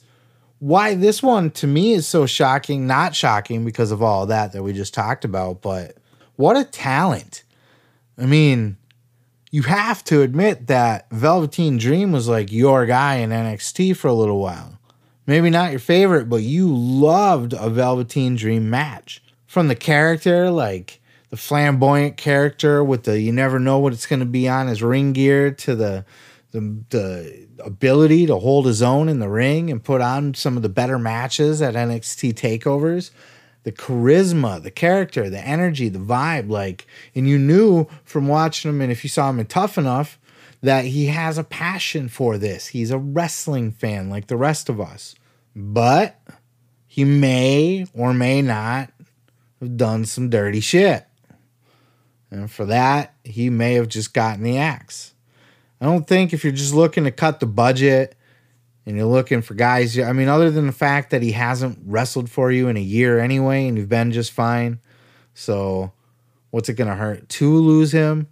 why 0.60 0.94
this 0.94 1.22
one 1.22 1.50
to 1.52 1.66
me 1.66 1.94
is 1.94 2.06
so 2.06 2.26
shocking, 2.26 2.86
not 2.86 3.16
shocking 3.16 3.64
because 3.64 3.90
of 3.90 4.02
all 4.02 4.26
that 4.26 4.52
that 4.52 4.62
we 4.62 4.72
just 4.72 4.94
talked 4.94 5.24
about, 5.24 5.62
but 5.62 5.96
what 6.36 6.56
a 6.56 6.64
talent. 6.64 7.42
I 8.16 8.26
mean, 8.26 8.76
you 9.50 9.62
have 9.62 10.04
to 10.04 10.22
admit 10.22 10.68
that 10.68 11.10
Velveteen 11.10 11.78
Dream 11.78 12.12
was 12.12 12.28
like 12.28 12.52
your 12.52 12.86
guy 12.86 13.16
in 13.16 13.30
NXT 13.30 13.96
for 13.96 14.08
a 14.08 14.14
little 14.14 14.38
while. 14.38 14.78
Maybe 15.26 15.48
not 15.48 15.70
your 15.70 15.80
favorite, 15.80 16.28
but 16.28 16.42
you 16.42 16.74
loved 16.74 17.54
a 17.54 17.70
Velveteen 17.70 18.36
Dream 18.36 18.68
match. 18.68 19.22
From 19.46 19.68
the 19.68 19.74
character, 19.74 20.50
like 20.50 21.00
the 21.30 21.36
flamboyant 21.36 22.16
character 22.16 22.84
with 22.84 23.04
the 23.04 23.18
you 23.18 23.32
never 23.32 23.58
know 23.58 23.78
what 23.78 23.92
it's 23.92 24.06
going 24.06 24.20
to 24.20 24.26
be 24.26 24.48
on 24.48 24.68
his 24.68 24.82
ring 24.82 25.12
gear 25.12 25.50
to 25.52 25.74
the, 25.74 26.04
the 26.52 26.84
the 26.90 27.48
ability 27.62 28.26
to 28.26 28.36
hold 28.36 28.66
his 28.66 28.82
own 28.82 29.08
in 29.08 29.18
the 29.18 29.28
ring 29.28 29.70
and 29.70 29.82
put 29.82 30.00
on 30.00 30.34
some 30.34 30.56
of 30.56 30.62
the 30.62 30.68
better 30.68 30.98
matches 30.98 31.62
at 31.62 31.74
NXT 31.74 32.34
takeovers 32.34 33.10
the 33.62 33.72
charisma, 33.72 34.62
the 34.62 34.70
character, 34.70 35.28
the 35.28 35.46
energy, 35.46 35.88
the 35.88 35.98
vibe 35.98 36.48
like 36.50 36.86
and 37.14 37.28
you 37.28 37.38
knew 37.38 37.86
from 38.04 38.26
watching 38.28 38.70
him 38.70 38.80
and 38.80 38.90
if 38.90 39.04
you 39.04 39.10
saw 39.10 39.30
him 39.30 39.38
in 39.38 39.46
Tough 39.46 39.76
Enough 39.76 40.18
that 40.62 40.84
he 40.84 41.06
has 41.06 41.38
a 41.38 41.44
passion 41.44 42.08
for 42.08 42.38
this. 42.38 42.68
He's 42.68 42.90
a 42.90 42.98
wrestling 42.98 43.72
fan 43.72 44.10
like 44.10 44.26
the 44.26 44.36
rest 44.36 44.68
of 44.68 44.80
us. 44.80 45.14
But 45.56 46.20
he 46.86 47.04
may 47.04 47.86
or 47.94 48.12
may 48.12 48.42
not 48.42 48.90
have 49.60 49.76
done 49.76 50.04
some 50.04 50.28
dirty 50.28 50.60
shit. 50.60 51.06
And 52.30 52.50
for 52.50 52.64
that, 52.66 53.14
he 53.24 53.50
may 53.50 53.74
have 53.74 53.88
just 53.88 54.14
gotten 54.14 54.44
the 54.44 54.58
axe. 54.58 55.14
I 55.80 55.86
don't 55.86 56.06
think 56.06 56.32
if 56.32 56.44
you're 56.44 56.52
just 56.52 56.74
looking 56.74 57.04
to 57.04 57.10
cut 57.10 57.40
the 57.40 57.46
budget 57.46 58.16
and 58.84 58.96
you're 58.96 59.06
looking 59.06 59.42
for 59.42 59.54
guys, 59.54 59.98
I 59.98 60.12
mean, 60.12 60.28
other 60.28 60.50
than 60.50 60.66
the 60.66 60.72
fact 60.72 61.10
that 61.10 61.22
he 61.22 61.32
hasn't 61.32 61.78
wrestled 61.84 62.30
for 62.30 62.52
you 62.52 62.68
in 62.68 62.76
a 62.76 62.80
year 62.80 63.18
anyway 63.18 63.66
and 63.66 63.78
you've 63.78 63.88
been 63.88 64.12
just 64.12 64.32
fine. 64.32 64.80
So 65.32 65.92
what's 66.50 66.68
it 66.68 66.74
going 66.74 66.90
to 66.90 66.96
hurt 66.96 67.28
to 67.28 67.54
lose 67.54 67.92
him? 67.92 68.28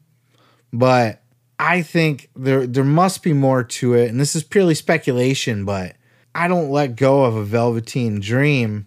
But 0.73 1.23
I 1.59 1.83
think 1.83 2.29
there 2.37 2.67
there 2.67 2.85
must 2.85 3.23
be 3.23 3.33
more 3.33 3.65
to 3.65 3.95
it. 3.95 4.11
And 4.11 4.21
this 4.21 4.37
is 4.37 4.43
purely 4.43 4.75
speculation, 4.75 5.65
but 5.65 5.97
I 6.35 6.47
don't 6.49 6.71
let 6.71 6.97
go 6.97 7.25
of 7.25 7.35
a 7.35 7.45
Velveteen 7.45 8.21
Dream 8.21 8.87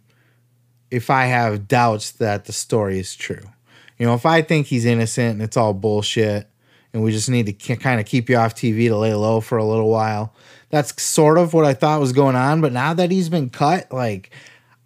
if 0.92 1.10
I 1.10 1.26
have 1.26 1.68
doubts 1.68 2.12
that 2.12 2.46
the 2.46 2.54
story 2.54 3.00
is 3.00 3.16
true. 3.16 3.44
You 3.98 4.06
know, 4.06 4.14
if 4.14 4.26
I 4.26 4.42
think 4.42 4.68
he's 4.68 4.86
innocent 4.86 5.34
and 5.34 5.42
it's 5.42 5.58
all 5.58 5.74
bullshit 5.74 6.51
and 6.94 7.04
we 7.04 7.12
just 7.12 7.30
need 7.30 7.46
to 7.46 7.76
kind 7.76 8.00
of 8.00 8.06
keep 8.06 8.30
you 8.30 8.36
off 8.36 8.56
TV 8.56 8.88
to 8.88 8.98
lay 8.98 9.14
low 9.14 9.40
for 9.40 9.58
a 9.58 9.66
little 9.66 9.90
while, 9.90 10.34
that's 10.70 11.02
sort 11.02 11.38
of 11.38 11.54
what 11.54 11.66
I 11.66 11.74
thought 11.74 12.00
was 12.00 12.14
going 12.14 12.36
on. 12.36 12.62
But 12.62 12.74
now 12.74 12.94
that 12.94 13.12
he's 13.12 13.30
been 13.30 13.50
cut, 13.50 13.92
like, 13.92 14.32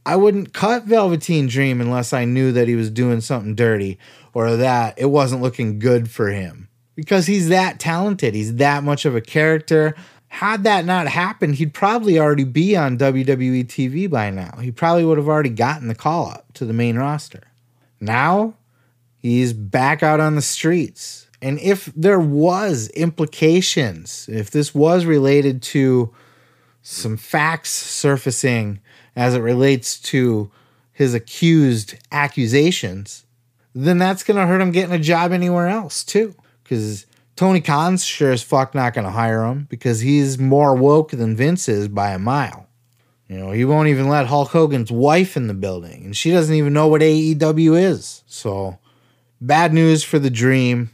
I 0.06 0.16
wouldn't 0.16 0.54
cut 0.54 0.86
Velveteen 0.86 1.48
Dream 1.48 1.82
unless 1.82 2.14
I 2.14 2.26
knew 2.26 2.52
that 2.52 2.68
he 2.68 2.76
was 2.76 2.92
doing 2.92 3.22
something 3.22 3.56
dirty 3.56 3.98
or 4.34 4.56
that 4.58 5.00
it 5.00 5.06
wasn't 5.06 5.42
looking 5.42 5.80
good 5.80 6.10
for 6.12 6.30
him. 6.30 6.70
Because 6.96 7.28
he's 7.28 7.50
that 7.50 7.80
talented. 7.80 8.36
He's 8.36 8.56
that 8.56 8.84
much 8.84 9.06
of 9.06 9.16
a 9.16 9.22
character. 9.22 9.96
Had 10.28 10.64
that 10.64 10.86
not 10.86 11.08
happened, 11.08 11.56
he'd 11.56 11.74
probably 11.74 12.20
already 12.20 12.44
be 12.44 12.76
on 12.76 12.98
WWE 12.98 13.66
TV 13.66 14.10
by 14.10 14.30
now. 14.30 14.58
He 14.62 14.72
probably 14.72 15.06
would 15.06 15.18
have 15.18 15.28
already 15.28 15.50
gotten 15.50 15.88
the 15.88 15.96
call 15.96 16.30
up 16.30 16.54
to 16.54 16.66
the 16.66 16.74
main 16.74 16.98
roster. 16.98 17.44
Now, 18.00 18.56
he's 19.18 19.54
back 19.54 20.04
out 20.04 20.20
on 20.20 20.36
the 20.36 20.42
streets. 20.42 21.25
And 21.46 21.60
if 21.60 21.92
there 21.96 22.20
was 22.20 22.90
implications, 22.90 24.28
if 24.28 24.50
this 24.50 24.74
was 24.74 25.06
related 25.06 25.62
to 25.62 26.12
some 26.82 27.18
facts 27.18 27.70
surfacing 27.70 28.80
as 29.16 29.36
it 29.36 29.42
relates 29.42 30.00
to 30.00 30.50
his 30.92 31.14
accused 31.14 32.00
accusations, 32.12 33.28
then 33.76 34.00
that's 34.00 34.24
going 34.24 34.38
to 34.38 34.48
hurt 34.48 34.60
him 34.60 34.72
getting 34.72 34.96
a 34.96 34.98
job 34.98 35.32
anywhere 35.32 35.68
else 35.68 36.04
too. 36.04 36.34
Because 36.64 37.06
Tony 37.36 37.62
Khan's 37.62 38.04
sure 38.04 38.32
as 38.32 38.42
fuck 38.42 38.74
not 38.74 38.96
going 38.96 39.06
to 39.06 39.12
hire 39.12 39.44
him 39.44 39.68
because 39.70 40.00
he's 40.00 40.40
more 40.40 40.74
woke 40.74 41.12
than 41.12 41.36
Vince 41.36 41.70
is 41.70 41.88
by 41.88 42.10
a 42.10 42.18
mile. 42.18 42.66
You 43.30 43.38
know, 43.38 43.52
he 43.52 43.66
won't 43.66 43.90
even 43.90 44.10
let 44.10 44.26
Hulk 44.26 44.50
Hogan's 44.50 44.92
wife 44.92 45.38
in 45.38 45.46
the 45.46 45.54
building, 45.54 46.06
and 46.06 46.18
she 46.18 46.32
doesn't 46.32 46.56
even 46.56 46.74
know 46.74 46.88
what 46.88 47.02
AEW 47.02 47.80
is. 47.80 48.24
So, 48.26 48.80
bad 49.40 49.76
news 49.76 50.04
for 50.04 50.18
the 50.18 50.32
dream. 50.32 50.90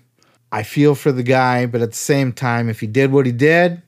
I 0.51 0.63
feel 0.63 0.95
for 0.95 1.11
the 1.11 1.23
guy, 1.23 1.65
but 1.65 1.81
at 1.81 1.91
the 1.91 1.97
same 1.97 2.33
time, 2.33 2.69
if 2.69 2.79
he 2.79 2.87
did 2.87 3.11
what 3.11 3.25
he 3.25 3.31
did, 3.31 3.81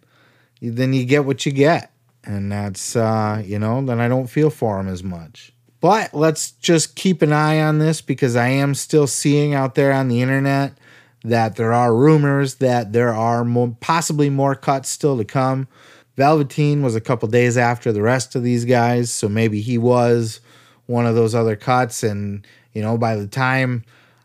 then 0.61 0.93
you 0.93 1.05
get 1.05 1.25
what 1.25 1.45
you 1.45 1.51
get 1.51 1.93
and 2.25 2.51
that's 2.51 2.95
uh, 2.95 3.41
you 3.45 3.59
know 3.59 3.83
then 3.85 3.99
I 3.99 4.07
don't 4.07 4.27
feel 4.27 4.49
for 4.49 4.79
him 4.79 4.87
as 4.87 5.03
much. 5.03 5.51
But 5.79 6.13
let's 6.13 6.51
just 6.51 6.95
keep 6.95 7.21
an 7.21 7.33
eye 7.33 7.61
on 7.61 7.79
this 7.79 7.99
because 7.99 8.37
I 8.37 8.47
am 8.47 8.73
still 8.73 9.05
seeing 9.05 9.53
out 9.53 9.75
there 9.75 9.91
on 9.91 10.07
the 10.07 10.21
internet 10.21 10.77
that 11.25 11.57
there 11.57 11.73
are 11.73 11.93
rumors 11.93 12.55
that 12.55 12.93
there 12.93 13.13
are 13.13 13.43
more, 13.43 13.75
possibly 13.81 14.29
more 14.29 14.55
cuts 14.55 14.89
still 14.89 15.17
to 15.17 15.25
come. 15.25 15.67
Velveteen 16.15 16.83
was 16.83 16.95
a 16.95 17.01
couple 17.01 17.27
days 17.27 17.57
after 17.57 17.91
the 17.91 18.01
rest 18.01 18.35
of 18.35 18.43
these 18.43 18.63
guys, 18.63 19.11
so 19.11 19.27
maybe 19.27 19.59
he 19.59 19.77
was 19.77 20.39
one 20.85 21.05
of 21.05 21.15
those 21.15 21.35
other 21.35 21.57
cuts. 21.57 22.01
And 22.01 22.47
you 22.71 22.81
know, 22.81 22.97
by 22.97 23.17
the 23.17 23.27
time 23.27 23.83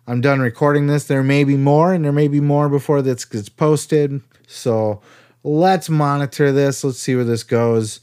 I'm 0.08 0.22
done 0.22 0.40
recording 0.40 0.86
this, 0.86 1.04
there 1.04 1.22
may 1.22 1.44
be 1.44 1.58
more, 1.58 1.92
and 1.92 2.02
there 2.02 2.12
may 2.12 2.28
be 2.28 2.40
more 2.40 2.70
before 2.70 3.02
this 3.02 3.26
gets 3.26 3.50
posted. 3.50 4.22
So 4.46 5.02
let's 5.44 5.90
monitor 5.90 6.50
this. 6.50 6.82
Let's 6.82 6.98
see 6.98 7.14
where 7.14 7.26
this 7.26 7.42
goes. 7.42 8.00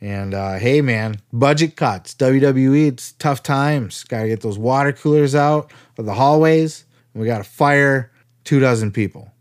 And 0.00 0.34
uh, 0.34 0.60
hey, 0.60 0.80
man, 0.82 1.20
budget 1.32 1.74
cuts. 1.74 2.14
WWE, 2.14 2.86
it's 2.86 3.10
tough 3.10 3.42
times. 3.42 4.04
Got 4.04 4.22
to 4.22 4.28
get 4.28 4.40
those 4.40 4.56
water 4.56 4.92
coolers 4.92 5.34
out 5.34 5.72
of 5.98 6.06
the 6.06 6.14
hallways. 6.14 6.84
We 7.12 7.26
got 7.26 7.38
to 7.38 7.50
fire 7.50 8.12
two 8.44 8.60
dozen 8.60 8.92
people. 8.92 9.32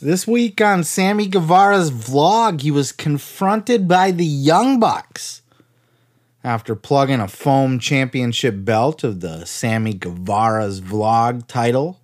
This 0.00 0.24
week 0.24 0.60
on 0.60 0.84
Sammy 0.84 1.26
Guevara's 1.26 1.90
vlog, 1.90 2.60
he 2.60 2.70
was 2.70 2.92
confronted 2.92 3.88
by 3.88 4.12
the 4.12 4.24
Young 4.24 4.78
Bucks 4.78 5.41
after 6.44 6.74
plugging 6.74 7.20
a 7.20 7.28
foam 7.28 7.78
championship 7.78 8.64
belt 8.64 9.04
of 9.04 9.20
the 9.20 9.44
Sammy 9.44 9.94
Guevara's 9.94 10.80
vlog 10.80 11.46
title 11.46 12.02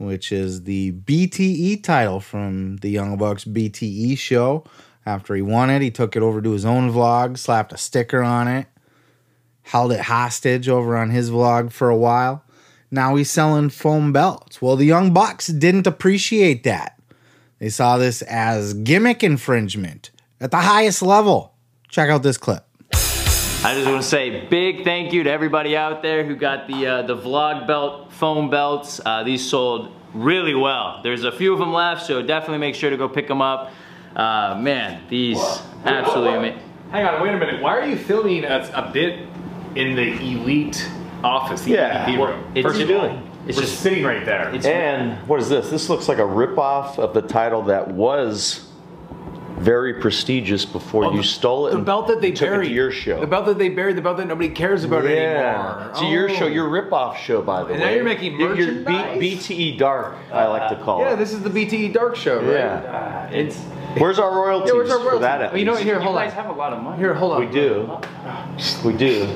which 0.00 0.32
is 0.32 0.64
the 0.64 0.92
BTE 0.92 1.82
title 1.82 2.20
from 2.20 2.78
the 2.78 2.88
Young 2.88 3.18
Bucks 3.18 3.44
BTE 3.44 4.16
show. 4.16 4.64
After 5.04 5.34
he 5.34 5.42
won 5.42 5.68
it, 5.68 5.82
he 5.82 5.90
took 5.90 6.16
it 6.16 6.22
over 6.22 6.40
to 6.40 6.52
his 6.52 6.64
own 6.64 6.90
vlog, 6.90 7.36
slapped 7.36 7.74
a 7.74 7.76
sticker 7.76 8.22
on 8.22 8.48
it, 8.48 8.66
held 9.60 9.92
it 9.92 10.00
hostage 10.00 10.70
over 10.70 10.96
on 10.96 11.10
his 11.10 11.30
vlog 11.30 11.70
for 11.70 11.90
a 11.90 11.96
while. 11.96 12.42
Now 12.90 13.14
he's 13.16 13.30
selling 13.30 13.68
foam 13.68 14.10
belts. 14.10 14.62
Well, 14.62 14.74
the 14.74 14.86
Young 14.86 15.12
Bucks 15.12 15.48
didn't 15.48 15.86
appreciate 15.86 16.64
that. 16.64 16.98
They 17.58 17.68
saw 17.68 17.98
this 17.98 18.22
as 18.22 18.72
gimmick 18.72 19.22
infringement 19.22 20.10
at 20.40 20.50
the 20.50 20.56
highest 20.56 21.02
level. 21.02 21.52
Check 21.90 22.08
out 22.08 22.22
this 22.22 22.38
clip. 22.38 22.64
I 23.62 23.74
just 23.74 23.86
want 23.86 24.00
to 24.02 24.08
say 24.08 24.46
big 24.46 24.84
thank 24.84 25.12
you 25.12 25.22
to 25.24 25.30
everybody 25.30 25.76
out 25.76 26.00
there 26.02 26.24
who 26.24 26.34
got 26.34 26.66
the 26.66 26.86
uh, 26.86 27.02
the 27.02 27.14
vlog 27.16 27.66
belt 27.66 28.10
foam 28.10 28.48
belts. 28.48 29.00
Uh, 29.04 29.22
these 29.22 29.46
sold 29.48 29.94
really 30.14 30.54
well. 30.54 31.00
There's 31.02 31.24
a 31.24 31.32
few 31.32 31.52
of 31.52 31.58
them 31.58 31.72
left, 31.72 32.06
so 32.06 32.22
definitely 32.22 32.58
make 32.58 32.74
sure 32.74 32.88
to 32.88 32.96
go 32.96 33.06
pick 33.08 33.28
them 33.28 33.42
up. 33.42 33.70
Uh, 34.16 34.58
man, 34.58 35.02
these 35.10 35.38
absolutely 35.84 36.36
amazing. 36.38 36.62
Hang 36.90 37.04
on, 37.04 37.22
wait 37.22 37.34
a 37.34 37.38
minute. 37.38 37.60
Why 37.62 37.76
are 37.78 37.86
you 37.86 37.96
filming 37.98 38.44
a, 38.44 38.68
a 38.74 38.90
bit 38.92 39.28
in 39.76 39.94
the 39.94 40.10
elite 40.14 40.88
office, 41.22 41.60
the 41.62 41.72
Yeah. 41.72 42.06
elite 42.06 42.18
What- 42.18 42.30
room? 42.30 42.44
it's- 42.54 42.64
What 42.64 42.74
are 42.74 42.78
you 42.78 42.86
doing? 42.86 43.26
It's 43.46 43.56
We're 43.56 43.62
just 43.64 43.80
sitting 43.80 44.04
right 44.04 44.24
there. 44.24 44.48
And 44.66 45.18
what 45.28 45.38
is 45.40 45.48
this? 45.48 45.70
This 45.70 45.88
looks 45.88 46.08
like 46.08 46.18
a 46.18 46.22
ripoff 46.22 46.98
of 46.98 47.14
the 47.14 47.22
title 47.22 47.62
that 47.64 47.88
was 47.88 48.69
very 49.58 49.94
prestigious 49.94 50.64
before 50.64 51.04
Oh, 51.06 51.10
you 51.12 51.18
the- 51.18 51.22
stole 51.24 51.66
it. 51.66 51.72
the 51.72 51.78
belt 51.78 52.06
that 52.08 52.20
they 52.20 52.30
took 52.30 52.48
it 52.48 52.50
buried. 52.52 52.68
to 52.68 52.74
your 52.74 52.90
show. 52.90 53.20
The 53.20 53.26
belt 53.26 53.46
that 53.46 53.58
they 53.58 53.68
buried. 53.68 53.96
The 53.96 54.02
belt 54.02 54.16
that 54.18 54.26
nobody 54.26 54.48
cares 54.48 54.84
about 54.84 55.04
yeah. 55.04 55.10
anymore. 55.10 55.90
To 55.98 56.04
your 56.06 56.30
Oh. 56.30 56.32
show, 56.34 56.46
your 56.46 56.68
ripoff 56.68 57.16
show, 57.16 57.42
by 57.42 57.64
the 57.64 57.72
And 57.74 57.80
way. 57.82 57.88
now 57.88 57.94
you're 57.94 58.04
making 58.04 58.38
Your- 58.40 58.54
your 58.56 58.66
merchandise? 58.72 59.18
B- 59.18 59.36
BTE 59.36 59.76
Dark, 59.78 60.14
I 60.32 60.46
like 60.46 60.68
to 60.70 60.76
call 60.76 61.00
Yeah, 61.00 61.06
it. 61.06 61.10
Yeah, 61.10 61.16
this 61.16 61.32
is 61.32 61.42
the 61.42 61.50
BTE 61.50 61.88
Dark 61.92 62.16
Show, 62.16 62.36
right? 62.40 62.52
Yeah. 62.54 63.28
it's. 63.30 63.58
Where's 63.98 64.20
our 64.20 64.30
royalties 64.32 64.70
Yeah, 64.70 64.76
where's 64.78 64.90
our 64.92 65.00
for 65.00 65.18
that? 65.18 65.42
At 65.42 65.52
Oh, 65.52 65.56
you 65.56 65.64
know 65.64 65.72
what? 65.72 65.78
least? 65.78 65.84
Here, 65.88 65.96
You 65.98 66.04
hold 66.04 66.14
guys 66.14 66.30
on. 66.30 66.36
have 66.44 66.48
a 66.50 66.52
lot 66.56 66.72
of 66.72 66.80
money. 66.80 66.96
Here, 66.98 67.12
hold 67.12 67.32
on. 67.32 67.40
We 67.40 67.46
do. 67.46 67.90
We 68.84 68.92
do. 68.92 69.26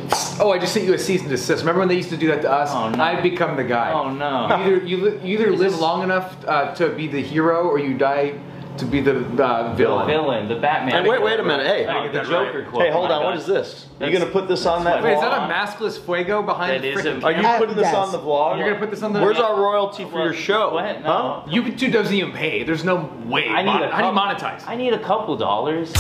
Oh, 0.41 0.53
I 0.53 0.59
just 0.59 0.73
sent 0.73 0.87
you 0.87 0.95
a 0.95 0.99
cease 0.99 1.23
and 1.23 1.29
desist. 1.31 1.63
Remember 1.63 1.81
when 1.81 1.89
they 1.89 1.97
used 1.97 2.11
to 2.11 2.17
do 2.17 2.29
that 2.29 2.41
to 2.43 2.53
us? 2.53 2.71
Oh, 2.73 2.89
no. 2.89 3.03
I've 3.03 3.21
become 3.23 3.57
the 3.57 3.65
guy. 3.65 3.91
Oh 3.93 4.11
no. 4.11 4.47
Either 4.51 4.77
you, 4.77 5.19
you 5.25 5.39
either 5.39 5.51
live 5.51 5.73
this- 5.73 5.81
long 5.81 6.05
enough 6.05 6.37
uh, 6.47 6.73
to 6.77 6.91
be 6.91 7.09
the 7.09 7.21
hero, 7.21 7.67
or 7.69 7.81
you 7.81 7.95
die 7.95 8.35
to 8.79 8.85
be 8.85 9.01
the 9.01 9.25
uh, 9.43 9.75
villain. 9.75 10.07
Villain, 10.07 10.49
the 10.49 10.57
Batman. 10.57 10.97
And 10.97 11.07
wait, 11.09 11.23
wait 11.23 11.39
a 11.41 11.43
minute. 11.43 11.67
Hey, 11.67 11.87
Oh, 11.89 12.11
the 12.11 12.23
Joker 12.23 12.61
right. 12.61 12.69
quote. 12.69 12.83
hey, 12.83 12.91
hold 12.91 13.11
on. 13.11 13.23
What 13.25 13.31
God. 13.33 13.39
is 13.39 13.47
this? 13.47 13.87
You 14.01 14.11
gonna 14.11 14.27
put 14.27 14.49
this 14.49 14.67
on 14.67 14.85
that? 14.85 15.03
that's 15.03 15.05
Wait, 15.05 15.15
is 15.15 15.21
that 15.21 15.33
a 15.51 15.53
maskless 15.53 15.99
fuego 16.05 16.43
behind 16.43 16.83
That 16.83 16.83
the 16.83 17.11
is 17.17 17.25
Are 17.25 17.33
you 17.33 17.43
putting 17.59 17.77
this 17.77 17.85
yes. 17.85 17.95
on 17.95 18.13
the 18.13 18.19
vlog? 18.19 18.59
You're 18.59 18.67
gonna 18.69 18.81
put 18.81 18.91
this 18.91 19.03
on 19.03 19.13
the- 19.13 19.21
Where's 19.21 19.39
our 19.39 19.61
royalty 19.61 20.05
for 20.05 20.19
your 20.25 20.35
show? 20.35 20.75
What? 20.75 21.03
No. 21.03 21.43
Huh? 21.47 21.51
You 21.51 21.73
two 21.73 21.91
doesn't 21.91 22.15
even 22.15 22.33
pay. 22.33 22.65
There's 22.65 22.85
no 22.85 23.11
way. 23.27 23.49
I 23.49 23.63
need 23.63 23.67
Mon- 23.67 23.83
a 23.85 23.91
How 23.91 24.01
do 24.01 24.07
you 24.07 24.13
monetize? 24.13 24.67
I 24.67 24.75
need 24.77 24.93
a 24.93 24.99
couple 24.99 25.37
dollars. 25.37 25.93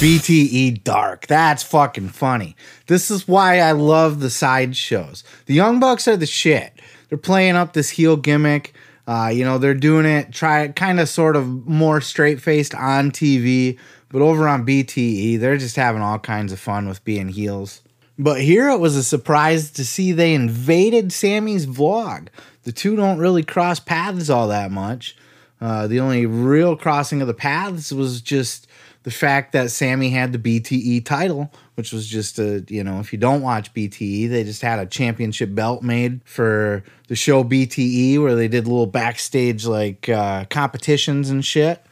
BTE 0.00 0.82
Dark. 0.84 1.26
That's 1.26 1.62
fucking 1.62 2.10
funny. 2.10 2.54
This 2.86 3.10
is 3.10 3.26
why 3.26 3.60
I 3.60 3.72
love 3.72 4.20
the 4.20 4.28
side 4.28 4.76
shows. 4.76 5.24
The 5.46 5.54
Young 5.54 5.80
Bucks 5.80 6.06
are 6.06 6.16
the 6.18 6.26
shit. 6.26 6.72
They're 7.08 7.16
playing 7.16 7.56
up 7.56 7.72
this 7.72 7.90
heel 7.90 8.16
gimmick. 8.16 8.74
Uh, 9.06 9.30
you 9.32 9.44
know, 9.44 9.58
they're 9.58 9.74
doing 9.74 10.04
it, 10.04 10.32
try 10.32 10.68
kind 10.68 10.98
of 10.98 11.08
sort 11.08 11.36
of 11.36 11.66
more 11.66 12.00
straight 12.00 12.40
faced 12.40 12.74
on 12.74 13.10
TV, 13.10 13.78
but 14.08 14.20
over 14.20 14.48
on 14.48 14.66
BTE, 14.66 15.38
they're 15.38 15.56
just 15.56 15.76
having 15.76 16.02
all 16.02 16.18
kinds 16.18 16.52
of 16.52 16.58
fun 16.58 16.88
with 16.88 17.04
being 17.04 17.28
heels. 17.28 17.82
But 18.18 18.40
here 18.40 18.68
it 18.70 18.78
was 18.78 18.96
a 18.96 19.04
surprise 19.04 19.70
to 19.72 19.84
see 19.84 20.12
they 20.12 20.34
invaded 20.34 21.12
Sammy's 21.12 21.66
vlog. 21.66 22.28
The 22.62 22.72
two 22.72 22.96
don't 22.96 23.18
really 23.18 23.44
cross 23.44 23.78
paths 23.78 24.30
all 24.30 24.48
that 24.48 24.70
much. 24.70 25.16
Uh, 25.60 25.86
the 25.86 26.00
only 26.00 26.26
real 26.26 26.76
crossing 26.76 27.20
of 27.20 27.28
the 27.28 27.34
paths 27.34 27.92
was 27.92 28.20
just 28.20 28.66
the 29.04 29.10
fact 29.10 29.52
that 29.52 29.70
Sammy 29.70 30.10
had 30.10 30.32
the 30.32 30.38
BTE 30.38 31.04
title, 31.04 31.52
which 31.76 31.92
was 31.92 32.06
just 32.06 32.38
a, 32.38 32.64
you 32.68 32.82
know, 32.82 33.00
if 33.00 33.12
you 33.12 33.18
don't 33.18 33.42
watch 33.42 33.72
BTE, 33.72 34.28
they 34.28 34.44
just 34.44 34.62
had 34.62 34.78
a 34.78 34.86
championship 34.86 35.54
belt 35.54 35.82
made 35.82 36.20
for 36.24 36.82
the 37.08 37.14
show 37.14 37.44
BTE 37.44 38.20
where 38.20 38.34
they 38.34 38.48
did 38.48 38.66
little 38.66 38.86
backstage 38.86 39.66
like 39.66 40.08
uh, 40.08 40.46
competitions 40.46 41.30
and 41.30 41.44
shit. 41.44 41.84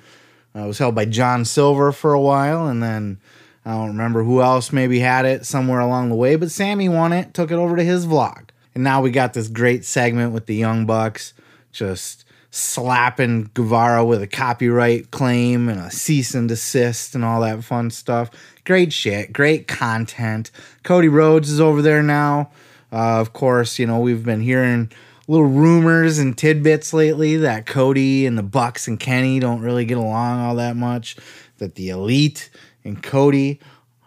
Uh, 0.57 0.61
it 0.61 0.67
was 0.67 0.79
held 0.79 0.95
by 0.95 1.05
John 1.05 1.45
Silver 1.45 1.93
for 1.93 2.15
a 2.15 2.21
while, 2.21 2.67
and 2.67 2.83
then 2.83 3.19
I 3.67 3.73
don't 3.73 3.89
remember 3.89 4.25
who 4.25 4.41
else 4.41 4.73
maybe 4.73 5.01
had 5.01 5.27
it 5.27 5.45
somewhere 5.45 5.81
along 5.81 6.09
the 6.09 6.17
way, 6.17 6.37
but 6.37 6.51
Sammy 6.51 6.89
won 6.89 7.13
it, 7.13 7.35
took 7.35 7.51
it 7.51 7.57
over 7.57 7.77
to 7.77 7.85
his 7.85 8.07
vlog. 8.07 8.49
And 8.75 8.83
now 8.83 9.03
we 9.03 9.11
got 9.11 9.35
this 9.35 9.49
great 9.49 9.85
segment 9.85 10.33
with 10.33 10.47
the 10.47 10.55
Young 10.55 10.87
Bucks 10.87 11.35
just 11.73 12.25
slapping 12.51 13.51
Guevara 13.53 14.05
with 14.05 14.23
a 14.23 14.29
copyright 14.29 15.11
claim 15.11 15.69
and 15.69 15.81
a 15.81 15.91
cease 15.91 16.35
and 16.35 16.49
desist 16.49 17.15
and 17.15 17.25
all 17.25 17.41
that 17.41 17.65
fun 17.65 17.91
stuff. 17.91 18.31
Great 18.65 18.93
shit, 18.93 19.33
great 19.33 19.69
content. 19.69 20.51
Cody 20.83 21.09
Rhodes 21.09 21.51
is 21.51 21.61
over 21.61 21.83
there 21.83 22.03
now. 22.03 22.51
Uh, 22.91 23.21
of 23.21 23.33
course, 23.33 23.79
you 23.79 23.87
know, 23.87 23.99
we've 23.99 24.25
been 24.25 24.41
hearing 24.41 24.91
little 25.29 25.47
rumors 25.47 26.19
and 26.19 26.37
tidbits 26.37 26.93
lately 26.93 27.37
that 27.37 27.67
Cody 27.67 28.25
and 28.25 28.39
the 28.39 28.43
Bucks 28.43 28.89
and 28.89 28.99
Kenny 28.99 29.39
don't 29.39 29.61
really 29.61 29.85
get 29.85 29.99
along 29.99 30.41
all 30.41 30.55
that 30.57 30.77
much, 30.77 31.17
that 31.59 31.75
the 31.75 31.91
Elite 31.91 32.51
and 32.85 33.03
Cody 33.03 33.61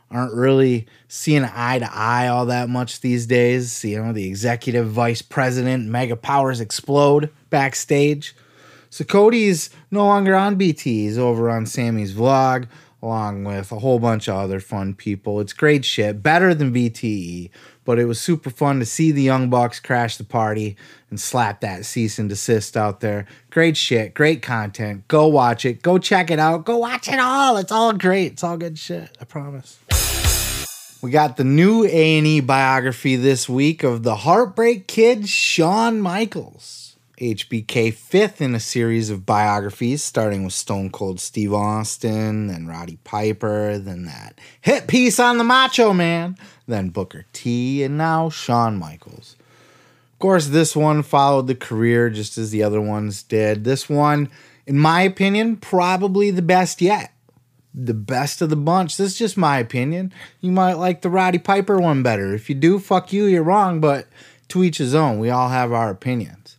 aren't 0.09 0.33
really 0.33 0.87
seeing 1.07 1.43
eye 1.43 1.79
to 1.79 1.89
eye 1.93 2.27
all 2.27 2.45
that 2.45 2.69
much 2.69 3.01
these 3.01 3.25
days. 3.25 3.71
See, 3.71 3.91
you 3.91 4.03
know, 4.03 4.13
the 4.13 4.27
executive 4.27 4.89
vice 4.89 5.21
president, 5.21 5.87
mega 5.87 6.15
powers 6.15 6.61
explode 6.61 7.29
backstage. 7.49 8.35
So 8.89 9.03
Cody's 9.03 9.69
no 9.91 10.05
longer 10.05 10.33
on 10.33 10.55
BT. 10.55 11.03
He's 11.03 11.17
over 11.17 11.49
on 11.49 11.65
Sammy's 11.65 12.13
vlog. 12.13 12.67
Along 13.01 13.43
with 13.43 13.71
a 13.71 13.79
whole 13.79 13.99
bunch 13.99 14.27
of 14.27 14.35
other 14.35 14.59
fun 14.59 14.93
people. 14.93 15.39
It's 15.39 15.53
great 15.53 15.85
shit, 15.85 16.23
better 16.23 16.53
than 16.53 16.73
BTE, 16.73 17.49
but 17.85 17.99
it 17.99 18.05
was 18.05 18.19
super 18.19 18.49
fun 18.49 18.79
to 18.79 18.85
see 18.85 19.11
the 19.11 19.21
Young 19.21 19.49
Bucks 19.49 19.79
crash 19.79 20.17
the 20.17 20.23
party 20.23 20.75
and 21.09 21.19
slap 21.19 21.61
that 21.61 21.85
cease 21.85 22.17
and 22.19 22.27
desist 22.27 22.75
out 22.75 22.99
there. 22.99 23.25
Great 23.49 23.77
shit, 23.77 24.13
great 24.13 24.41
content. 24.41 25.07
Go 25.07 25.27
watch 25.27 25.65
it, 25.65 25.81
go 25.81 25.97
check 25.97 26.31
it 26.31 26.39
out, 26.39 26.65
go 26.65 26.77
watch 26.77 27.07
it 27.07 27.19
all. 27.19 27.57
It's 27.57 27.71
all 27.71 27.93
great. 27.93 28.33
It's 28.33 28.43
all 28.43 28.57
good 28.57 28.77
shit. 28.77 29.15
I 29.21 29.25
promise. 29.25 29.79
We 31.01 31.11
got 31.11 31.37
the 31.37 31.43
new 31.43 31.85
A&E 31.85 32.39
biography 32.39 33.15
this 33.15 33.47
week 33.47 33.83
of 33.83 34.01
the 34.01 34.15
Heartbreak 34.15 34.87
Kid 34.87 35.29
Shawn 35.29 36.01
Michaels. 36.01 36.86
HBK 37.17 37.95
fifth 37.95 38.41
in 38.41 38.53
a 38.53 38.59
series 38.59 39.09
of 39.09 39.25
biographies, 39.25 40.03
starting 40.03 40.43
with 40.43 40.53
Stone 40.53 40.91
Cold 40.91 41.19
Steve 41.19 41.51
Austin, 41.51 42.45
then 42.45 42.67
Roddy 42.67 42.99
Piper, 43.03 43.79
then 43.79 44.05
that 44.05 44.39
hit 44.61 44.87
piece 44.87 45.19
on 45.19 45.39
the 45.39 45.43
Macho 45.43 45.93
Man, 45.93 46.37
then 46.67 46.89
Booker 46.89 47.25
T, 47.33 47.81
and 47.81 47.97
now 47.97 48.29
Shawn 48.29 48.77
Michaels. 48.77 49.35
Of 50.13 50.19
course, 50.19 50.47
this 50.47 50.75
one 50.75 51.01
followed 51.01 51.47
the 51.47 51.55
career 51.55 52.11
just 52.11 52.37
as 52.37 52.51
the 52.51 52.61
other 52.61 52.81
ones 52.81 53.23
did. 53.23 53.63
This 53.63 53.89
one, 53.89 54.29
in 54.67 54.77
my 54.77 55.01
opinion, 55.01 55.57
probably 55.57 56.29
the 56.29 56.43
best 56.43 56.81
yet. 56.81 57.13
The 57.73 57.95
best 57.95 58.43
of 58.43 58.51
the 58.51 58.55
bunch. 58.55 58.97
This 58.97 59.13
is 59.13 59.17
just 59.17 59.37
my 59.37 59.57
opinion. 59.57 60.13
You 60.39 60.51
might 60.51 60.73
like 60.73 61.01
the 61.01 61.09
Roddy 61.09 61.39
Piper 61.39 61.79
one 61.79 62.03
better. 62.03 62.35
If 62.35 62.47
you 62.47 62.55
do, 62.55 62.77
fuck 62.77 63.11
you, 63.11 63.25
you're 63.25 63.41
wrong, 63.41 63.79
but 63.79 64.07
to 64.49 64.63
each 64.63 64.77
his 64.77 64.93
own. 64.93 65.17
We 65.17 65.31
all 65.31 65.49
have 65.49 65.73
our 65.73 65.89
opinions. 65.89 66.56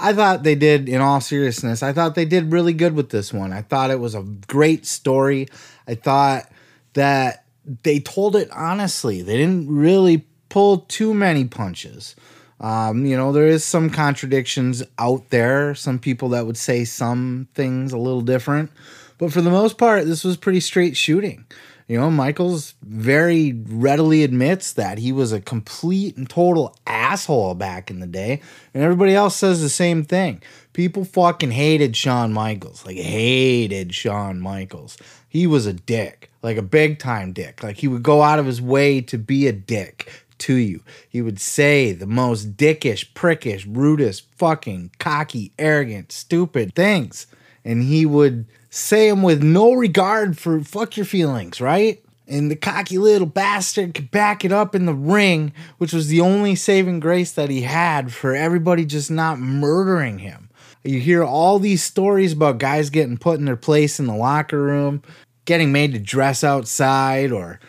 I 0.00 0.12
thought 0.12 0.42
they 0.42 0.54
did, 0.54 0.88
in 0.88 1.00
all 1.00 1.20
seriousness, 1.20 1.82
I 1.82 1.92
thought 1.92 2.14
they 2.14 2.24
did 2.24 2.52
really 2.52 2.72
good 2.72 2.94
with 2.94 3.10
this 3.10 3.32
one. 3.32 3.52
I 3.52 3.62
thought 3.62 3.90
it 3.90 4.00
was 4.00 4.14
a 4.14 4.22
great 4.22 4.86
story. 4.86 5.48
I 5.86 5.94
thought 5.94 6.50
that 6.94 7.44
they 7.82 8.00
told 8.00 8.36
it 8.36 8.50
honestly. 8.50 9.22
They 9.22 9.36
didn't 9.36 9.74
really 9.74 10.26
pull 10.48 10.78
too 10.78 11.14
many 11.14 11.44
punches. 11.44 12.16
Um, 12.60 13.04
you 13.06 13.16
know, 13.16 13.32
there 13.32 13.46
is 13.46 13.64
some 13.64 13.90
contradictions 13.90 14.82
out 14.98 15.30
there. 15.30 15.74
Some 15.74 15.98
people 15.98 16.30
that 16.30 16.46
would 16.46 16.56
say 16.56 16.84
some 16.84 17.48
things 17.54 17.92
a 17.92 17.98
little 17.98 18.20
different. 18.20 18.70
But 19.18 19.32
for 19.32 19.40
the 19.40 19.50
most 19.50 19.78
part, 19.78 20.06
this 20.06 20.24
was 20.24 20.36
pretty 20.36 20.60
straight 20.60 20.96
shooting. 20.96 21.44
You 21.86 21.98
know, 21.98 22.10
Michaels 22.10 22.74
very 22.82 23.52
readily 23.52 24.24
admits 24.24 24.72
that 24.72 24.96
he 24.96 25.12
was 25.12 25.32
a 25.32 25.40
complete 25.40 26.16
and 26.16 26.28
total 26.28 26.74
asshole 26.86 27.54
back 27.54 27.90
in 27.90 28.00
the 28.00 28.06
day, 28.06 28.40
and 28.72 28.82
everybody 28.82 29.14
else 29.14 29.36
says 29.36 29.60
the 29.60 29.68
same 29.68 30.02
thing. 30.02 30.42
People 30.72 31.04
fucking 31.04 31.50
hated 31.50 31.94
Shawn 31.94 32.32
Michaels, 32.32 32.86
like 32.86 32.96
hated 32.96 33.94
Shawn 33.94 34.40
Michaels. 34.40 34.96
He 35.28 35.46
was 35.46 35.66
a 35.66 35.74
dick, 35.74 36.30
like 36.42 36.56
a 36.56 36.62
big 36.62 36.98
time 36.98 37.32
dick. 37.32 37.62
Like 37.62 37.76
he 37.76 37.88
would 37.88 38.02
go 38.02 38.22
out 38.22 38.38
of 38.38 38.46
his 38.46 38.62
way 38.62 39.02
to 39.02 39.18
be 39.18 39.46
a 39.46 39.52
dick 39.52 40.10
to 40.38 40.54
you. 40.54 40.82
He 41.08 41.20
would 41.20 41.40
say 41.40 41.92
the 41.92 42.06
most 42.06 42.56
dickish, 42.56 43.12
prickish, 43.12 43.66
rudest, 43.68 44.26
fucking 44.36 44.92
cocky, 44.98 45.52
arrogant, 45.58 46.12
stupid 46.12 46.74
things. 46.74 47.26
And 47.64 47.82
he 47.82 48.04
would 48.06 48.46
say 48.74 49.08
them 49.08 49.22
with 49.22 49.40
no 49.40 49.72
regard 49.72 50.36
for 50.36 50.60
fuck 50.60 50.96
your 50.96 51.06
feelings, 51.06 51.60
right? 51.60 52.02
And 52.26 52.50
the 52.50 52.56
cocky 52.56 52.98
little 52.98 53.26
bastard 53.26 53.94
could 53.94 54.10
back 54.10 54.44
it 54.44 54.50
up 54.50 54.74
in 54.74 54.86
the 54.86 54.94
ring, 54.94 55.52
which 55.78 55.92
was 55.92 56.08
the 56.08 56.20
only 56.20 56.56
saving 56.56 56.98
grace 56.98 57.30
that 57.32 57.50
he 57.50 57.62
had 57.62 58.12
for 58.12 58.34
everybody 58.34 58.84
just 58.84 59.10
not 59.10 59.38
murdering 59.38 60.18
him. 60.18 60.48
You 60.82 60.98
hear 60.98 61.22
all 61.22 61.58
these 61.60 61.84
stories 61.84 62.32
about 62.32 62.58
guys 62.58 62.90
getting 62.90 63.16
put 63.16 63.38
in 63.38 63.44
their 63.44 63.56
place 63.56 64.00
in 64.00 64.06
the 64.06 64.16
locker 64.16 64.60
room, 64.60 65.02
getting 65.44 65.70
made 65.70 65.92
to 65.92 66.00
dress 66.00 66.42
outside, 66.42 67.30
or 67.30 67.60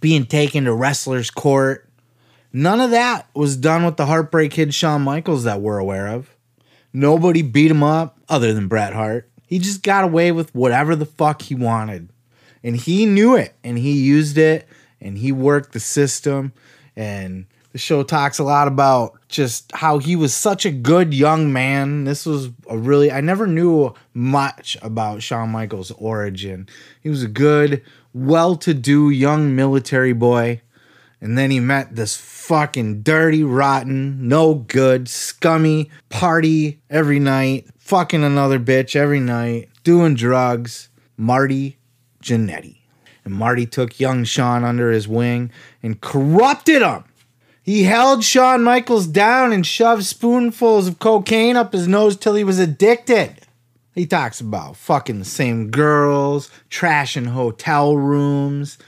being 0.00 0.26
taken 0.26 0.64
to 0.64 0.74
wrestler's 0.74 1.30
court. 1.30 1.88
None 2.52 2.80
of 2.80 2.92
that 2.92 3.28
was 3.34 3.56
done 3.56 3.84
with 3.84 3.96
the 3.96 4.06
Heartbreak 4.06 4.52
Kid 4.52 4.74
Shawn 4.74 5.02
Michaels 5.02 5.44
that 5.44 5.60
we're 5.60 5.78
aware 5.78 6.06
of. 6.06 6.36
Nobody 6.92 7.42
beat 7.42 7.70
him 7.70 7.82
up 7.82 8.18
other 8.28 8.52
than 8.52 8.68
Bret 8.68 8.92
Hart. 8.92 9.28
He 9.52 9.58
just 9.58 9.82
got 9.82 10.02
away 10.02 10.32
with 10.32 10.54
whatever 10.54 10.96
the 10.96 11.04
fuck 11.04 11.42
he 11.42 11.54
wanted. 11.54 12.08
And 12.64 12.74
he 12.74 13.04
knew 13.04 13.36
it 13.36 13.54
and 13.62 13.76
he 13.76 13.92
used 13.92 14.38
it 14.38 14.66
and 14.98 15.18
he 15.18 15.30
worked 15.30 15.74
the 15.74 15.78
system. 15.78 16.54
And 16.96 17.44
the 17.72 17.78
show 17.78 18.02
talks 18.02 18.38
a 18.38 18.44
lot 18.44 18.66
about 18.66 19.18
just 19.28 19.70
how 19.72 19.98
he 19.98 20.16
was 20.16 20.32
such 20.32 20.64
a 20.64 20.70
good 20.70 21.12
young 21.12 21.52
man. 21.52 22.04
This 22.04 22.24
was 22.24 22.48
a 22.66 22.78
really, 22.78 23.12
I 23.12 23.20
never 23.20 23.46
knew 23.46 23.92
much 24.14 24.78
about 24.80 25.22
Shawn 25.22 25.50
Michaels' 25.50 25.90
origin. 25.98 26.66
He 27.02 27.10
was 27.10 27.22
a 27.22 27.28
good, 27.28 27.82
well 28.14 28.56
to 28.56 28.72
do 28.72 29.10
young 29.10 29.54
military 29.54 30.14
boy. 30.14 30.62
And 31.20 31.36
then 31.36 31.50
he 31.50 31.60
met 31.60 31.94
this 31.94 32.16
fucking 32.16 33.02
dirty, 33.02 33.44
rotten, 33.44 34.28
no 34.28 34.54
good, 34.54 35.10
scummy 35.10 35.90
party 36.08 36.80
every 36.88 37.18
night 37.18 37.66
fucking 37.92 38.24
another 38.24 38.58
bitch 38.58 38.96
every 38.96 39.20
night, 39.20 39.68
doing 39.84 40.14
drugs, 40.14 40.88
Marty 41.18 41.76
Jannetty. 42.22 42.78
And 43.22 43.34
Marty 43.34 43.66
took 43.66 44.00
young 44.00 44.24
Shawn 44.24 44.64
under 44.64 44.90
his 44.90 45.06
wing 45.06 45.50
and 45.82 46.00
corrupted 46.00 46.80
him. 46.80 47.04
He 47.62 47.82
held 47.82 48.24
Shawn 48.24 48.62
Michaels 48.62 49.06
down 49.06 49.52
and 49.52 49.66
shoved 49.66 50.06
spoonfuls 50.06 50.88
of 50.88 51.00
cocaine 51.00 51.54
up 51.54 51.74
his 51.74 51.86
nose 51.86 52.16
till 52.16 52.34
he 52.34 52.44
was 52.44 52.58
addicted. 52.58 53.36
He 53.94 54.06
talks 54.06 54.40
about 54.40 54.76
fucking 54.76 55.18
the 55.18 55.26
same 55.26 55.68
girls, 55.68 56.50
trashing 56.70 57.26
hotel 57.26 57.94
rooms, 57.94 58.78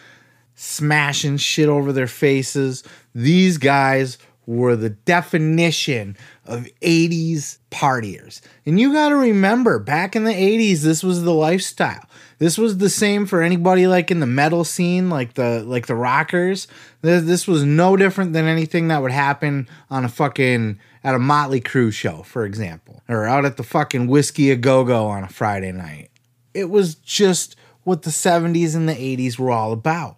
smashing 0.54 1.36
shit 1.36 1.68
over 1.68 1.92
their 1.92 2.06
faces. 2.06 2.82
These 3.14 3.58
guys 3.58 4.16
were 4.46 4.76
the 4.76 4.90
definition 4.90 6.16
of 6.46 6.68
80s 6.82 7.58
partiers. 7.70 8.40
And 8.66 8.78
you 8.78 8.92
got 8.92 9.08
to 9.08 9.16
remember, 9.16 9.78
back 9.78 10.14
in 10.14 10.24
the 10.24 10.32
80s, 10.32 10.80
this 10.80 11.02
was 11.02 11.22
the 11.22 11.32
lifestyle. 11.32 12.04
This 12.38 12.58
was 12.58 12.78
the 12.78 12.90
same 12.90 13.26
for 13.26 13.42
anybody 13.42 13.86
like 13.86 14.10
in 14.10 14.20
the 14.20 14.26
metal 14.26 14.64
scene, 14.64 15.08
like 15.08 15.34
the 15.34 15.62
like 15.64 15.86
the 15.86 15.94
rockers. 15.94 16.66
This 17.00 17.46
was 17.46 17.64
no 17.64 17.96
different 17.96 18.32
than 18.32 18.46
anything 18.46 18.88
that 18.88 19.00
would 19.00 19.12
happen 19.12 19.68
on 19.88 20.04
a 20.04 20.08
fucking 20.08 20.78
at 21.02 21.14
a 21.14 21.18
Motley 21.18 21.60
Crue 21.60 21.92
show, 21.92 22.22
for 22.22 22.44
example, 22.44 23.02
or 23.08 23.24
out 23.24 23.44
at 23.44 23.56
the 23.56 23.62
fucking 23.62 24.08
Whisky 24.08 24.50
a 24.50 24.56
Go 24.56 24.84
Go 24.84 25.06
on 25.06 25.22
a 25.22 25.28
Friday 25.28 25.72
night. 25.72 26.10
It 26.52 26.70
was 26.70 26.96
just 26.96 27.56
what 27.84 28.02
the 28.02 28.10
70s 28.10 28.74
and 28.74 28.88
the 28.88 28.94
80s 28.94 29.38
were 29.38 29.50
all 29.50 29.72
about. 29.72 30.16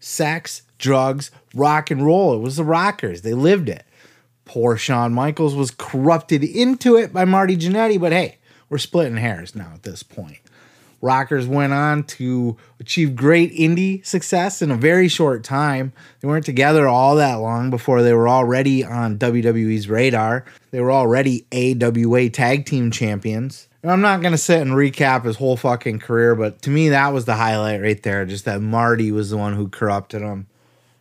Sex, 0.00 0.62
drugs, 0.78 1.30
rock 1.54 1.90
and 1.90 2.04
roll. 2.04 2.34
It 2.34 2.40
was 2.40 2.56
the 2.56 2.64
rockers. 2.64 3.22
They 3.22 3.34
lived 3.34 3.68
it. 3.68 3.84
Poor 4.48 4.78
Shawn 4.78 5.12
Michaels 5.12 5.54
was 5.54 5.70
corrupted 5.70 6.42
into 6.42 6.96
it 6.96 7.12
by 7.12 7.26
Marty 7.26 7.54
Jannetty, 7.56 8.00
but 8.00 8.12
hey, 8.12 8.38
we're 8.70 8.78
splitting 8.78 9.18
hairs 9.18 9.54
now 9.54 9.72
at 9.74 9.82
this 9.82 10.02
point. 10.02 10.38
Rockers 11.00 11.46
went 11.46 11.72
on 11.72 12.02
to 12.04 12.56
achieve 12.80 13.14
great 13.14 13.52
indie 13.52 14.04
success 14.04 14.62
in 14.62 14.70
a 14.70 14.76
very 14.76 15.06
short 15.06 15.44
time. 15.44 15.92
They 16.20 16.28
weren't 16.28 16.46
together 16.46 16.88
all 16.88 17.14
that 17.16 17.34
long 17.34 17.70
before 17.70 18.02
they 18.02 18.14
were 18.14 18.28
already 18.28 18.84
on 18.84 19.18
WWE's 19.18 19.88
radar. 19.88 20.44
They 20.70 20.80
were 20.80 20.90
already 20.90 21.46
AWA 21.52 22.30
tag 22.30 22.64
team 22.64 22.90
champions. 22.90 23.68
And 23.82 23.92
I'm 23.92 24.00
not 24.00 24.22
going 24.22 24.32
to 24.32 24.38
sit 24.38 24.62
and 24.62 24.72
recap 24.72 25.24
his 25.24 25.36
whole 25.36 25.56
fucking 25.56 26.00
career, 26.00 26.34
but 26.34 26.62
to 26.62 26.70
me, 26.70 26.88
that 26.88 27.12
was 27.12 27.26
the 27.26 27.36
highlight 27.36 27.80
right 27.80 28.02
there. 28.02 28.24
Just 28.24 28.46
that 28.46 28.60
Marty 28.60 29.12
was 29.12 29.30
the 29.30 29.36
one 29.36 29.52
who 29.52 29.68
corrupted 29.68 30.22
him 30.22 30.48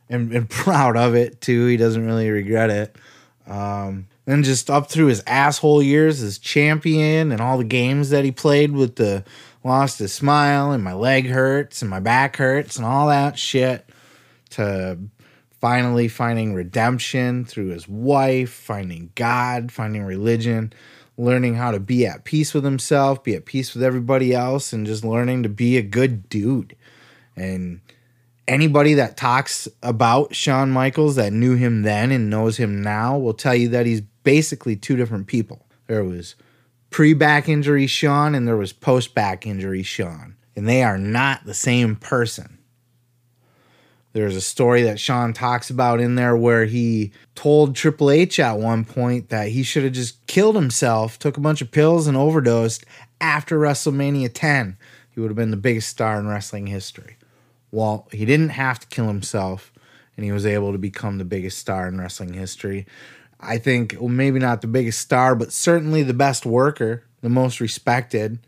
and, 0.09 0.31
and 0.31 0.49
proud 0.49 0.97
of 0.97 1.15
it 1.15 1.41
too. 1.41 1.65
He 1.65 1.77
doesn't 1.77 2.05
really 2.05 2.29
regret 2.29 2.69
it. 2.69 2.95
Um, 3.47 4.07
then 4.25 4.43
just 4.43 4.69
up 4.69 4.89
through 4.89 5.05
his 5.05 5.23
asshole 5.25 5.81
years 5.81 6.21
as 6.21 6.37
champion 6.37 7.31
and 7.31 7.39
all 7.39 7.57
the 7.57 7.63
games 7.63 8.09
that 8.09 8.25
he 8.25 8.31
played 8.31 8.71
with 8.71 8.97
the 8.97 9.23
lost 9.63 9.99
his 9.99 10.13
smile 10.13 10.71
and 10.71 10.83
my 10.83 10.93
leg 10.93 11.27
hurts 11.27 11.81
and 11.81 11.89
my 11.89 11.99
back 11.99 12.35
hurts 12.35 12.75
and 12.75 12.85
all 12.85 13.07
that 13.07 13.39
shit 13.39 13.89
to 14.49 14.97
finally 15.59 16.07
finding 16.07 16.53
redemption 16.53 17.45
through 17.45 17.67
his 17.67 17.87
wife, 17.87 18.51
finding 18.51 19.11
God, 19.15 19.71
finding 19.71 20.03
religion, 20.03 20.71
learning 21.17 21.55
how 21.55 21.71
to 21.71 21.79
be 21.79 22.05
at 22.05 22.23
peace 22.23 22.53
with 22.53 22.63
himself, 22.63 23.23
be 23.23 23.35
at 23.35 23.45
peace 23.45 23.73
with 23.73 23.83
everybody 23.83 24.33
else, 24.33 24.71
and 24.71 24.85
just 24.85 25.03
learning 25.03 25.43
to 25.43 25.49
be 25.49 25.77
a 25.77 25.81
good 25.81 26.29
dude. 26.29 26.75
And 27.35 27.81
anybody 28.47 28.93
that 28.95 29.17
talks 29.17 29.67
about 29.83 30.33
Shawn 30.35 30.71
Michaels 30.71 31.15
that 31.15 31.33
knew 31.33 31.55
him 31.55 31.81
then 31.81 32.11
and 32.11 32.29
knows 32.29 32.57
him 32.57 32.81
now 32.81 33.17
will 33.17 33.33
tell 33.33 33.55
you 33.55 33.69
that 33.69 33.85
he's 33.85 34.01
basically 34.23 34.75
two 34.75 34.95
different 34.95 35.27
people. 35.27 35.65
There 35.87 36.03
was 36.03 36.35
pre 36.89 37.13
back 37.13 37.49
injury 37.49 37.87
Shawn 37.87 38.35
and 38.35 38.47
there 38.47 38.57
was 38.57 38.73
post 38.73 39.13
back 39.13 39.45
injury 39.45 39.83
Shawn, 39.83 40.35
and 40.55 40.67
they 40.67 40.83
are 40.83 40.97
not 40.97 41.45
the 41.45 41.53
same 41.53 41.95
person. 41.95 42.57
There's 44.13 44.35
a 44.35 44.41
story 44.41 44.81
that 44.83 44.99
Shawn 44.99 45.31
talks 45.31 45.69
about 45.69 45.99
in 45.99 46.15
there 46.15 46.35
where 46.35 46.65
he 46.65 47.11
told 47.35 47.75
Triple 47.75 48.09
H 48.09 48.39
at 48.39 48.57
one 48.57 48.83
point 48.83 49.29
that 49.29 49.49
he 49.49 49.61
should 49.61 49.83
have 49.83 49.93
just 49.93 50.25
killed 50.25 50.55
himself, 50.55 51.19
took 51.19 51.37
a 51.37 51.41
bunch 51.41 51.61
of 51.61 51.69
pills, 51.69 52.07
and 52.07 52.17
overdosed 52.17 52.83
after 53.21 53.59
WrestleMania 53.59 54.31
10 54.33 54.77
he 55.11 55.19
would 55.19 55.29
have 55.29 55.35
been 55.35 55.51
the 55.51 55.57
biggest 55.57 55.89
star 55.89 56.19
in 56.19 56.27
wrestling 56.27 56.67
history. 56.67 57.16
Well, 57.72 58.07
he 58.11 58.26
didn't 58.26 58.49
have 58.49 58.80
to 58.80 58.88
kill 58.88 59.07
himself, 59.07 59.72
and 60.15 60.26
he 60.26 60.32
was 60.32 60.45
able 60.45 60.72
to 60.72 60.78
become 60.78 61.18
the 61.18 61.26
biggest 61.26 61.57
star 61.57 61.88
in 61.88 61.99
wrestling 61.99 62.34
history. 62.34 62.86
I 63.39 63.57
think, 63.57 63.95
well, 63.99 64.09
maybe 64.09 64.39
not 64.39 64.61
the 64.61 64.68
biggest 64.68 64.99
star, 64.99 65.36
but 65.36 65.51
certainly 65.51 66.03
the 66.03 66.13
best 66.13 66.45
worker, 66.45 67.03
the 67.22 67.30
most 67.30 67.59
respected. 67.59 68.39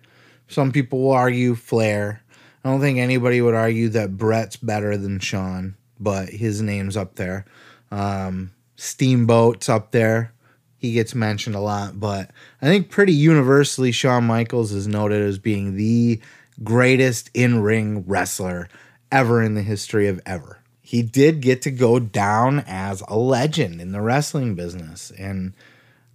Some 0.48 0.72
people 0.72 1.02
will 1.02 1.12
argue 1.12 1.56
Flair. 1.56 2.24
I 2.64 2.70
don't 2.70 2.82
think 2.82 2.98
anybody 2.98 3.42
would 3.42 3.54
argue 3.54 3.90
that 3.90 4.18
Bret's 4.18 4.58
better 4.58 4.98
than 4.98 5.20
Shawn, 5.20 5.76
but 6.00 6.30
his 6.30 6.62
name's 6.62 6.98
up 6.98 7.16
there. 7.16 7.46
Um, 7.92 8.52
Steamboat's 8.76 9.70
up 9.70 9.92
there. 9.92 10.34
He 10.78 10.94
gets 10.94 11.14
mentioned 11.14 11.56
a 11.56 11.60
lot, 11.60 12.00
but 12.00 12.32
I 12.62 12.68
think 12.68 12.90
pretty 12.90 13.14
universally, 13.14 13.92
Shawn 13.92 14.24
Michaels 14.24 14.72
is 14.72 14.88
noted 14.88 15.22
as 15.22 15.38
being 15.38 15.76
the 15.76 16.22
greatest 16.64 17.30
in 17.34 17.62
ring 17.62 18.06
wrestler 18.08 18.70
ever 19.12 19.42
in 19.42 19.56
the 19.56 19.62
history 19.62 20.08
of 20.08 20.22
ever. 20.26 20.60
He 20.82 21.02
did 21.04 21.42
get 21.42 21.62
to 21.64 21.72
go 21.72 22.00
down 22.00 22.64
as 22.66 23.04
a 23.08 23.18
legend 23.18 23.80
in 23.80 23.92
the 23.92 24.02
wrestling 24.02 24.56
business. 24.56 25.12
And 25.12 25.54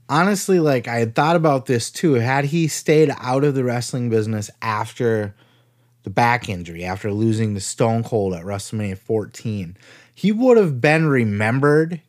honestly, 0.09 0.59
like 0.59 0.89
I 0.89 0.97
had 0.97 1.15
thought 1.15 1.37
about 1.37 1.67
this 1.67 1.91
too. 1.91 2.15
Had 2.15 2.47
he 2.47 2.69
stayed 2.69 3.13
out 3.19 3.45
of 3.45 3.55
the 3.55 3.65
wrestling 3.65 4.11
business 4.11 4.51
after 4.61 5.35
the 6.03 6.11
back 6.11 6.49
injury, 6.49 6.85
after 6.85 7.13
losing 7.13 7.55
to 7.55 7.61
Stone 7.61 8.05
Cold 8.05 8.35
at 8.35 8.45
WrestleMania 8.45 8.99
14, 8.99 9.77
he 10.15 10.33
would 10.33 10.57
have 10.57 10.81
been 10.81 11.07
remembered 11.07 12.01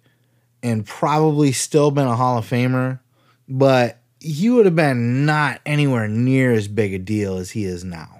and 0.61 0.85
probably 0.85 1.51
still 1.51 1.91
been 1.91 2.07
a 2.07 2.15
Hall 2.15 2.39
of 2.39 2.49
Famer, 2.49 2.99
but 3.47 3.99
he 4.19 4.49
would 4.49 4.65
have 4.65 4.75
been 4.75 5.25
not 5.25 5.61
anywhere 5.65 6.07
near 6.07 6.51
as 6.51 6.67
big 6.67 6.93
a 6.93 6.99
deal 6.99 7.37
as 7.37 7.51
he 7.51 7.65
is 7.65 7.83
now. 7.83 8.14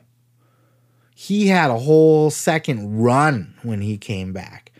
He 1.18 1.48
had 1.48 1.72
a 1.72 1.80
whole 1.80 2.30
second 2.30 3.02
run 3.02 3.56
when 3.64 3.82
he 3.82 3.98
came 3.98 4.34
back. 4.34 4.74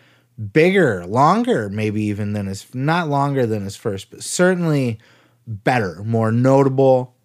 Bigger, 0.52 1.06
longer, 1.06 1.70
maybe 1.70 2.04
even 2.04 2.34
than 2.34 2.48
his, 2.48 2.68
not 2.76 3.08
longer 3.08 3.46
than 3.46 3.64
his 3.64 3.78
first, 3.78 4.12
but 4.12 4.22
certainly 4.22 5.00
better, 5.48 6.04
more 6.04 6.34
notable. 6.34 7.16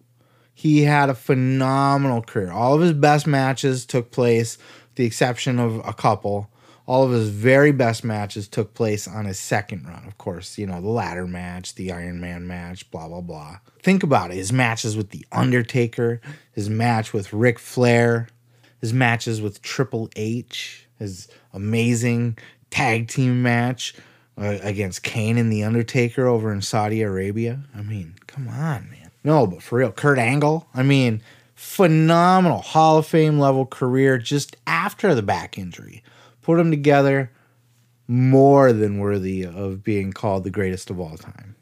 He 0.53 0.83
had 0.83 1.09
a 1.09 1.13
phenomenal 1.13 2.21
career. 2.21 2.51
All 2.51 2.73
of 2.73 2.81
his 2.81 2.93
best 2.93 3.27
matches 3.27 3.85
took 3.85 4.11
place, 4.11 4.57
the 4.95 5.05
exception 5.05 5.59
of 5.59 5.85
a 5.85 5.93
couple 5.93 6.49
all 6.91 7.03
of 7.03 7.11
his 7.11 7.29
very 7.29 7.71
best 7.71 8.03
matches 8.03 8.49
took 8.49 8.73
place 8.73 9.07
on 9.07 9.23
his 9.23 9.39
second 9.39 9.87
run. 9.87 10.03
Of 10.05 10.17
course, 10.17 10.57
you 10.57 10.65
know, 10.65 10.81
the 10.81 10.89
ladder 10.89 11.25
match, 11.25 11.75
the 11.75 11.91
Iron 11.91 12.19
Man 12.19 12.47
match, 12.47 12.91
blah, 12.91 13.07
blah, 13.07 13.21
blah. 13.21 13.59
Think 13.81 14.03
about 14.03 14.31
it 14.31 14.35
his 14.35 14.51
matches 14.51 14.97
with 14.97 15.11
The 15.11 15.25
Undertaker, 15.31 16.19
his 16.51 16.69
match 16.69 17.13
with 17.13 17.31
Ric 17.31 17.59
Flair, 17.59 18.27
his 18.81 18.93
matches 18.93 19.41
with 19.41 19.61
Triple 19.61 20.09
H, 20.15 20.87
his 20.99 21.29
amazing 21.53 22.37
tag 22.69 23.07
team 23.07 23.41
match 23.41 23.95
uh, 24.37 24.57
against 24.61 25.03
Kane 25.03 25.37
and 25.37 25.51
The 25.51 25.63
Undertaker 25.63 26.27
over 26.27 26.51
in 26.51 26.61
Saudi 26.61 27.01
Arabia. 27.01 27.61
I 27.75 27.81
mean, 27.81 28.15
come 28.27 28.47
on, 28.47 28.89
man. 28.89 29.11
No, 29.23 29.45
but 29.47 29.61
for 29.61 29.77
real, 29.77 29.91
Kurt 29.91 30.17
Angle, 30.17 30.67
I 30.73 30.83
mean, 30.83 31.21
phenomenal 31.53 32.61
Hall 32.61 32.97
of 32.97 33.05
Fame 33.05 33.39
level 33.39 33.65
career 33.65 34.17
just 34.17 34.57
after 34.65 35.13
the 35.13 35.21
back 35.21 35.57
injury 35.57 36.03
put 36.41 36.57
them 36.57 36.71
together, 36.71 37.31
more 38.07 38.73
than 38.73 38.99
worthy 38.99 39.45
of 39.45 39.83
being 39.83 40.11
called 40.11 40.43
the 40.43 40.49
greatest 40.49 40.89
of 40.89 40.99
all 40.99 41.17
time. 41.17 41.55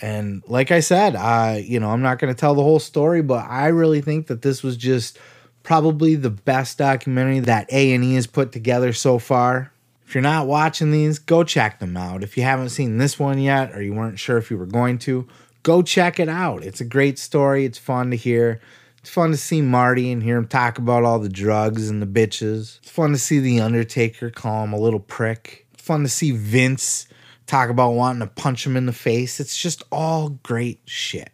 And 0.00 0.42
like 0.46 0.70
I 0.70 0.80
said, 0.80 1.16
I 1.16 1.56
you 1.56 1.80
know 1.80 1.90
I'm 1.90 2.02
not 2.02 2.18
going 2.18 2.32
to 2.32 2.38
tell 2.38 2.54
the 2.54 2.62
whole 2.62 2.78
story, 2.78 3.22
but 3.22 3.46
I 3.48 3.68
really 3.68 4.02
think 4.02 4.26
that 4.26 4.42
this 4.42 4.62
was 4.62 4.76
just 4.76 5.18
probably 5.66 6.14
the 6.14 6.30
best 6.30 6.78
documentary 6.78 7.40
that 7.40 7.70
A 7.72 7.92
and 7.92 8.04
E 8.04 8.14
has 8.14 8.28
put 8.28 8.52
together 8.52 8.92
so 8.92 9.18
far. 9.18 9.72
If 10.06 10.14
you're 10.14 10.22
not 10.22 10.46
watching 10.46 10.92
these, 10.92 11.18
go 11.18 11.42
check 11.42 11.80
them 11.80 11.96
out. 11.96 12.22
If 12.22 12.36
you 12.36 12.44
haven't 12.44 12.68
seen 12.68 12.98
this 12.98 13.18
one 13.18 13.40
yet, 13.40 13.72
or 13.74 13.82
you 13.82 13.92
weren't 13.92 14.20
sure 14.20 14.38
if 14.38 14.48
you 14.48 14.56
were 14.56 14.66
going 14.66 14.98
to, 15.00 15.26
go 15.64 15.82
check 15.82 16.20
it 16.20 16.28
out. 16.28 16.62
It's 16.62 16.80
a 16.80 16.84
great 16.84 17.18
story. 17.18 17.64
It's 17.64 17.78
fun 17.78 18.12
to 18.12 18.16
hear. 18.16 18.60
It's 18.98 19.10
fun 19.10 19.32
to 19.32 19.36
see 19.36 19.60
Marty 19.60 20.12
and 20.12 20.22
hear 20.22 20.36
him 20.36 20.46
talk 20.46 20.78
about 20.78 21.02
all 21.02 21.18
the 21.18 21.28
drugs 21.28 21.90
and 21.90 22.00
the 22.00 22.06
bitches. 22.06 22.78
It's 22.78 22.90
fun 22.90 23.10
to 23.10 23.18
see 23.18 23.40
The 23.40 23.60
Undertaker 23.60 24.30
call 24.30 24.62
him 24.62 24.72
a 24.72 24.78
little 24.78 25.00
prick. 25.00 25.66
It's 25.74 25.82
fun 25.82 26.04
to 26.04 26.08
see 26.08 26.30
Vince 26.30 27.08
talk 27.48 27.70
about 27.70 27.90
wanting 27.90 28.20
to 28.20 28.28
punch 28.28 28.64
him 28.64 28.76
in 28.76 28.86
the 28.86 28.92
face. 28.92 29.40
It's 29.40 29.60
just 29.60 29.82
all 29.90 30.28
great 30.28 30.78
shit. 30.84 31.30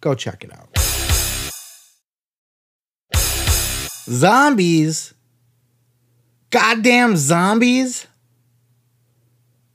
Go 0.00 0.16
check 0.16 0.42
it 0.42 0.52
out. 0.52 0.67
Zombies. 4.08 5.12
Goddamn 6.50 7.16
zombies. 7.16 8.06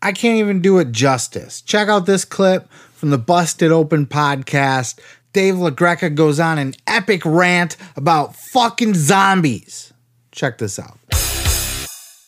I 0.02 0.12
can't 0.12 0.40
even 0.40 0.60
do 0.60 0.80
it 0.80 0.92
justice. 0.92 1.62
Check 1.62 1.88
out 1.88 2.08
this 2.08 2.26
clip 2.26 2.70
from 2.94 3.12
the 3.12 3.20
Busted 3.20 3.72
Open 3.72 4.08
podcast. 4.08 5.00
Dave 5.34 5.56
LaGreca 5.56 6.14
goes 6.16 6.40
on 6.40 6.58
an 6.58 6.74
epic 6.88 7.22
rant 7.24 7.78
about 7.96 8.36
fucking 8.36 8.96
zombies. 8.96 9.94
Check 10.32 10.58
this 10.58 10.80
out. 10.80 10.98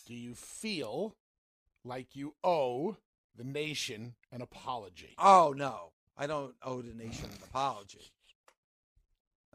Do 0.05 0.13
you 0.13 0.35
feel 0.35 1.15
like 1.83 2.15
you 2.15 2.35
owe 2.43 2.97
the 3.35 3.43
nation 3.43 4.13
an 4.31 4.43
apology? 4.43 5.15
Oh, 5.17 5.55
no. 5.57 5.91
I 6.17 6.27
don't 6.27 6.53
owe 6.63 6.81
the 6.81 6.93
nation 6.93 7.25
an 7.25 7.39
apology. 7.49 8.11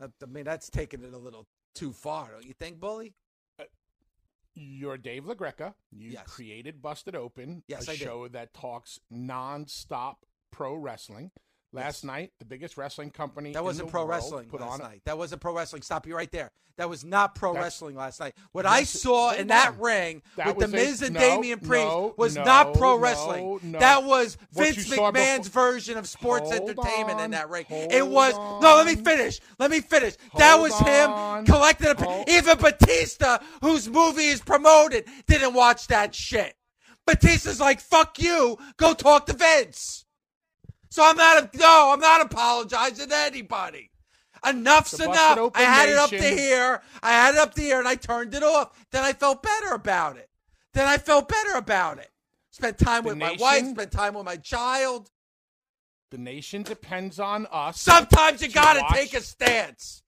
I 0.03 0.09
mean, 0.27 0.45
that's 0.45 0.69
taking 0.69 1.05
it 1.05 1.15
a 1.15 1.19
little 1.19 1.47
too 1.75 1.93
far, 1.93 2.31
don't 2.33 2.45
you 2.47 2.55
think, 2.55 2.81
Bully? 2.81 3.15
Uh, 3.59 3.65
you're 4.55 4.99
Dave 4.99 5.25
LaGreca. 5.25 5.75
You 5.91 6.11
yes. 6.11 6.25
created 6.27 6.83
Busted 6.83 7.15
Open, 7.15 7.63
yes, 7.69 7.89
a 7.89 7.93
I 7.93 7.97
show 7.97 8.25
did. 8.25 8.33
that 8.35 8.55
talks 8.55 9.01
nonstop 9.13 10.17
pro 10.51 10.75
wrestling. 10.75 11.31
Last 11.73 12.03
yes. 12.03 12.05
night, 12.05 12.33
the 12.41 12.45
biggest 12.45 12.77
wrestling 12.77 13.11
company 13.11 13.53
that 13.53 13.63
wasn't 13.63 13.91
pro 13.91 14.05
wrestling 14.05 14.49
put 14.49 14.61
last 14.61 14.81
on 14.81 14.91
night. 14.91 15.03
That 15.05 15.17
wasn't 15.17 15.41
pro 15.41 15.55
wrestling. 15.55 15.83
Stop 15.83 16.07
you 16.07 16.17
right 16.17 16.31
there. 16.33 16.51
That 16.79 16.89
was 16.89 17.05
not 17.05 17.35
pro 17.35 17.53
That's, 17.53 17.63
wrestling 17.63 17.95
last 17.95 18.21
night. 18.21 18.35
What 18.53 18.65
I 18.65 18.85
saw 18.85 19.33
in 19.33 19.49
that 19.49 19.79
ring 19.79 20.23
with 20.37 20.59
the 20.59 20.67
Miz 20.67 21.03
a, 21.03 21.07
and 21.07 21.15
no, 21.15 21.21
Damian 21.21 21.61
Priest 21.61 21.85
no, 21.85 22.15
was 22.17 22.37
no, 22.37 22.43
not 22.43 22.75
pro 22.75 22.99
wrestling. 22.99 23.61
That 23.79 24.05
was 24.05 24.39
Vince 24.53 24.89
McMahon's 24.89 25.49
before, 25.49 25.73
version 25.73 25.99
of 25.99 26.09
sports 26.09 26.51
entertainment 26.51 27.19
on, 27.19 27.25
in 27.27 27.31
that 27.33 27.51
ring. 27.51 27.67
It 27.69 28.07
was 28.07 28.35
on, 28.35 28.63
no. 28.63 28.77
Let 28.77 28.87
me 28.87 28.97
finish. 28.97 29.41
Let 29.59 29.71
me 29.71 29.81
finish. 29.81 30.15
that 30.39 30.57
was 30.57 30.77
him 30.79 31.45
collecting. 31.45 31.89
A, 31.89 32.25
even 32.29 32.57
Batista, 32.57 33.39
whose 33.61 33.89
movie 33.89 34.29
is 34.29 34.41
promoted, 34.41 35.05
didn't 35.27 35.53
watch 35.53 35.87
that 35.89 36.15
shit. 36.15 36.55
Batista's 37.07 37.61
like, 37.61 37.81
"Fuck 37.81 38.19
you. 38.19 38.57
Go 38.79 38.95
talk 38.95 39.27
to 39.27 39.35
Vince." 39.35 40.07
So 40.91 41.05
I'm 41.05 41.17
not, 41.17 41.55
no, 41.55 41.91
I'm 41.93 42.01
not 42.01 42.21
apologizing 42.21 43.09
to 43.09 43.17
anybody. 43.17 43.91
Enough's 44.47 44.99
enough. 44.99 45.53
I 45.55 45.63
had 45.63 45.87
nation. 45.87 45.93
it 45.93 45.99
up 45.99 46.11
to 46.11 46.41
here. 46.41 46.83
I 47.03 47.11
had 47.11 47.35
it 47.35 47.41
up 47.41 47.55
to 47.55 47.61
here 47.61 47.79
and 47.79 47.87
I 47.87 47.95
turned 47.95 48.35
it 48.35 48.43
off. 48.43 48.87
Then 48.91 49.05
I 49.05 49.13
felt 49.13 49.43
better 49.43 49.75
about 49.75 50.17
it. 50.17 50.29
Then 50.73 50.89
I 50.89 50.99
felt 50.99 51.29
better 51.29 51.57
about 51.57 51.99
it. 51.99 52.11
Spent 52.51 52.79
time 52.79 53.03
the 53.03 53.11
with 53.11 53.19
nation, 53.19 53.37
my 53.39 53.43
wife, 53.43 53.67
spent 53.69 53.93
time 53.93 54.15
with 54.15 54.25
my 54.25 54.37
child. 54.37 55.11
The 56.11 56.19
nation 56.19 56.63
depends 56.63 57.21
on 57.21 57.47
us. 57.53 57.81
Sometimes 57.81 58.43
you 58.43 58.49
got 58.49 58.75
to 58.75 58.95
take 58.95 59.15
a 59.15 59.21
stance. 59.21 60.03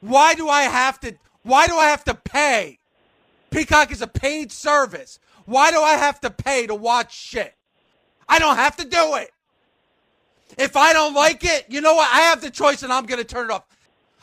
Why 0.00 0.34
do 0.34 0.48
I 0.48 0.62
have 0.62 1.00
to 1.00 1.16
why 1.42 1.66
do 1.66 1.76
I 1.76 1.86
have 1.86 2.04
to 2.04 2.14
pay? 2.14 2.78
Peacock 3.50 3.92
is 3.92 4.02
a 4.02 4.06
paid 4.06 4.52
service. 4.52 5.18
Why 5.44 5.70
do 5.70 5.80
I 5.80 5.92
have 5.92 6.20
to 6.22 6.30
pay 6.30 6.66
to 6.66 6.74
watch 6.74 7.16
shit? 7.16 7.54
I 8.28 8.38
don't 8.38 8.56
have 8.56 8.76
to 8.76 8.84
do 8.84 9.14
it. 9.14 9.30
If 10.56 10.76
I 10.76 10.92
don't 10.92 11.14
like 11.14 11.44
it, 11.44 11.66
you 11.68 11.80
know 11.80 11.94
what? 11.94 12.12
I 12.12 12.20
have 12.22 12.40
the 12.40 12.50
choice 12.50 12.82
and 12.82 12.92
I'm 12.92 13.06
going 13.06 13.18
to 13.18 13.24
turn 13.24 13.50
it 13.50 13.52
off. 13.52 13.64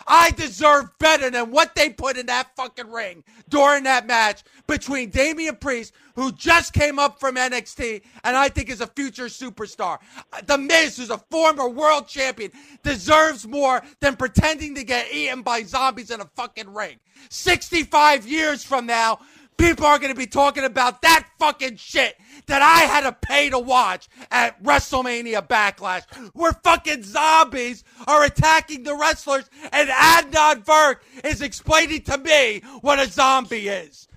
I 0.07 0.31
deserve 0.31 0.89
better 0.99 1.29
than 1.29 1.51
what 1.51 1.75
they 1.75 1.89
put 1.89 2.17
in 2.17 2.25
that 2.25 2.55
fucking 2.55 2.91
ring 2.91 3.23
during 3.49 3.84
that 3.84 4.05
match 4.05 4.43
between 4.67 5.09
Damian 5.09 5.55
Priest, 5.55 5.93
who 6.15 6.31
just 6.34 6.73
came 6.73 6.99
up 6.99 7.19
from 7.19 7.36
NXT 7.36 8.01
and 8.23 8.36
I 8.36 8.49
think 8.49 8.69
is 8.69 8.81
a 8.81 8.88
future 8.88 9.25
superstar. 9.25 9.99
The 10.45 10.57
Miz, 10.57 10.97
who's 10.97 11.09
a 11.09 11.17
former 11.17 11.69
world 11.69 12.07
champion, 12.07 12.51
deserves 12.84 13.47
more 13.47 13.81
than 13.99 14.15
pretending 14.15 14.75
to 14.75 14.84
get 14.84 15.13
eaten 15.13 15.41
by 15.41 15.63
zombies 15.63 16.11
in 16.11 16.21
a 16.21 16.25
fucking 16.36 16.73
ring. 16.73 16.97
65 17.29 18.27
years 18.27 18.63
from 18.63 18.86
now, 18.86 19.19
people 19.58 19.86
are 19.86 19.99
going 19.99 20.14
to 20.14 20.18
be 20.18 20.28
talking 20.28 20.64
about 20.64 21.01
that 21.01 21.28
fucking 21.39 21.78
shit 21.78 22.16
that 22.47 22.62
I 22.62 22.86
had 22.86 23.01
to 23.01 23.12
pay 23.12 23.49
to 23.49 23.60
watch 23.60 24.08
at 24.32 24.62
WrestleMania 24.64 25.47
Backlash, 25.47 26.04
where 26.34 26.54
fucking 26.64 27.04
zombies 27.04 27.84
are 28.08 28.24
attacking 28.24 28.84
the 28.84 28.95
wrestlers, 28.95 29.49
and 29.72 29.89
Adnan 29.89 30.66
Virk 30.66 30.97
is 31.24 31.41
explaining 31.41 32.01
to 32.04 32.18
me 32.18 32.62
what 32.82 32.99
a 32.99 33.10
zombie 33.10 33.68
is. 33.68 34.08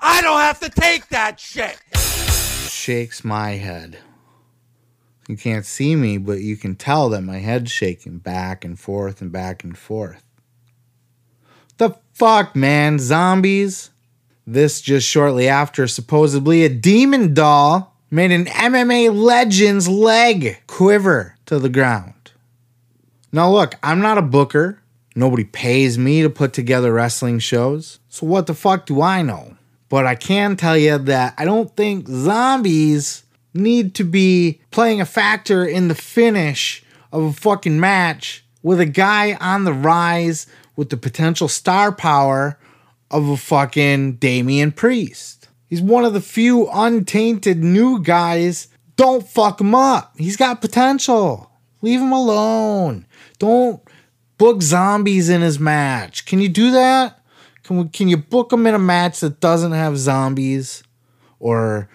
I 0.00 0.20
don't 0.20 0.40
have 0.40 0.60
to 0.60 0.68
take 0.68 1.08
that 1.08 1.38
shit. 1.38 1.78
Shakes 2.68 3.24
my 3.24 3.50
head. 3.50 3.98
You 5.28 5.36
can't 5.36 5.64
see 5.64 5.94
me, 5.94 6.18
but 6.18 6.40
you 6.40 6.56
can 6.56 6.74
tell 6.74 7.08
that 7.10 7.22
my 7.22 7.38
head's 7.38 7.70
shaking 7.70 8.18
back 8.18 8.64
and 8.64 8.78
forth 8.78 9.20
and 9.20 9.30
back 9.30 9.62
and 9.62 9.78
forth 9.78 10.24
The 11.82 11.98
fuck, 12.12 12.54
man? 12.54 13.00
Zombies? 13.00 13.90
This 14.46 14.80
just 14.80 15.04
shortly 15.04 15.48
after 15.48 15.88
supposedly 15.88 16.64
a 16.64 16.68
demon 16.68 17.34
doll 17.34 17.96
made 18.08 18.30
an 18.30 18.44
MMA 18.44 19.12
legend's 19.12 19.88
leg 19.88 20.62
quiver 20.68 21.34
to 21.46 21.58
the 21.58 21.68
ground. 21.68 22.30
Now, 23.32 23.50
look, 23.50 23.74
I'm 23.82 23.98
not 23.98 24.16
a 24.16 24.22
booker. 24.22 24.80
Nobody 25.16 25.42
pays 25.42 25.98
me 25.98 26.22
to 26.22 26.30
put 26.30 26.52
together 26.52 26.92
wrestling 26.92 27.40
shows. 27.40 27.98
So, 28.08 28.28
what 28.28 28.46
the 28.46 28.54
fuck 28.54 28.86
do 28.86 29.02
I 29.02 29.22
know? 29.22 29.56
But 29.88 30.06
I 30.06 30.14
can 30.14 30.54
tell 30.54 30.78
you 30.78 30.98
that 30.98 31.34
I 31.36 31.44
don't 31.44 31.74
think 31.76 32.06
zombies 32.06 33.24
need 33.54 33.96
to 33.96 34.04
be 34.04 34.60
playing 34.70 35.00
a 35.00 35.04
factor 35.04 35.64
in 35.64 35.88
the 35.88 35.96
finish 35.96 36.84
of 37.10 37.24
a 37.24 37.32
fucking 37.32 37.80
match 37.80 38.44
with 38.62 38.78
a 38.78 38.86
guy 38.86 39.34
on 39.40 39.64
the 39.64 39.72
rise 39.72 40.46
with 40.76 40.90
the 40.90 40.96
potential 40.96 41.48
star 41.48 41.92
power 41.92 42.58
of 43.10 43.28
a 43.28 43.36
fucking 43.36 44.14
Damian 44.14 44.72
Priest. 44.72 45.48
He's 45.68 45.82
one 45.82 46.04
of 46.04 46.12
the 46.12 46.20
few 46.20 46.68
untainted 46.70 47.62
new 47.62 48.02
guys. 48.02 48.68
Don't 48.96 49.26
fuck 49.26 49.60
him 49.60 49.74
up. 49.74 50.14
He's 50.18 50.36
got 50.36 50.60
potential. 50.60 51.50
Leave 51.80 52.00
him 52.00 52.12
alone. 52.12 53.06
Don't 53.38 53.82
book 54.38 54.62
zombies 54.62 55.28
in 55.28 55.40
his 55.40 55.58
match. 55.58 56.26
Can 56.26 56.40
you 56.40 56.48
do 56.48 56.72
that? 56.72 57.20
Can 57.62 57.78
we, 57.78 57.88
can 57.88 58.08
you 58.08 58.16
book 58.16 58.52
him 58.52 58.66
in 58.66 58.74
a 58.74 58.78
match 58.78 59.20
that 59.20 59.40
doesn't 59.40 59.72
have 59.72 59.96
zombies 59.96 60.82
or 61.38 61.88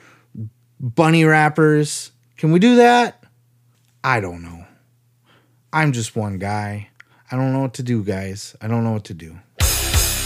bunny 0.79 1.23
wrappers? 1.23 2.11
Can 2.37 2.51
we 2.51 2.59
do 2.59 2.77
that? 2.77 3.23
I 4.03 4.19
don't 4.19 4.41
know. 4.41 4.65
I'm 5.73 5.91
just 5.91 6.15
one 6.15 6.37
guy. 6.37 6.89
I 7.29 7.35
don't 7.35 7.51
know 7.51 7.59
what 7.59 7.73
to 7.73 7.83
do, 7.83 8.05
guys. 8.05 8.55
I 8.61 8.69
don't 8.69 8.85
know 8.85 8.93
what 8.93 9.03
to 9.05 9.13
do. 9.13 9.37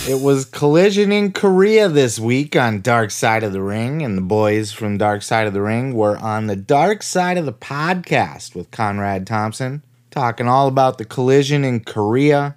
It 0.08 0.22
was 0.22 0.45
Collision 0.45 1.12
in 1.12 1.32
Korea 1.32 1.89
this 1.89 2.20
week 2.20 2.56
on 2.56 2.82
Dark 2.82 3.10
Side 3.10 3.41
of 3.41 3.54
the 3.54 3.62
Ring, 3.62 4.04
and 4.04 4.16
the 4.16 4.22
boys 4.22 4.72
from 4.72 4.99
Dark 4.99 5.24
Side 5.24 5.47
of 5.47 5.54
the 5.54 5.64
Ring 5.64 5.95
were 5.95 6.16
on 6.18 6.45
the 6.45 6.56
Dark 6.56 7.02
Side 7.02 7.39
of 7.39 7.47
the 7.47 7.54
Podcast 7.54 8.54
with 8.54 8.70
Conrad 8.70 9.26
Thompson, 9.26 9.82
talking 10.12 10.47
all 10.47 10.68
about 10.68 10.99
the 10.99 11.06
Collision 11.06 11.66
in 11.66 11.80
Korea, 11.80 12.56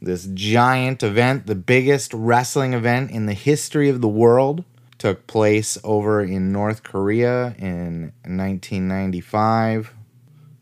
this 0.00 0.26
giant 0.32 1.02
event, 1.02 1.46
the 1.46 1.54
biggest 1.54 2.14
wrestling 2.14 2.72
event 2.72 3.10
in 3.10 3.26
the 3.26 3.34
history 3.34 3.90
of 3.90 4.00
the 4.00 4.08
world. 4.08 4.64
Took 4.96 5.26
place 5.26 5.76
over 5.84 6.22
in 6.22 6.50
North 6.50 6.82
Korea 6.82 7.54
in 7.58 8.12
1995 8.24 9.94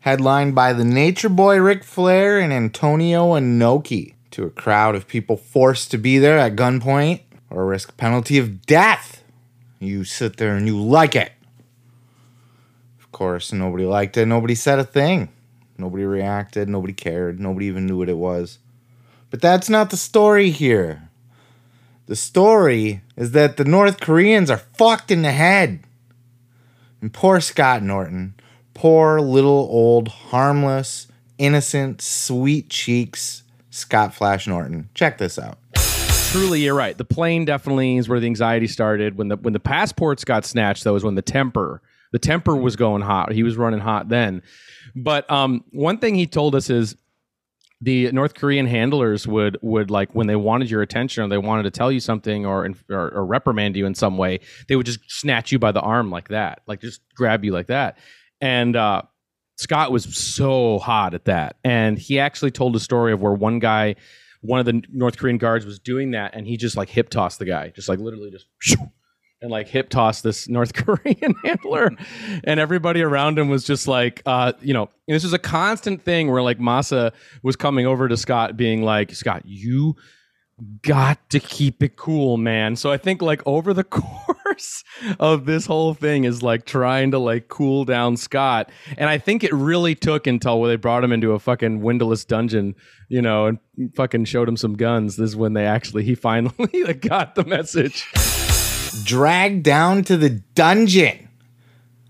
headlined 0.01 0.55
by 0.55 0.73
the 0.73 0.85
Nature 0.85 1.29
Boy 1.29 1.59
Ric 1.59 1.83
Flair 1.83 2.39
and 2.39 2.53
Antonio 2.53 3.33
Inoki, 3.33 4.13
to 4.31 4.45
a 4.45 4.49
crowd 4.49 4.95
of 4.95 5.07
people 5.07 5.35
forced 5.35 5.91
to 5.91 5.97
be 5.97 6.17
there 6.17 6.37
at 6.37 6.55
gunpoint 6.55 7.21
or 7.49 7.65
risk 7.65 7.97
penalty 7.97 8.37
of 8.37 8.65
death. 8.65 9.23
You 9.79 10.03
sit 10.03 10.37
there 10.37 10.55
and 10.55 10.67
you 10.67 10.79
like 10.79 11.15
it. 11.15 11.31
Of 12.99 13.11
course, 13.11 13.51
nobody 13.51 13.85
liked 13.85 14.17
it. 14.17 14.25
Nobody 14.25 14.55
said 14.55 14.79
a 14.79 14.83
thing. 14.83 15.29
Nobody 15.77 16.03
reacted. 16.03 16.69
Nobody 16.69 16.93
cared. 16.93 17.39
Nobody 17.39 17.65
even 17.65 17.85
knew 17.85 17.97
what 17.97 18.09
it 18.09 18.17
was. 18.17 18.59
But 19.29 19.41
that's 19.41 19.69
not 19.69 19.89
the 19.89 19.97
story 19.97 20.51
here. 20.51 21.09
The 22.07 22.15
story 22.15 23.01
is 23.15 23.31
that 23.31 23.57
the 23.57 23.65
North 23.65 23.99
Koreans 23.99 24.49
are 24.49 24.57
fucked 24.57 25.11
in 25.11 25.21
the 25.21 25.31
head. 25.31 25.81
And 27.01 27.13
poor 27.13 27.39
Scott 27.39 27.81
Norton 27.83 28.33
poor 28.79 29.19
little 29.19 29.67
old 29.69 30.07
harmless, 30.07 31.07
innocent, 31.37 32.01
sweet 32.01 32.69
cheeks 32.69 33.43
Scott 33.71 34.13
Flash 34.13 34.47
Norton. 34.47 34.87
Check 34.93 35.17
this 35.17 35.37
out. 35.37 35.57
Truly, 36.31 36.61
you're 36.61 36.75
right. 36.75 36.97
The 36.97 37.03
plane 37.03 37.43
definitely 37.43 37.97
is 37.97 38.07
where 38.07 38.21
the 38.21 38.27
anxiety 38.27 38.67
started. 38.67 39.17
When 39.17 39.27
the 39.27 39.35
when 39.35 39.51
the 39.51 39.59
passports 39.59 40.23
got 40.23 40.45
snatched, 40.45 40.85
though, 40.85 40.93
was 40.93 41.03
when 41.03 41.15
the 41.15 41.21
temper 41.21 41.81
the 42.13 42.19
temper 42.19 42.55
was 42.55 42.77
going 42.77 43.01
hot. 43.01 43.33
He 43.33 43.43
was 43.43 43.57
running 43.57 43.81
hot 43.81 44.07
then. 44.07 44.41
But 44.95 45.29
um, 45.29 45.65
one 45.71 45.97
thing 45.97 46.15
he 46.15 46.25
told 46.25 46.55
us 46.55 46.69
is 46.69 46.95
the 47.81 48.11
North 48.13 48.33
Korean 48.33 48.65
handlers 48.65 49.27
would 49.27 49.57
would 49.61 49.91
like 49.91 50.15
when 50.15 50.27
they 50.27 50.37
wanted 50.37 50.71
your 50.71 50.81
attention 50.81 51.23
or 51.23 51.27
they 51.27 51.37
wanted 51.37 51.63
to 51.63 51.71
tell 51.71 51.91
you 51.91 51.99
something 51.99 52.45
or, 52.45 52.69
or, 52.89 53.09
or 53.09 53.25
reprimand 53.25 53.75
you 53.75 53.85
in 53.85 53.93
some 53.93 54.17
way, 54.17 54.39
they 54.69 54.77
would 54.77 54.85
just 54.85 54.99
snatch 55.07 55.51
you 55.51 55.59
by 55.59 55.73
the 55.73 55.81
arm 55.81 56.09
like 56.09 56.29
that, 56.29 56.61
like 56.65 56.79
just 56.79 57.01
grab 57.15 57.43
you 57.43 57.51
like 57.51 57.67
that. 57.67 57.97
And 58.41 58.75
uh, 58.75 59.03
Scott 59.57 59.91
was 59.91 60.03
so 60.15 60.79
hot 60.79 61.13
at 61.13 61.25
that. 61.25 61.57
And 61.63 61.97
he 61.97 62.19
actually 62.19 62.51
told 62.51 62.75
a 62.75 62.79
story 62.79 63.11
of 63.11 63.21
where 63.21 63.33
one 63.33 63.59
guy, 63.59 63.95
one 64.41 64.59
of 64.59 64.65
the 64.65 64.81
North 64.91 65.17
Korean 65.17 65.37
guards 65.37 65.65
was 65.65 65.79
doing 65.79 66.11
that 66.11 66.33
and 66.33 66.47
he 66.47 66.57
just 66.57 66.77
like 66.77 66.89
hip 66.89 67.09
tossed 67.09 67.39
the 67.39 67.45
guy, 67.45 67.69
just 67.69 67.89
like 67.89 67.99
literally 67.99 68.31
just 68.31 68.47
and 69.41 69.51
like 69.51 69.67
hip 69.67 69.89
tossed 69.89 70.23
this 70.23 70.47
North 70.49 70.73
Korean 70.85 71.35
handler. 71.43 71.91
And 72.43 72.59
everybody 72.59 73.01
around 73.01 73.39
him 73.39 73.49
was 73.49 73.63
just 73.63 73.87
like, 73.87 74.21
uh, 74.25 74.53
you 74.61 74.73
know, 74.73 74.89
this 75.07 75.23
was 75.23 75.33
a 75.33 75.39
constant 75.39 76.03
thing 76.03 76.31
where 76.31 76.41
like 76.41 76.59
Masa 76.59 77.11
was 77.43 77.55
coming 77.55 77.85
over 77.85 78.07
to 78.07 78.17
Scott 78.17 78.57
being 78.57 78.83
like, 78.83 79.13
Scott, 79.13 79.43
you 79.45 79.95
got 80.81 81.29
to 81.29 81.39
keep 81.39 81.81
it 81.83 81.95
cool, 81.95 82.37
man. 82.37 82.75
So 82.75 82.91
I 82.91 82.97
think 82.97 83.21
like 83.21 83.41
over 83.45 83.73
the 83.73 83.83
course 83.85 84.38
of 85.19 85.45
this 85.45 85.65
whole 85.65 85.93
thing 85.93 86.23
is 86.23 86.43
like 86.43 86.65
trying 86.65 87.11
to 87.11 87.19
like 87.19 87.47
cool 87.47 87.85
down 87.85 88.17
Scott. 88.17 88.71
And 88.97 89.09
I 89.09 89.17
think 89.17 89.43
it 89.43 89.53
really 89.53 89.95
took 89.95 90.27
until 90.27 90.59
where 90.59 90.69
they 90.69 90.75
brought 90.75 91.03
him 91.03 91.11
into 91.11 91.33
a 91.33 91.39
fucking 91.39 91.81
windowless 91.81 92.25
dungeon, 92.25 92.75
you 93.07 93.21
know, 93.21 93.47
and 93.47 93.59
fucking 93.95 94.25
showed 94.25 94.47
him 94.47 94.57
some 94.57 94.75
guns. 94.75 95.15
This 95.15 95.31
is 95.31 95.35
when 95.35 95.53
they 95.53 95.65
actually 95.65 96.03
he 96.03 96.15
finally 96.15 96.69
like, 96.83 97.01
got 97.01 97.35
the 97.35 97.45
message. 97.45 98.05
Dragged 99.03 99.63
down 99.63 100.03
to 100.05 100.17
the 100.17 100.29
dungeon. 100.29 101.29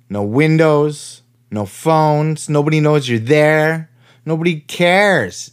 No 0.09 0.23
windows, 0.23 1.21
no 1.51 1.65
phones, 1.65 2.49
nobody 2.49 2.79
knows 2.79 3.07
you're 3.07 3.19
there. 3.19 3.89
Nobody 4.25 4.59
cares. 4.59 5.51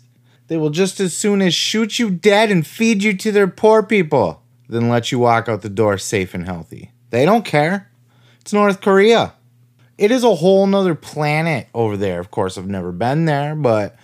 They 0.49 0.57
will 0.57 0.70
just 0.70 1.01
as 1.01 1.14
soon 1.16 1.42
as 1.42 1.55
shoot 1.55 1.99
you 1.99 2.11
dead 2.11 2.51
and 2.51 2.66
feed 2.66 3.03
you 3.03 3.16
to 3.16 3.32
their 3.32 3.49
poor 3.49 3.82
people 3.82 4.42
than 4.69 4.89
let 4.89 5.12
you 5.12 5.19
walk 5.19 5.49
out 5.49 5.62
the 5.62 5.69
door 5.69 5.99
safe 5.99 6.35
and 6.35 6.45
healthy. 6.45 6.93
They 7.11 7.25
don't 7.25 7.45
care. 7.45 7.91
It's 8.41 8.53
North 8.53 8.81
Korea. 8.81 9.35
It 9.99 10.11
is 10.11 10.25
a 10.25 10.35
whole 10.35 10.67
nother 10.67 10.95
planet 10.95 11.69
over 11.75 11.97
there. 11.97 12.21
Of 12.21 12.31
course, 12.31 12.59
I've 12.59 12.69
never 12.69 12.93
been 12.93 13.25
there, 13.25 13.55
but 13.55 13.97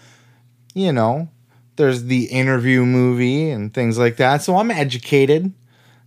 you 0.74 0.92
know, 0.92 1.28
there's 1.76 2.04
the 2.04 2.24
interview 2.26 2.84
movie 2.84 3.50
and 3.50 3.72
things 3.72 3.98
like 3.98 4.16
that. 4.16 4.42
So 4.42 4.56
I'm 4.56 4.70
educated, 4.70 5.52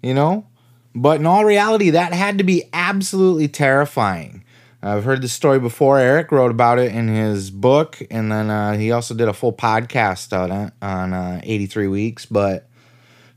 you 0.01 0.13
know. 0.13 0.47
But 0.93 1.19
in 1.19 1.25
all 1.25 1.43
reality, 1.43 1.89
that 1.91 2.13
had 2.13 2.37
to 2.37 2.43
be 2.43 2.63
absolutely 2.73 3.47
terrifying. 3.47 4.43
I've 4.81 5.03
heard 5.03 5.21
the 5.21 5.27
story 5.27 5.59
before. 5.59 5.97
Eric 5.99 6.31
wrote 6.31 6.51
about 6.51 6.79
it 6.79 6.93
in 6.93 7.07
his 7.07 7.49
book, 7.49 8.01
and 8.11 8.31
then 8.31 8.49
uh, 8.49 8.77
he 8.77 8.91
also 8.91 9.15
did 9.15 9.27
a 9.27 9.33
full 9.33 9.51
podcast 9.51 10.37
on 10.37 10.51
it 10.51 10.73
on 10.81 11.11
uh, 11.11 11.41
83 11.43 11.87
Weeks. 11.87 12.25
But 12.25 12.69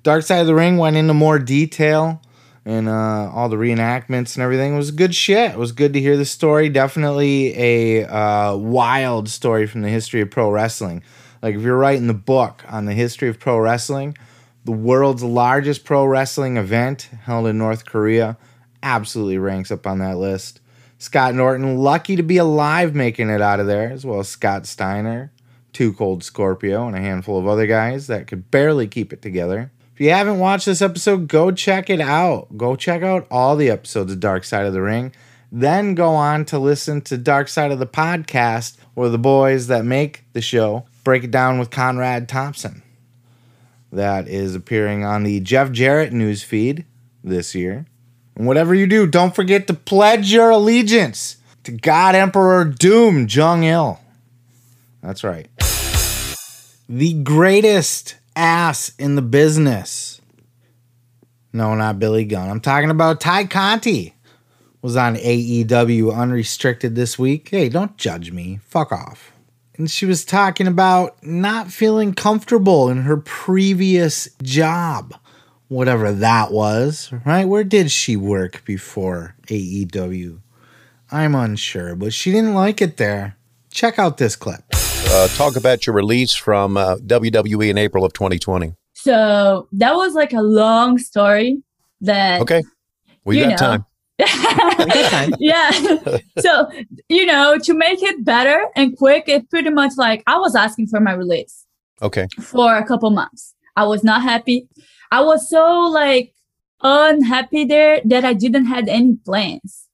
Dark 0.03 0.23
Side 0.23 0.41
of 0.41 0.47
the 0.47 0.55
Ring 0.55 0.77
went 0.77 0.97
into 0.97 1.15
more 1.15 1.39
detail 1.39 2.23
and 2.65 2.89
uh, 2.89 3.31
all 3.33 3.49
the 3.49 3.57
reenactments 3.57 4.37
and 4.37 4.43
everything. 4.43 4.75
It 4.75 4.77
was 4.77 4.91
good 4.91 5.15
shit. 5.15 5.53
It 5.53 5.59
was 5.59 5.73
good 5.73 5.93
to 5.95 6.01
hear 6.01 6.17
the 6.17 6.25
story. 6.25 6.69
Definitely 6.69 7.57
a 7.59 8.05
uh, 8.07 8.57
wild 8.57 9.29
story 9.29 9.67
from 9.67 9.83
the 9.83 9.89
history 9.89 10.21
of 10.21 10.31
pro 10.31 10.51
wrestling. 10.51 11.03
Like, 11.43 11.55
if 11.55 11.63
you're 11.63 11.79
writing 11.79 12.09
the 12.09 12.15
book 12.15 12.65
on 12.69 12.85
the 12.85 12.93
history 12.93 13.29
of 13.29 13.39
pro 13.39 13.59
wrestling, 13.59 14.17
the 14.65 14.73
world's 14.73 15.23
largest 15.23 15.85
pro 15.85 16.05
wrestling 16.05 16.57
event 16.57 17.09
held 17.23 17.47
in 17.47 17.57
North 17.57 17.87
Korea 17.87 18.37
absolutely 18.83 19.39
ranks 19.39 19.71
up 19.71 19.87
on 19.87 19.99
that 20.01 20.19
list. 20.19 20.61
Scott 20.99 21.35
Norton, 21.35 21.79
lucky 21.79 22.17
to 22.17 22.23
be 22.23 22.37
alive 22.37 22.95
making 22.95 23.31
it 23.31 23.41
out 23.41 23.61
of 23.61 23.67
there, 23.67 23.91
as 23.91 24.05
well 24.05 24.21
as 24.21 24.29
Scott 24.29 24.67
Steiner, 24.67 25.33
Two 25.73 25.93
Cold 25.93 26.25
Scorpio, 26.25 26.87
and 26.87 26.97
a 26.97 27.01
handful 27.01 27.39
of 27.39 27.47
other 27.47 27.67
guys 27.67 28.09
that 28.09 28.27
could 28.27 28.51
barely 28.51 28.89
keep 28.89 29.13
it 29.13 29.23
together. 29.23 29.71
If 29.99 30.03
you 30.03 30.11
haven't 30.11 30.39
watched 30.39 30.67
this 30.67 30.81
episode, 30.81 31.27
go 31.27 31.51
check 31.51 31.91
it 31.91 32.01
out. 32.01 32.57
Go 32.57 32.77
check 32.77 33.03
out 33.03 33.27
all 33.33 33.57
the 33.57 33.69
episodes 33.69 34.13
of 34.13 34.21
Dark 34.21 34.45
Side 34.45 34.65
of 34.65 34.73
the 34.73 34.81
Ring. 34.81 35.13
Then 35.51 35.97
go 35.97 36.11
on 36.11 36.45
to 36.45 36.59
listen 36.61 37.01
to 37.01 37.19
Dark 37.19 37.49
Side 37.49 37.73
of 37.73 37.81
the 37.81 37.87
Podcast, 37.89 38.77
where 38.95 39.09
the 39.09 39.19
boys 39.19 39.67
that 39.67 39.85
make 39.85 40.23
the 40.35 40.41
show 40.41 40.87
break 41.03 41.25
it 41.25 41.33
down 41.33 41.59
with 41.59 41.71
Conrad 41.71 42.29
Thompson. 42.29 42.85
That 43.91 44.29
is 44.29 44.55
appearing 44.55 45.05
on 45.05 45.25
the 45.25 45.41
Jeff 45.41 45.73
Jarrett 45.73 46.13
news 46.13 46.45
feed 46.45 46.85
this 47.25 47.57
year. 47.57 47.85
And 48.37 48.47
whatever 48.47 48.77
you 48.77 48.87
do, 48.87 49.05
don't 49.05 49.35
forget 49.35 49.67
to 49.67 49.75
pledge 49.75 50.33
your 50.33 50.51
allegiance 50.51 51.39
to 51.65 51.73
God 51.73 52.15
Emperor 52.15 52.65
Doom 52.65 53.27
Jong 53.27 53.65
Il. 53.65 53.99
That's 55.03 55.25
right. 55.25 55.49
The 56.89 57.15
greatest 57.25 58.15
ass 58.39 58.93
in 58.99 59.17
the 59.17 59.23
business. 59.23 60.21
No, 61.53 61.75
not 61.75 61.99
Billy 61.99 62.25
Gunn. 62.25 62.49
I'm 62.49 62.61
talking 62.61 62.91
about 62.91 63.21
Tay 63.21 63.47
Conti. 63.47 64.15
Was 64.81 64.97
on 64.97 65.17
AEW 65.17 66.15
Unrestricted 66.17 66.95
this 66.95 67.19
week. 67.19 67.49
Hey, 67.51 67.69
don't 67.69 67.97
judge 67.97 68.31
me. 68.31 68.61
Fuck 68.65 68.93
off. 68.93 69.33
and 69.77 69.91
she 69.91 70.07
was 70.07 70.25
talking 70.25 70.67
about 70.69 71.21
not 71.23 71.73
feeling 71.73 72.15
comfortable 72.15 72.89
in 72.89 72.99
her 73.03 73.17
previous 73.17 74.29
job, 74.43 75.15
whatever 75.69 76.13
that 76.13 76.53
was, 76.53 77.13
right? 77.27 77.45
Where 77.47 77.65
did 77.65 77.91
she 77.91 78.17
work 78.17 78.65
before 78.65 79.35
AEW? 79.49 80.41
I'm 81.11 81.35
unsure, 81.35 81.97
but 81.97 82.13
she 82.13 82.31
didn't 82.33 82.55
like 82.55 82.81
it 82.81 82.99
there. 82.99 83.37
Check 83.71 83.99
out 83.99 84.19
this 84.19 84.37
clip. 84.37 84.63
Uh, 85.07 85.29
talk 85.29 85.57
about 85.57 85.87
your 85.87 85.95
release 85.95 86.35
from 86.35 86.77
uh, 86.77 86.97
WWE 86.97 87.71
in 87.71 87.79
April 87.79 88.05
of 88.05 88.13
2020. 88.13 88.75
So 88.95 89.69
that 89.73 89.95
was 89.95 90.15
like 90.15 90.33
a 90.33 90.43
long 90.43 90.99
story 90.99 91.63
that. 92.01 92.41
Okay. 92.43 92.63
We 93.25 93.41
got 93.41 93.51
know, 93.51 93.57
time. 93.57 93.85
yeah. 95.39 95.71
so, 96.39 96.71
you 97.09 97.25
know, 97.27 97.59
to 97.59 97.75
make 97.75 98.03
it 98.03 98.25
better 98.25 98.67
and 98.75 98.97
quick, 98.97 99.29
it 99.29 99.49
pretty 99.51 99.71
much 99.71 99.93
like 99.97 100.23
I 100.27 100.39
was 100.39 100.55
asking 100.57 100.89
for 100.89 101.01
my 101.01 101.13
release. 101.13 101.65
Okay. 102.03 102.27
For 102.41 102.77
a 102.77 102.85
couple 102.87 103.11
months. 103.11 103.55
I 103.77 103.85
was 103.85 104.03
not 104.03 104.23
happy. 104.23 104.69
I 105.11 105.23
was 105.23 105.49
so 105.49 105.83
like 105.83 106.35
unhappy 106.83 107.65
there 107.65 108.01
that 108.05 108.25
I 108.25 108.33
didn't 108.33 108.67
had 108.67 108.89
any 108.89 109.17
plans. 109.25 109.89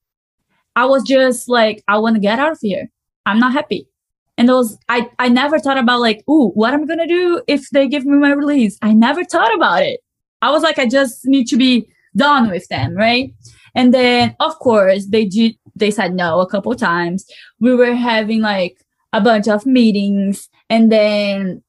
I 0.76 0.86
was 0.86 1.02
just 1.04 1.48
like, 1.48 1.84
I 1.86 1.98
want 1.98 2.16
to 2.16 2.20
get 2.20 2.38
out 2.38 2.52
of 2.52 2.58
here. 2.60 2.90
I'm 3.26 3.38
not 3.38 3.52
happy. 3.52 3.88
And 4.36 4.48
those 4.48 4.76
I, 4.88 5.08
I 5.18 5.28
never 5.28 5.58
thought 5.58 5.78
about 5.78 6.00
like, 6.00 6.24
ooh, 6.28 6.50
what 6.50 6.74
am 6.74 6.82
I 6.82 6.86
gonna 6.86 7.06
do 7.06 7.42
if 7.46 7.68
they 7.70 7.88
give 7.88 8.04
me 8.04 8.16
my 8.18 8.32
release? 8.32 8.78
I 8.82 8.92
never 8.92 9.24
thought 9.24 9.54
about 9.54 9.82
it. 9.82 10.00
I 10.42 10.50
was 10.50 10.62
like, 10.62 10.78
I 10.78 10.86
just 10.86 11.26
need 11.26 11.46
to 11.48 11.56
be 11.56 11.88
done 12.16 12.50
with 12.50 12.66
them, 12.68 12.94
right? 12.94 13.32
And 13.74 13.92
then, 13.92 14.36
of 14.40 14.58
course, 14.58 15.06
they 15.06 15.24
did, 15.24 15.56
they 15.74 15.90
said 15.90 16.14
no 16.14 16.40
a 16.40 16.48
couple 16.48 16.74
times. 16.74 17.26
We 17.60 17.74
were 17.74 17.94
having 17.94 18.40
like 18.40 18.84
a 19.12 19.20
bunch 19.20 19.48
of 19.48 19.66
meetings 19.66 20.48
and 20.70 20.92
then, 20.92 21.62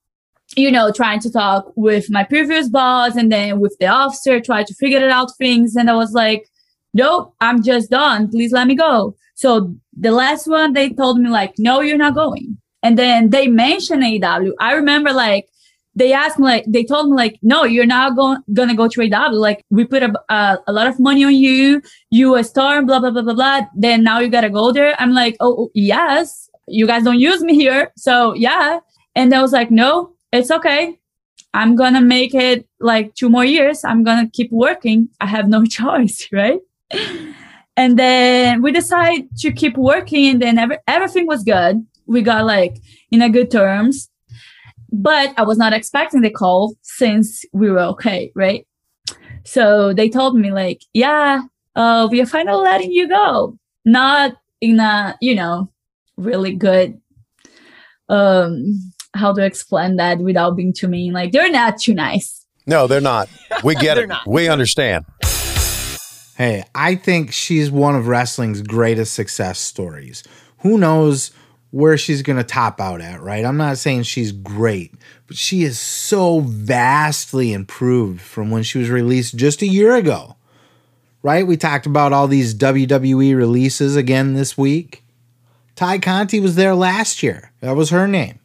you 0.56 0.72
know, 0.72 0.92
trying 0.92 1.20
to 1.22 1.32
talk 1.32 1.72
with 1.76 2.10
my 2.10 2.24
previous 2.24 2.70
boss 2.70 3.16
and 3.16 3.32
then 3.32 3.60
with 3.60 3.76
the 3.80 3.88
officer, 3.88 4.40
try 4.40 4.64
to 4.64 4.74
figure 4.76 5.00
it 5.00 5.10
out 5.10 5.36
things. 5.38 5.76
And 5.76 5.90
I 5.90 5.96
was 5.96 6.12
like, 6.12 6.48
nope, 6.94 7.34
I'm 7.42 7.64
just 7.64 7.90
done. 7.90 8.30
Please 8.30 8.52
let 8.52 8.68
me 8.68 8.76
go. 8.76 9.16
So 9.36 9.76
the 9.98 10.12
last 10.12 10.48
one, 10.48 10.74
they 10.74 10.90
told 10.90 11.20
me 11.20 11.30
like, 11.30 11.54
no, 11.58 11.82
you're 11.82 11.98
not 11.98 12.16
going. 12.16 12.58
And 12.82 12.98
then 12.98 13.30
they 13.30 13.48
mentioned 13.48 14.04
AEW. 14.04 14.52
I 14.60 14.74
remember 14.74 15.12
like 15.12 15.48
they 15.96 16.14
asked 16.14 16.38
me 16.38 16.46
like 16.46 16.66
they 16.68 16.84
told 16.84 17.10
me 17.10 17.16
like 17.16 17.40
no 17.42 17.64
you're 17.64 17.86
not 17.86 18.16
going 18.16 18.38
gonna 18.54 18.76
go 18.76 18.88
to 18.88 19.02
AW 19.02 19.32
like 19.32 19.64
we 19.70 19.86
put 19.86 20.04
a, 20.04 20.14
a, 20.30 20.60
a 20.68 20.74
lot 20.74 20.88
of 20.88 21.00
money 21.00 21.24
on 21.24 21.34
you. 21.34 21.82
You 22.12 22.36
a 22.36 22.44
star 22.44 22.84
blah 22.84 23.00
blah 23.00 23.12
blah 23.12 23.22
blah 23.22 23.34
blah. 23.34 23.62
Then 23.76 24.04
now 24.04 24.20
you 24.20 24.30
gotta 24.30 24.50
go 24.50 24.72
there. 24.72 24.96
I'm 25.00 25.14
like 25.14 25.36
oh, 25.40 25.56
oh 25.58 25.72
yes. 25.74 26.50
You 26.68 26.86
guys 26.86 27.04
don't 27.04 27.20
use 27.20 27.42
me 27.42 27.56
here. 27.56 27.92
So 27.98 28.34
yeah. 28.34 28.80
And 29.16 29.34
I 29.34 29.42
was 29.42 29.52
like 29.52 29.72
no 29.72 30.16
it's 30.32 30.52
okay. 30.52 31.00
I'm 31.54 31.76
gonna 31.76 32.02
make 32.02 32.36
it 32.36 32.68
like 32.80 33.16
two 33.16 33.30
more 33.30 33.46
years. 33.46 33.84
I'm 33.84 34.04
gonna 34.04 34.30
keep 34.30 34.52
working. 34.52 35.10
I 35.22 35.28
have 35.28 35.48
no 35.48 35.66
choice 35.80 36.28
right 36.32 36.60
and 37.78 38.00
then 38.00 38.62
we 38.62 38.72
decided 38.72 39.28
to 39.38 39.52
keep 39.52 39.78
working 39.78 40.32
and 40.32 40.42
then 40.42 40.58
every, 40.58 40.78
everything 40.88 41.28
was 41.28 41.44
good 41.44 41.86
we 42.06 42.22
got 42.22 42.46
like 42.46 42.78
in 43.12 43.22
a 43.22 43.30
good 43.30 43.50
terms 43.52 44.10
but 45.02 45.34
I 45.38 45.44
was 45.44 45.58
not 45.58 45.74
expecting 45.74 46.22
the 46.22 46.30
call 46.30 46.76
since 46.82 47.44
we 47.52 47.70
were 47.70 47.80
okay, 47.80 48.32
right? 48.36 48.66
So 49.44 49.94
they 49.94 50.10
told 50.10 50.38
me 50.38 50.52
like, 50.52 50.82
yeah, 50.94 51.42
uh, 51.76 52.08
we 52.10 52.22
are 52.22 52.26
finally 52.26 52.64
letting 52.64 52.92
you 52.92 53.08
go. 53.08 53.58
Not 53.84 54.36
in 54.62 54.80
a, 54.80 55.16
you 55.22 55.36
know, 55.36 55.72
really 56.18 56.56
good 56.56 57.00
um 58.08 58.64
how 59.16 59.34
to 59.34 59.44
explain 59.44 59.96
that 59.96 60.20
without 60.20 60.56
being 60.56 60.74
too 60.74 60.88
mean. 60.88 61.14
Like 61.14 61.32
they're 61.32 61.52
not 61.52 61.80
too 61.80 61.94
nice. 61.94 62.46
No, 62.68 62.88
they're 62.88 63.02
not. 63.02 63.30
We 63.64 63.76
get 63.76 63.98
it. 64.00 64.08
Not. 64.08 64.28
We 64.28 64.48
understand. 64.48 65.06
Hey, 66.38 66.66
I 66.76 66.96
think 66.96 67.32
she's 67.32 67.72
one 67.72 67.96
of 67.96 68.08
wrestling's 68.08 68.62
greatest 68.62 69.14
success 69.14 69.58
stories. 69.58 70.22
Who 70.60 70.78
knows 70.78 71.32
where 71.72 71.98
she's 71.98 72.22
going 72.22 72.38
to 72.38 72.44
top 72.44 72.82
out 72.82 73.00
at, 73.00 73.22
right? 73.22 73.46
I'm 73.46 73.56
not 73.56 73.78
saying 73.78 74.04
she's 74.04 74.34
great, 74.34 74.94
but 75.28 75.38
she 75.38 75.64
is 75.64 75.80
so 75.80 76.42
vastly 76.42 77.54
improved 77.54 78.22
from 78.22 78.52
when 78.52 78.64
she 78.64 78.80
was 78.80 78.90
released 78.90 79.38
just 79.38 79.62
a 79.62 79.68
year 79.68 79.96
ago, 79.96 80.36
right? 81.24 81.48
We 81.48 81.56
talked 81.56 81.86
about 81.86 82.12
all 82.12 82.28
these 82.28 82.54
WWE 82.54 83.36
releases 83.36 83.96
again 83.96 84.34
this 84.34 84.58
week. 84.58 85.04
Tay 85.76 86.00
Conti 86.00 86.42
was 86.42 86.56
there 86.56 86.76
last 86.76 87.24
year. 87.24 87.52
That 87.62 87.76
was 87.78 87.92
her 87.92 88.08
name. 88.08 88.40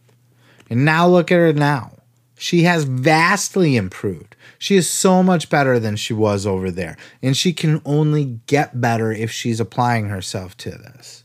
And 0.68 0.84
now 0.84 1.08
look 1.08 1.32
at 1.32 1.36
her 1.36 1.52
now. 1.52 1.92
She 2.36 2.62
has 2.62 2.84
vastly 2.84 3.76
improved. 3.76 4.34
She 4.60 4.76
is 4.76 4.90
so 4.90 5.22
much 5.22 5.48
better 5.48 5.78
than 5.78 5.96
she 5.96 6.12
was 6.12 6.46
over 6.46 6.70
there. 6.70 6.98
And 7.22 7.34
she 7.34 7.54
can 7.54 7.80
only 7.86 8.40
get 8.46 8.78
better 8.78 9.10
if 9.10 9.30
she's 9.30 9.58
applying 9.58 10.10
herself 10.10 10.54
to 10.58 10.70
this. 10.70 11.24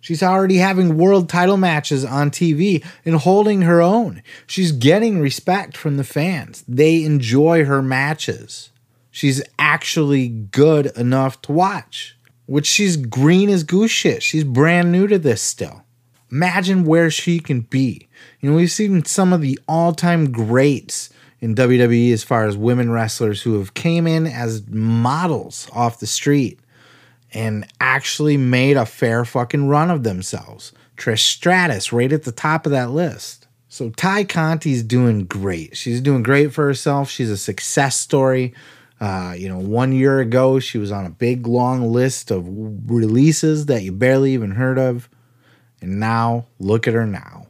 She's 0.00 0.22
already 0.22 0.56
having 0.56 0.96
world 0.96 1.28
title 1.28 1.58
matches 1.58 2.06
on 2.06 2.30
TV 2.30 2.82
and 3.04 3.16
holding 3.16 3.60
her 3.62 3.82
own. 3.82 4.22
She's 4.46 4.72
getting 4.72 5.20
respect 5.20 5.76
from 5.76 5.98
the 5.98 6.04
fans. 6.04 6.64
They 6.66 7.04
enjoy 7.04 7.66
her 7.66 7.82
matches. 7.82 8.70
She's 9.10 9.42
actually 9.58 10.28
good 10.28 10.86
enough 10.96 11.42
to 11.42 11.52
watch, 11.52 12.16
which 12.46 12.66
she's 12.66 12.96
green 12.96 13.50
as 13.50 13.62
goose 13.62 13.90
shit. 13.90 14.22
She's 14.22 14.42
brand 14.42 14.90
new 14.90 15.06
to 15.06 15.18
this 15.18 15.42
still. 15.42 15.84
Imagine 16.32 16.84
where 16.84 17.10
she 17.10 17.40
can 17.40 17.60
be. 17.60 18.08
You 18.40 18.50
know, 18.50 18.56
we've 18.56 18.70
seen 18.70 19.04
some 19.04 19.34
of 19.34 19.42
the 19.42 19.58
all 19.68 19.92
time 19.92 20.32
greats 20.32 21.10
in 21.40 21.54
WWE 21.54 22.12
as 22.12 22.22
far 22.22 22.46
as 22.46 22.56
women 22.56 22.90
wrestlers 22.90 23.42
who 23.42 23.58
have 23.58 23.74
came 23.74 24.06
in 24.06 24.26
as 24.26 24.66
models 24.68 25.68
off 25.72 26.00
the 26.00 26.06
street 26.06 26.58
and 27.32 27.66
actually 27.80 28.36
made 28.36 28.76
a 28.76 28.86
fair 28.86 29.24
fucking 29.24 29.68
run 29.68 29.90
of 29.90 30.02
themselves. 30.02 30.72
Trish 30.96 31.20
Stratus 31.20 31.92
right 31.92 32.12
at 32.12 32.24
the 32.24 32.32
top 32.32 32.66
of 32.66 32.72
that 32.72 32.90
list. 32.90 33.46
So 33.68 33.90
Tay 33.90 34.24
Conti's 34.24 34.82
doing 34.82 35.24
great. 35.24 35.76
She's 35.76 36.00
doing 36.00 36.22
great 36.22 36.52
for 36.52 36.66
herself. 36.66 37.08
She's 37.08 37.30
a 37.30 37.36
success 37.36 37.98
story. 37.98 38.52
Uh, 39.00 39.34
you 39.36 39.48
know, 39.48 39.58
one 39.58 39.92
year 39.92 40.20
ago, 40.20 40.58
she 40.58 40.76
was 40.76 40.92
on 40.92 41.06
a 41.06 41.10
big 41.10 41.46
long 41.46 41.90
list 41.90 42.30
of 42.30 42.44
releases 42.46 43.66
that 43.66 43.82
you 43.82 43.92
barely 43.92 44.34
even 44.34 44.50
heard 44.50 44.78
of. 44.78 45.08
And 45.80 45.98
now, 45.98 46.46
look 46.58 46.86
at 46.86 46.94
her 46.94 47.06
now. 47.06 47.46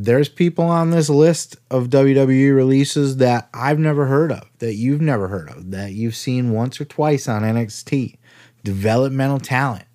There's 0.00 0.28
people 0.28 0.66
on 0.66 0.90
this 0.90 1.10
list 1.10 1.56
of 1.72 1.88
WWE 1.88 2.54
releases 2.54 3.16
that 3.16 3.48
I've 3.52 3.80
never 3.80 4.06
heard 4.06 4.30
of, 4.30 4.48
that 4.60 4.74
you've 4.74 5.00
never 5.00 5.26
heard 5.26 5.50
of, 5.50 5.72
that 5.72 5.90
you've 5.90 6.14
seen 6.14 6.52
once 6.52 6.80
or 6.80 6.84
twice 6.84 7.26
on 7.26 7.42
NXT 7.42 8.16
developmental 8.62 9.40
talent. 9.40 9.86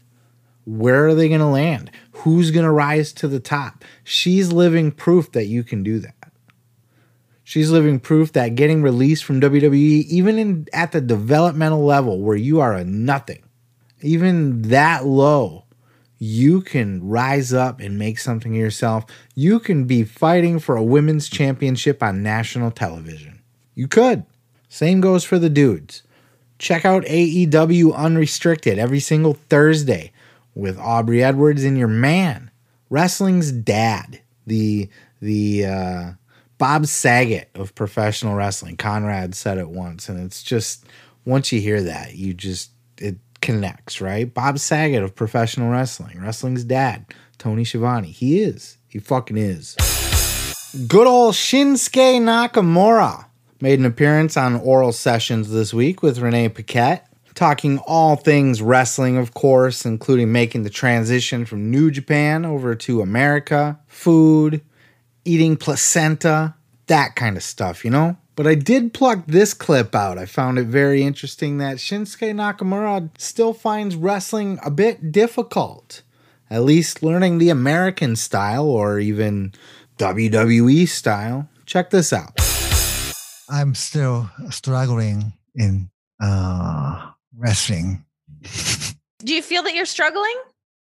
Where 0.65 1.07
are 1.07 1.15
they 1.15 1.29
going 1.29 1.39
to 1.39 1.45
land? 1.45 1.89
Who's 2.11 2.51
going 2.51 2.65
to 2.65 2.71
rise 2.71 3.13
to 3.13 3.29
the 3.29 3.39
top? 3.39 3.85
She's 4.03 4.51
living 4.51 4.91
proof 4.91 5.31
that 5.31 5.45
you 5.45 5.63
can 5.63 5.83
do 5.83 5.99
that. 5.99 6.33
She's 7.45 7.71
living 7.71 8.01
proof 8.01 8.33
that 8.33 8.55
getting 8.55 8.81
released 8.81 9.23
from 9.23 9.39
WWE, 9.39 10.03
even 10.03 10.37
in, 10.37 10.67
at 10.73 10.91
the 10.91 10.99
developmental 10.99 11.85
level 11.85 12.19
where 12.19 12.35
you 12.35 12.59
are 12.59 12.73
a 12.73 12.83
nothing, 12.83 13.41
even 14.01 14.63
that 14.63 15.05
low, 15.05 15.63
you 16.23 16.61
can 16.61 17.05
rise 17.05 17.51
up 17.51 17.81
and 17.81 17.99
make 17.99 18.17
something 18.17 18.53
of 18.53 18.57
yourself. 18.57 19.05
You 19.35 19.59
can 19.59 19.83
be 19.83 20.05
fighting 20.05 20.57
for 20.57 20.77
a 20.77 20.83
women's 20.83 21.27
championship 21.27 22.01
on 22.01 22.23
national 22.23 22.71
television. 22.71 23.41
You 23.75 23.89
could. 23.89 24.25
Same 24.69 25.01
goes 25.01 25.25
for 25.25 25.37
the 25.37 25.49
dudes. 25.49 26.01
Check 26.59 26.85
out 26.85 27.03
AEW 27.03 27.93
Unrestricted 27.93 28.79
every 28.79 29.01
single 29.01 29.33
Thursday 29.33 30.13
with 30.55 30.79
Aubrey 30.79 31.21
Edwards 31.21 31.65
and 31.65 31.77
your 31.77 31.89
man, 31.89 32.49
wrestling's 32.89 33.51
dad, 33.51 34.21
the 34.47 34.87
the 35.19 35.65
uh, 35.65 36.11
Bob 36.57 36.85
Saget 36.85 37.49
of 37.53 37.75
professional 37.75 38.35
wrestling. 38.35 38.77
Conrad 38.77 39.35
said 39.35 39.57
it 39.57 39.69
once, 39.69 40.07
and 40.07 40.23
it's 40.23 40.41
just 40.41 40.85
once 41.25 41.51
you 41.51 41.59
hear 41.59 41.81
that, 41.81 42.15
you 42.15 42.33
just 42.33 42.71
it 42.97 43.17
connects, 43.43 44.01
right? 44.01 44.33
Bob 44.33 44.57
Saget 44.57 45.03
of 45.03 45.13
professional 45.15 45.69
wrestling, 45.69 46.19
wrestling's 46.19 46.63
dad, 46.63 47.05
Tony 47.37 47.65
Schiavone. 47.65 48.09
He 48.09 48.41
is. 48.41 48.77
He 48.87 48.99
fucking 48.99 49.37
is. 49.37 49.75
Good 50.87 51.05
old 51.05 51.35
Shinsuke 51.35 52.21
Nakamura 52.21 53.25
made 53.61 53.79
an 53.79 53.85
appearance 53.85 54.37
on 54.37 54.55
Oral 54.55 54.93
Sessions 54.93 55.51
this 55.51 55.73
week 55.73 56.01
with 56.01 56.19
Renee 56.19 56.49
Paquette, 56.49 57.05
talking 57.35 57.79
all 57.79 58.15
things 58.15 58.61
wrestling, 58.61 59.17
of 59.17 59.33
course, 59.33 59.85
including 59.85 60.31
making 60.31 60.63
the 60.63 60.69
transition 60.69 61.45
from 61.45 61.69
New 61.69 61.91
Japan 61.91 62.45
over 62.45 62.75
to 62.75 63.01
America, 63.01 63.77
food, 63.87 64.61
eating 65.25 65.57
placenta, 65.57 66.55
that 66.87 67.15
kind 67.15 67.35
of 67.35 67.43
stuff, 67.43 67.83
you 67.83 67.91
know? 67.91 68.17
But 68.35 68.47
I 68.47 68.55
did 68.55 68.93
pluck 68.93 69.25
this 69.27 69.53
clip 69.53 69.93
out. 69.93 70.17
I 70.17 70.25
found 70.25 70.57
it 70.57 70.65
very 70.65 71.03
interesting 71.03 71.59
that 71.59 71.77
Shinsuke 71.77 72.33
Nakamura 72.33 73.09
still 73.17 73.53
finds 73.53 73.95
wrestling 73.95 74.59
a 74.63 74.71
bit 74.71 75.11
difficult. 75.11 76.01
At 76.49 76.63
least 76.63 77.03
learning 77.03 77.37
the 77.37 77.49
American 77.49 78.15
style 78.15 78.65
or 78.65 78.99
even 78.99 79.53
WWE 79.97 80.87
style. 80.87 81.47
Check 81.65 81.91
this 81.91 82.11
out. 82.11 82.39
I'm 83.49 83.75
still 83.75 84.29
struggling 84.49 85.33
in 85.55 85.89
uh, 86.19 87.11
wrestling. 87.37 88.03
Do 89.19 89.33
you 89.33 89.41
feel 89.41 89.63
that 89.63 89.75
you're 89.75 89.85
struggling? 89.85 90.35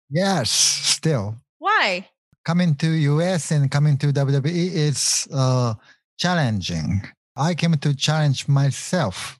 Yes, 0.10 0.52
still. 0.52 1.36
Why? 1.58 2.08
Coming 2.46 2.76
to 2.76 2.88
US 2.88 3.52
and 3.52 3.72
coming 3.72 3.98
to 3.98 4.08
WWE 4.14 4.46
is 4.46 5.28
uh, 5.34 5.74
challenging. 6.18 7.02
I 7.36 7.56
came 7.56 7.74
to 7.74 7.96
challenge 7.96 8.48
myself. 8.48 9.40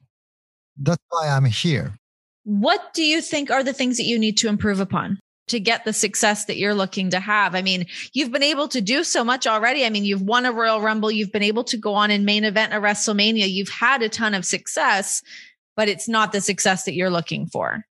That's 0.78 1.04
why 1.10 1.30
I'm 1.30 1.46
here. 1.46 1.96
What 2.44 2.94
do 2.94 3.04
you 3.04 3.22
think 3.22 3.52
are 3.52 3.64
the 3.64 3.74
things 3.74 3.98
that 3.98 4.04
you 4.04 4.20
need 4.20 4.38
to 4.38 4.50
improve 4.50 4.80
upon 4.80 5.20
to 5.48 5.60
get 5.60 5.86
the 5.86 5.94
success 5.94 6.46
that 6.46 6.58
you're 6.58 6.74
looking 6.74 7.12
to 7.12 7.20
have? 7.20 7.56
I 7.56 7.62
mean, 7.62 7.86
you've 8.14 8.32
been 8.32 8.44
able 8.44 8.68
to 8.70 8.82
do 8.82 9.04
so 9.04 9.24
much 9.24 9.48
already. 9.48 9.86
I 9.86 9.90
mean, 9.90 10.06
you've 10.06 10.22
won 10.24 10.46
a 10.46 10.52
Royal 10.52 10.82
Rumble, 10.82 11.12
you've 11.12 11.32
been 11.32 11.44
able 11.44 11.64
to 11.66 11.78
go 11.78 11.94
on 11.94 12.12
and 12.12 12.26
main 12.26 12.44
event 12.44 12.74
a 12.74 12.78
WrestleMania, 12.78 13.50
you've 13.50 13.70
had 13.70 14.02
a 14.02 14.10
ton 14.10 14.34
of 14.34 14.46
success, 14.46 15.22
but 15.76 15.88
it's 15.88 16.10
not 16.10 16.32
the 16.32 16.42
success 16.42 16.84
that 16.84 16.94
you're 16.94 17.10
looking 17.10 17.46
for. 17.46 17.86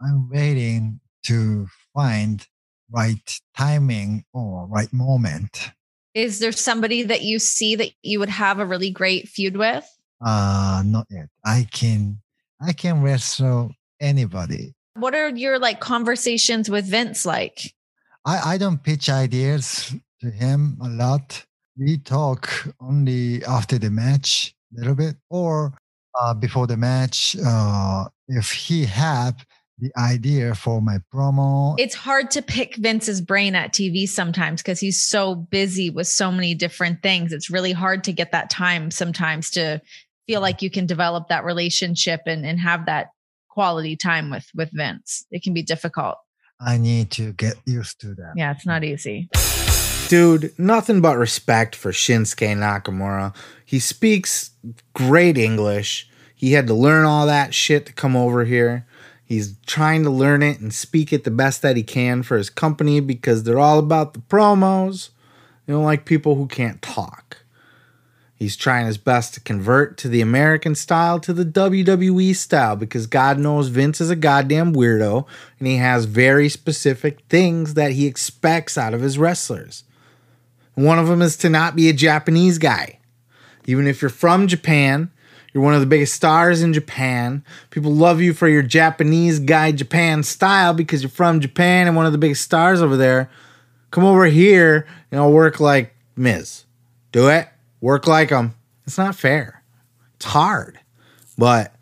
I'm 0.00 0.28
waiting 0.30 1.00
to 1.24 1.66
find 1.94 2.46
right 2.90 3.40
timing 3.56 4.24
or 4.32 4.66
right 4.66 4.92
moment. 4.92 5.70
Is 6.14 6.38
there 6.38 6.52
somebody 6.52 7.02
that 7.04 7.22
you 7.22 7.38
see 7.38 7.76
that 7.76 7.90
you 8.02 8.18
would 8.18 8.28
have 8.28 8.58
a 8.58 8.66
really 8.66 8.90
great 8.90 9.28
feud 9.28 9.56
with? 9.56 9.88
Uh 10.24 10.82
not 10.84 11.06
yet. 11.10 11.28
I 11.44 11.66
can 11.70 12.20
I 12.60 12.72
can 12.72 13.02
wrestle 13.02 13.72
anybody. 14.00 14.74
What 14.94 15.14
are 15.14 15.30
your 15.30 15.58
like 15.58 15.80
conversations 15.80 16.68
with 16.68 16.84
Vince 16.86 17.24
like? 17.24 17.74
I, 18.24 18.54
I 18.54 18.58
don't 18.58 18.82
pitch 18.82 19.08
ideas 19.08 19.94
to 20.20 20.30
him 20.30 20.78
a 20.82 20.88
lot. 20.88 21.44
We 21.76 21.98
talk 21.98 22.68
only 22.80 23.44
after 23.44 23.78
the 23.78 23.90
match 23.90 24.54
a 24.72 24.80
little 24.80 24.94
bit 24.94 25.16
or 25.30 25.72
uh, 26.20 26.34
before 26.34 26.66
the 26.66 26.76
match. 26.76 27.36
Uh, 27.44 28.04
if 28.28 28.52
he 28.52 28.84
have 28.84 29.44
the 29.78 29.90
idea 29.98 30.54
for 30.54 30.80
my 30.80 30.98
promo. 31.12 31.74
It's 31.78 31.94
hard 31.94 32.30
to 32.32 32.42
pick 32.42 32.76
Vince's 32.76 33.20
brain 33.20 33.54
at 33.54 33.72
TV 33.72 34.08
sometimes 34.08 34.62
because 34.62 34.80
he's 34.80 35.02
so 35.02 35.34
busy 35.34 35.90
with 35.90 36.06
so 36.06 36.30
many 36.30 36.54
different 36.54 37.02
things. 37.02 37.32
It's 37.32 37.50
really 37.50 37.72
hard 37.72 38.04
to 38.04 38.12
get 38.12 38.32
that 38.32 38.50
time 38.50 38.90
sometimes 38.90 39.50
to 39.52 39.80
feel 40.26 40.40
like 40.40 40.62
you 40.62 40.70
can 40.70 40.86
develop 40.86 41.28
that 41.28 41.44
relationship 41.44 42.22
and, 42.26 42.46
and 42.46 42.60
have 42.60 42.86
that 42.86 43.08
quality 43.48 43.96
time 43.96 44.30
with 44.30 44.46
with 44.54 44.70
Vince. 44.72 45.26
It 45.30 45.42
can 45.42 45.52
be 45.52 45.62
difficult. 45.62 46.16
I 46.60 46.78
need 46.78 47.10
to 47.12 47.32
get 47.32 47.54
used 47.66 48.00
to 48.00 48.14
that. 48.14 48.34
Yeah, 48.36 48.52
it's 48.52 48.66
not 48.66 48.84
easy. 48.84 49.28
Dude, 50.08 50.56
nothing 50.58 51.00
but 51.00 51.16
respect 51.16 51.74
for 51.74 51.90
Shinsuke 51.90 52.56
Nakamura. 52.56 53.34
He 53.64 53.78
speaks 53.78 54.50
great 54.94 55.38
English. 55.38 56.08
He 56.34 56.52
had 56.52 56.66
to 56.66 56.74
learn 56.74 57.04
all 57.04 57.26
that 57.26 57.54
shit 57.54 57.86
to 57.86 57.92
come 57.92 58.14
over 58.14 58.44
here. 58.44 58.86
He's 59.24 59.54
trying 59.66 60.02
to 60.04 60.10
learn 60.10 60.42
it 60.42 60.60
and 60.60 60.74
speak 60.74 61.12
it 61.12 61.24
the 61.24 61.30
best 61.30 61.62
that 61.62 61.76
he 61.76 61.82
can 61.82 62.22
for 62.22 62.36
his 62.36 62.50
company 62.50 63.00
because 63.00 63.42
they're 63.42 63.58
all 63.58 63.78
about 63.78 64.14
the 64.14 64.20
promos. 64.20 65.10
They 65.66 65.72
don't 65.72 65.84
like 65.84 66.04
people 66.04 66.34
who 66.34 66.46
can't 66.46 66.82
talk. 66.82 67.38
He's 68.42 68.56
trying 68.56 68.86
his 68.86 68.98
best 68.98 69.34
to 69.34 69.40
convert 69.40 69.96
to 69.98 70.08
the 70.08 70.20
American 70.20 70.74
style 70.74 71.20
to 71.20 71.32
the 71.32 71.44
WWE 71.44 72.34
style 72.34 72.74
because 72.74 73.06
God 73.06 73.38
knows 73.38 73.68
Vince 73.68 74.00
is 74.00 74.10
a 74.10 74.16
goddamn 74.16 74.74
weirdo 74.74 75.26
and 75.60 75.68
he 75.68 75.76
has 75.76 76.06
very 76.06 76.48
specific 76.48 77.20
things 77.28 77.74
that 77.74 77.92
he 77.92 78.06
expects 78.06 78.76
out 78.76 78.94
of 78.94 79.00
his 79.00 79.16
wrestlers. 79.16 79.84
One 80.74 80.98
of 80.98 81.06
them 81.06 81.22
is 81.22 81.36
to 81.36 81.48
not 81.48 81.76
be 81.76 81.88
a 81.88 81.92
Japanese 81.92 82.58
guy. 82.58 82.98
Even 83.66 83.86
if 83.86 84.02
you're 84.02 84.08
from 84.08 84.48
Japan, 84.48 85.12
you're 85.52 85.62
one 85.62 85.74
of 85.74 85.80
the 85.80 85.86
biggest 85.86 86.14
stars 86.14 86.62
in 86.62 86.72
Japan. 86.72 87.44
People 87.70 87.92
love 87.92 88.20
you 88.20 88.32
for 88.32 88.48
your 88.48 88.62
Japanese 88.62 89.38
guy 89.38 89.72
Japan 89.72 90.22
style 90.22 90.72
because 90.72 91.02
you're 91.02 91.10
from 91.10 91.40
Japan 91.40 91.86
and 91.86 91.94
one 91.96 92.06
of 92.06 92.12
the 92.12 92.18
biggest 92.18 92.42
stars 92.42 92.80
over 92.80 92.96
there. 92.96 93.30
Come 93.90 94.04
over 94.04 94.24
here 94.24 94.86
and 95.10 95.20
I'll 95.20 95.32
work 95.32 95.60
like 95.60 95.94
Miz. 96.16 96.64
Do 97.12 97.28
it. 97.28 97.48
Work 97.80 98.06
like 98.06 98.30
him. 98.30 98.54
It's 98.86 98.96
not 98.96 99.14
fair. 99.14 99.62
It's 100.16 100.24
hard. 100.24 100.78
But 101.36 101.74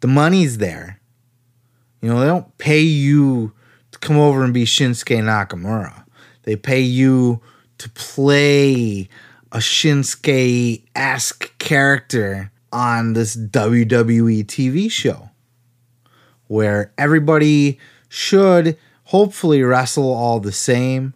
the 0.00 0.08
money's 0.08 0.58
there. 0.58 1.00
You 2.00 2.10
know, 2.10 2.20
they 2.20 2.26
don't 2.26 2.56
pay 2.58 2.80
you 2.80 3.52
to 3.90 3.98
come 3.98 4.16
over 4.16 4.44
and 4.44 4.54
be 4.54 4.64
Shinsuke 4.64 5.20
Nakamura. 5.20 6.04
They 6.44 6.54
pay 6.54 6.80
you 6.80 7.40
to 7.78 7.88
play 7.90 9.08
a 9.50 9.58
Shinsuke 9.58 10.84
esque 10.94 11.58
character 11.58 12.52
on 12.72 13.12
this 13.12 13.36
WWE 13.36 14.44
TV 14.44 14.90
show 14.90 15.30
where 16.46 16.92
everybody 16.98 17.78
should 18.08 18.76
hopefully 19.04 19.62
wrestle 19.62 20.12
all 20.12 20.40
the 20.40 20.52
same 20.52 21.14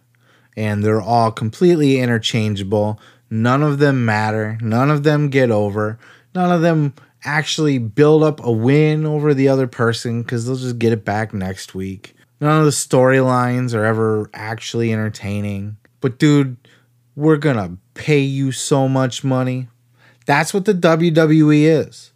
and 0.55 0.83
they're 0.83 1.01
all 1.01 1.31
completely 1.31 1.99
interchangeable. 1.99 2.99
None 3.29 3.63
of 3.63 3.79
them 3.79 4.05
matter. 4.05 4.57
None 4.61 4.91
of 4.91 5.03
them 5.03 5.29
get 5.29 5.51
over. 5.51 5.97
None 6.35 6.51
of 6.51 6.61
them 6.61 6.93
actually 7.25 7.77
build 7.77 8.23
up 8.23 8.43
a 8.43 8.51
win 8.51 9.05
over 9.05 9.33
the 9.33 9.47
other 9.47 9.67
person 9.67 10.21
because 10.21 10.45
they'll 10.45 10.55
just 10.55 10.79
get 10.79 10.93
it 10.93 11.05
back 11.05 11.33
next 11.33 11.73
week. 11.73 12.15
None 12.39 12.59
of 12.59 12.65
the 12.65 12.71
storylines 12.71 13.73
are 13.73 13.85
ever 13.85 14.29
actually 14.33 14.91
entertaining. 14.91 15.77
But, 16.01 16.19
dude, 16.19 16.57
we're 17.15 17.37
to 17.55 17.77
pay 17.93 18.19
you 18.19 18.51
so 18.51 18.87
much 18.87 19.23
money. 19.23 19.67
That's 20.25 20.53
what 20.53 20.65
the 20.65 20.73
WWE 20.73 21.63
is. 21.87 22.11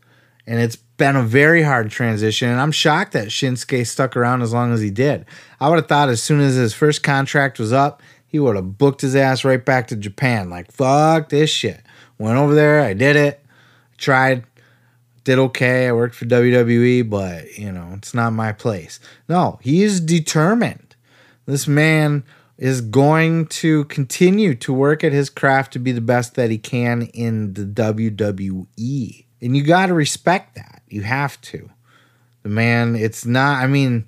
And 0.45 0.59
it's 0.59 0.75
been 0.75 1.15
a 1.15 1.23
very 1.23 1.63
hard 1.63 1.91
transition. 1.91 2.49
And 2.49 2.59
I'm 2.59 2.71
shocked 2.71 3.13
that 3.13 3.27
Shinsuke 3.27 3.85
stuck 3.85 4.15
around 4.15 4.41
as 4.41 4.53
long 4.53 4.73
as 4.73 4.81
he 4.81 4.89
did. 4.89 5.25
I 5.59 5.69
would 5.69 5.75
have 5.75 5.87
thought 5.87 6.09
as 6.09 6.23
soon 6.23 6.39
as 6.39 6.55
his 6.55 6.73
first 6.73 7.03
contract 7.03 7.59
was 7.59 7.73
up, 7.73 8.01
he 8.27 8.39
would 8.39 8.55
have 8.55 8.77
booked 8.77 9.01
his 9.01 9.15
ass 9.15 9.45
right 9.45 9.63
back 9.63 9.87
to 9.87 9.95
Japan. 9.95 10.49
Like, 10.49 10.71
fuck 10.71 11.29
this 11.29 11.49
shit. 11.49 11.81
Went 12.17 12.37
over 12.37 12.55
there, 12.55 12.81
I 12.81 12.93
did 12.93 13.15
it, 13.15 13.45
tried, 13.97 14.43
did 15.23 15.37
okay. 15.37 15.87
I 15.87 15.91
worked 15.91 16.15
for 16.15 16.25
WWE, 16.25 17.07
but, 17.09 17.57
you 17.57 17.71
know, 17.71 17.91
it's 17.95 18.13
not 18.13 18.33
my 18.33 18.51
place. 18.51 18.99
No, 19.29 19.59
he 19.61 19.83
is 19.83 20.01
determined. 20.01 20.95
This 21.45 21.67
man 21.67 22.23
is 22.57 22.81
going 22.81 23.45
to 23.45 23.85
continue 23.85 24.55
to 24.55 24.73
work 24.73 25.03
at 25.03 25.11
his 25.11 25.29
craft 25.29 25.73
to 25.73 25.79
be 25.79 25.91
the 25.91 26.01
best 26.01 26.35
that 26.35 26.49
he 26.49 26.57
can 26.57 27.03
in 27.13 27.53
the 27.53 27.63
WWE. 27.63 29.25
And 29.41 29.55
you 29.55 29.63
got 29.63 29.87
to 29.87 29.93
respect 29.93 30.55
that. 30.55 30.81
You 30.87 31.03
have 31.03 31.39
to. 31.41 31.69
The 32.43 32.49
man, 32.49 32.95
it's 32.95 33.25
not, 33.25 33.63
I 33.63 33.67
mean, 33.67 34.05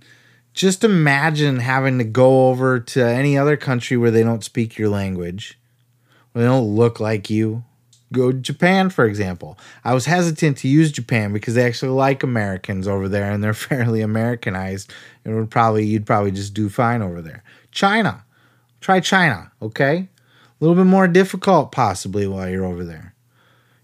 just 0.54 0.84
imagine 0.84 1.60
having 1.60 2.00
to 2.00 2.04
go 2.04 2.50
over 2.50 2.80
to 2.80 3.04
any 3.04 3.38
other 3.38 3.56
country 3.56 3.98
where 3.98 4.12
they 4.12 4.24
don't 4.24 4.44
speak 4.44 4.78
your 4.78 4.90
language, 4.90 5.60
where 6.32 6.44
they 6.44 6.50
don't 6.50 6.76
look 6.76 7.00
like 7.00 7.30
you. 7.30 7.64
Go 8.12 8.32
to 8.32 8.38
Japan, 8.40 8.90
for 8.90 9.06
example. 9.06 9.60
I 9.84 9.94
was 9.94 10.06
hesitant 10.06 10.58
to 10.60 10.68
use 10.68 10.92
Japan 10.92 11.32
because 11.32 11.54
they 11.54 11.64
actually 11.64 11.92
like 11.92 12.24
Americans 12.24 12.88
over 12.88 13.08
there 13.08 13.32
and 13.32 13.44
they're 13.44 13.54
fairly 13.54 14.02
Americanized. 14.02 14.92
It 15.24 15.30
would 15.30 15.52
probably 15.52 15.86
you'd 15.86 16.08
probably 16.08 16.32
just 16.32 16.56
do 16.56 16.70
fine 16.70 17.04
over 17.04 17.22
there. 17.22 17.44
China. 17.72 18.24
Try 18.82 19.00
China, 19.00 19.52
okay? 19.62 20.08
A 20.08 20.08
little 20.60 20.76
bit 20.76 20.90
more 20.90 21.08
difficult 21.08 21.72
possibly 21.72 22.28
while 22.28 22.50
you're 22.50 22.66
over 22.66 22.84
there. 22.84 23.14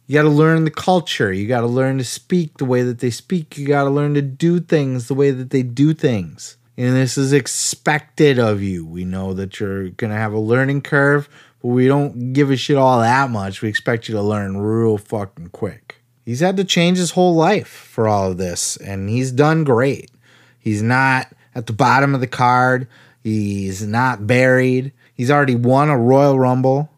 You 0.08 0.14
got 0.14 0.24
to 0.24 0.30
learn 0.30 0.66
the 0.66 0.72
culture. 0.72 1.34
You 1.34 1.48
got 1.48 1.62
to 1.62 1.68
learn 1.68 1.98
to 1.98 2.04
speak 2.04 2.58
the 2.58 2.66
way 2.66 2.84
that 2.84 3.00
they 3.00 3.10
speak. 3.10 3.58
You 3.58 3.68
got 3.68 3.86
to 3.86 3.89
learn 3.89 4.14
to 4.14 4.22
do 4.22 4.60
things 4.60 5.08
the 5.08 5.16
way 5.16 5.32
that 5.32 5.50
they 5.50 5.64
do 5.64 5.93
things. 5.93 6.58
And 6.78 6.96
this 6.96 7.18
is 7.18 7.34
expected 7.34 8.38
of 8.38 8.62
you. 8.62 8.86
We 8.86 9.06
know 9.06 9.34
that 9.34 9.60
you're 9.60 9.89
going 9.89 10.12
to 10.12 10.18
have 10.18 10.34
a 10.34 10.39
learning 10.39 10.82
curve, 10.82 11.30
but 11.62 11.70
we 11.70 11.88
don't 11.88 12.34
give 12.34 12.52
a 12.52 12.58
shit 12.58 12.78
all 12.78 13.00
that 13.00 13.30
much. 13.30 13.62
We 13.62 13.70
expect 13.70 14.08
you 14.08 14.16
to 14.16 14.22
learn 14.22 14.58
real 14.58 14.98
fucking 14.98 15.50
quick. 15.50 16.02
He's 16.26 16.41
had 16.41 16.58
to 16.58 16.64
change 16.64 16.98
his 16.98 17.12
whole 17.12 17.36
life 17.36 17.68
for 17.68 18.08
all 18.08 18.32
of 18.32 18.38
this, 18.38 18.78
and 18.78 19.10
he's 19.10 19.32
done 19.32 19.64
great. 19.64 20.12
He's 20.60 20.82
not 20.82 21.32
at 21.54 21.68
the 21.68 21.74
bottom 21.74 22.14
of 22.14 22.22
the 22.22 22.28
card. 22.28 22.88
He's 23.26 23.82
not 23.82 24.28
buried. 24.28 24.94
He's 25.16 25.32
already 25.32 25.56
won 25.56 25.90
a 25.90 25.98
Royal 25.98 26.38
Rumble. 26.38 26.92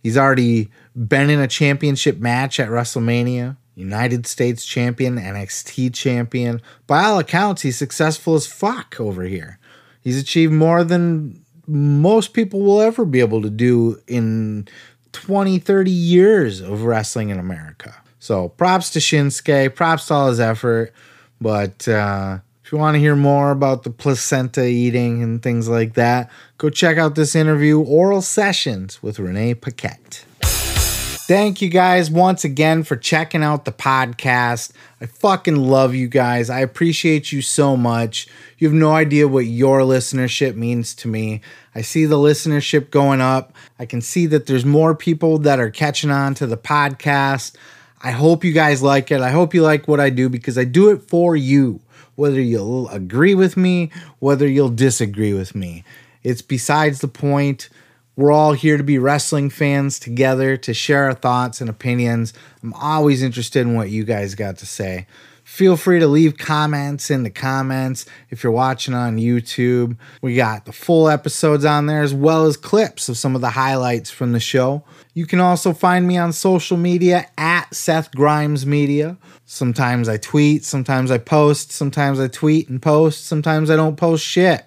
He's 0.00 0.16
already 0.16 0.70
been 0.94 1.28
in 1.28 1.40
a 1.40 1.48
championship 1.48 2.20
match 2.20 2.60
at 2.60 2.68
WrestleMania. 2.68 3.56
United 3.74 4.28
States 4.28 4.64
champion, 4.64 5.16
NXT 5.16 5.92
champion. 5.92 6.62
By 6.86 7.02
all 7.02 7.18
accounts, 7.18 7.62
he's 7.62 7.76
successful 7.76 8.36
as 8.36 8.46
fuck 8.46 9.00
over 9.00 9.24
here. 9.24 9.58
He's 10.00 10.20
achieved 10.20 10.52
more 10.52 10.84
than 10.84 11.44
most 11.66 12.32
people 12.32 12.60
will 12.60 12.80
ever 12.80 13.04
be 13.04 13.18
able 13.18 13.42
to 13.42 13.50
do 13.50 14.00
in 14.06 14.68
20, 15.10 15.58
30 15.58 15.90
years 15.90 16.60
of 16.60 16.84
wrestling 16.84 17.30
in 17.30 17.40
America. 17.40 17.92
So 18.20 18.50
props 18.50 18.90
to 18.90 19.00
Shinsuke, 19.00 19.74
props 19.74 20.06
to 20.06 20.14
all 20.14 20.28
his 20.28 20.38
effort. 20.38 20.92
But 21.40 21.88
uh, 21.88 22.38
if 22.72 22.76
you 22.76 22.80
want 22.80 22.94
to 22.94 23.00
hear 23.00 23.14
more 23.14 23.50
about 23.50 23.82
the 23.82 23.90
placenta 23.90 24.64
eating 24.64 25.22
and 25.22 25.42
things 25.42 25.68
like 25.68 25.92
that, 25.92 26.30
go 26.56 26.70
check 26.70 26.96
out 26.96 27.16
this 27.16 27.34
interview, 27.34 27.78
Oral 27.78 28.22
Sessions 28.22 29.02
with 29.02 29.18
Renee 29.18 29.52
Paquette. 29.52 30.24
Thank 30.40 31.60
you 31.60 31.68
guys 31.68 32.10
once 32.10 32.44
again 32.44 32.82
for 32.82 32.96
checking 32.96 33.42
out 33.42 33.66
the 33.66 33.72
podcast. 33.72 34.72
I 35.02 35.04
fucking 35.04 35.56
love 35.56 35.94
you 35.94 36.08
guys. 36.08 36.48
I 36.48 36.60
appreciate 36.60 37.30
you 37.30 37.42
so 37.42 37.76
much. 37.76 38.26
You 38.56 38.68
have 38.68 38.74
no 38.74 38.92
idea 38.92 39.28
what 39.28 39.44
your 39.44 39.80
listenership 39.80 40.54
means 40.54 40.94
to 40.94 41.08
me. 41.08 41.42
I 41.74 41.82
see 41.82 42.06
the 42.06 42.16
listenership 42.16 42.88
going 42.88 43.20
up. 43.20 43.54
I 43.78 43.84
can 43.84 44.00
see 44.00 44.24
that 44.28 44.46
there's 44.46 44.64
more 44.64 44.94
people 44.94 45.36
that 45.40 45.60
are 45.60 45.70
catching 45.70 46.10
on 46.10 46.32
to 46.36 46.46
the 46.46 46.56
podcast. 46.56 47.54
I 48.02 48.10
hope 48.10 48.44
you 48.44 48.52
guys 48.52 48.82
like 48.82 49.12
it. 49.12 49.20
I 49.20 49.30
hope 49.30 49.54
you 49.54 49.62
like 49.62 49.86
what 49.86 50.00
I 50.00 50.10
do 50.10 50.28
because 50.28 50.58
I 50.58 50.64
do 50.64 50.90
it 50.90 51.02
for 51.02 51.36
you. 51.36 51.80
Whether 52.16 52.40
you'll 52.40 52.88
agree 52.88 53.34
with 53.34 53.56
me, 53.56 53.90
whether 54.18 54.46
you'll 54.46 54.68
disagree 54.68 55.32
with 55.32 55.54
me, 55.54 55.84
it's 56.22 56.42
besides 56.42 57.00
the 57.00 57.08
point. 57.08 57.68
We're 58.16 58.32
all 58.32 58.52
here 58.52 58.76
to 58.76 58.82
be 58.82 58.98
wrestling 58.98 59.48
fans 59.48 59.98
together 59.98 60.56
to 60.58 60.74
share 60.74 61.04
our 61.04 61.14
thoughts 61.14 61.62
and 61.62 61.70
opinions. 61.70 62.34
I'm 62.62 62.74
always 62.74 63.22
interested 63.22 63.60
in 63.60 63.74
what 63.74 63.88
you 63.88 64.04
guys 64.04 64.34
got 64.34 64.58
to 64.58 64.66
say. 64.66 65.06
Feel 65.52 65.76
free 65.76 65.98
to 65.98 66.06
leave 66.06 66.38
comments 66.38 67.10
in 67.10 67.24
the 67.24 67.30
comments 67.30 68.06
if 68.30 68.42
you're 68.42 68.50
watching 68.50 68.94
on 68.94 69.18
YouTube. 69.18 69.98
We 70.22 70.34
got 70.34 70.64
the 70.64 70.72
full 70.72 71.10
episodes 71.10 71.66
on 71.66 71.84
there 71.84 72.00
as 72.00 72.14
well 72.14 72.46
as 72.46 72.56
clips 72.56 73.10
of 73.10 73.18
some 73.18 73.34
of 73.34 73.42
the 73.42 73.50
highlights 73.50 74.10
from 74.10 74.32
the 74.32 74.40
show. 74.40 74.82
You 75.12 75.26
can 75.26 75.40
also 75.40 75.74
find 75.74 76.08
me 76.08 76.16
on 76.16 76.32
social 76.32 76.78
media 76.78 77.28
at 77.36 77.74
Seth 77.74 78.12
Grimes 78.12 78.64
Media. 78.64 79.18
Sometimes 79.44 80.08
I 80.08 80.16
tweet, 80.16 80.64
sometimes 80.64 81.10
I 81.10 81.18
post, 81.18 81.70
sometimes 81.70 82.18
I 82.18 82.28
tweet 82.28 82.70
and 82.70 82.80
post, 82.80 83.26
sometimes 83.26 83.68
I 83.68 83.76
don't 83.76 83.96
post 83.96 84.24
shit. 84.24 84.64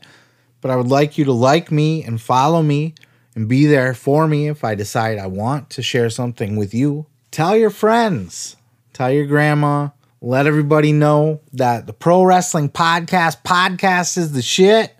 But 0.61 0.69
I 0.69 0.75
would 0.75 0.89
like 0.89 1.17
you 1.17 1.25
to 1.25 1.33
like 1.33 1.71
me 1.71 2.03
and 2.03 2.21
follow 2.21 2.61
me 2.61 2.93
and 3.33 3.49
be 3.49 3.65
there 3.65 3.95
for 3.95 4.27
me 4.27 4.49
if 4.49 4.63
I 4.63 4.75
decide 4.75 5.17
I 5.17 5.25
want 5.25 5.71
to 5.71 5.81
share 5.81 6.11
something 6.11 6.55
with 6.55 6.75
you. 6.75 7.07
Tell 7.31 7.57
your 7.57 7.71
friends, 7.71 8.55
tell 8.93 9.09
your 9.09 9.25
grandma, 9.25 9.89
let 10.25 10.47
everybody 10.47 10.91
know 10.91 11.39
that 11.53 11.85
the 11.85 11.93
Pro 11.93 12.23
Wrestling 12.23 12.67
Podcast 12.67 13.43
podcast 13.43 14.17
is 14.17 14.31
the 14.31 14.41
shit, 14.41 14.91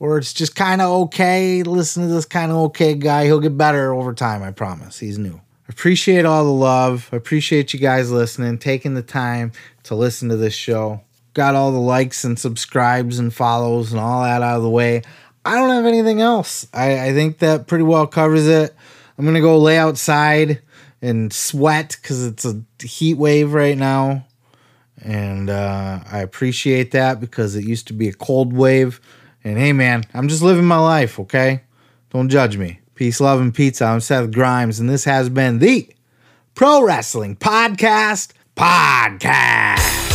or 0.00 0.18
it's 0.18 0.32
just 0.32 0.56
kind 0.56 0.82
of 0.82 0.90
okay. 1.02 1.62
Listen 1.62 2.08
to 2.08 2.12
this 2.12 2.24
kind 2.24 2.50
of 2.50 2.58
okay 2.58 2.94
guy. 2.94 3.26
He'll 3.26 3.38
get 3.38 3.56
better 3.56 3.94
over 3.94 4.12
time, 4.12 4.42
I 4.42 4.50
promise. 4.50 4.98
He's 4.98 5.18
new. 5.18 5.40
Appreciate 5.68 6.24
all 6.24 6.42
the 6.42 6.50
love. 6.50 7.08
Appreciate 7.12 7.72
you 7.72 7.78
guys 7.78 8.10
listening, 8.10 8.58
taking 8.58 8.94
the 8.94 9.02
time 9.02 9.52
to 9.84 9.94
listen 9.94 10.28
to 10.30 10.36
this 10.36 10.54
show. 10.54 11.00
Got 11.32 11.54
all 11.54 11.70
the 11.70 11.78
likes 11.78 12.24
and 12.24 12.36
subscribes 12.36 13.20
and 13.20 13.32
follows 13.32 13.92
and 13.92 14.00
all 14.00 14.24
that 14.24 14.42
out 14.42 14.56
of 14.56 14.62
the 14.64 14.70
way. 14.70 15.02
I 15.44 15.54
don't 15.54 15.70
have 15.70 15.86
anything 15.86 16.20
else. 16.20 16.66
I, 16.74 17.06
I 17.06 17.12
think 17.12 17.38
that 17.38 17.68
pretty 17.68 17.84
well 17.84 18.08
covers 18.08 18.48
it. 18.48 18.74
I'm 19.16 19.24
gonna 19.24 19.40
go 19.40 19.58
lay 19.58 19.78
outside 19.78 20.60
and 21.00 21.32
sweat 21.32 21.96
because 22.02 22.26
it's 22.26 22.44
a 22.44 22.64
heat 22.84 23.14
wave 23.14 23.52
right 23.52 23.78
now, 23.78 24.26
and 25.02 25.50
uh, 25.50 26.00
I 26.10 26.20
appreciate 26.20 26.90
that 26.92 27.20
because 27.20 27.56
it 27.56 27.64
used 27.64 27.86
to 27.88 27.92
be 27.92 28.08
a 28.08 28.12
cold 28.12 28.52
wave. 28.52 29.00
And 29.44 29.58
hey, 29.58 29.72
man, 29.72 30.04
I'm 30.14 30.28
just 30.28 30.42
living 30.42 30.64
my 30.64 30.78
life. 30.78 31.20
Okay, 31.20 31.62
don't 32.10 32.28
judge 32.28 32.56
me. 32.56 32.80
Peace, 32.94 33.20
love, 33.20 33.40
and 33.40 33.54
pizza. 33.54 33.84
I'm 33.84 34.00
Seth 34.00 34.30
Grimes, 34.32 34.80
and 34.80 34.88
this 34.88 35.04
has 35.04 35.28
been 35.28 35.58
the 35.58 35.88
Pro 36.54 36.82
Wrestling 36.82 37.36
Podcast 37.36 38.32
Podcast. 38.56 40.05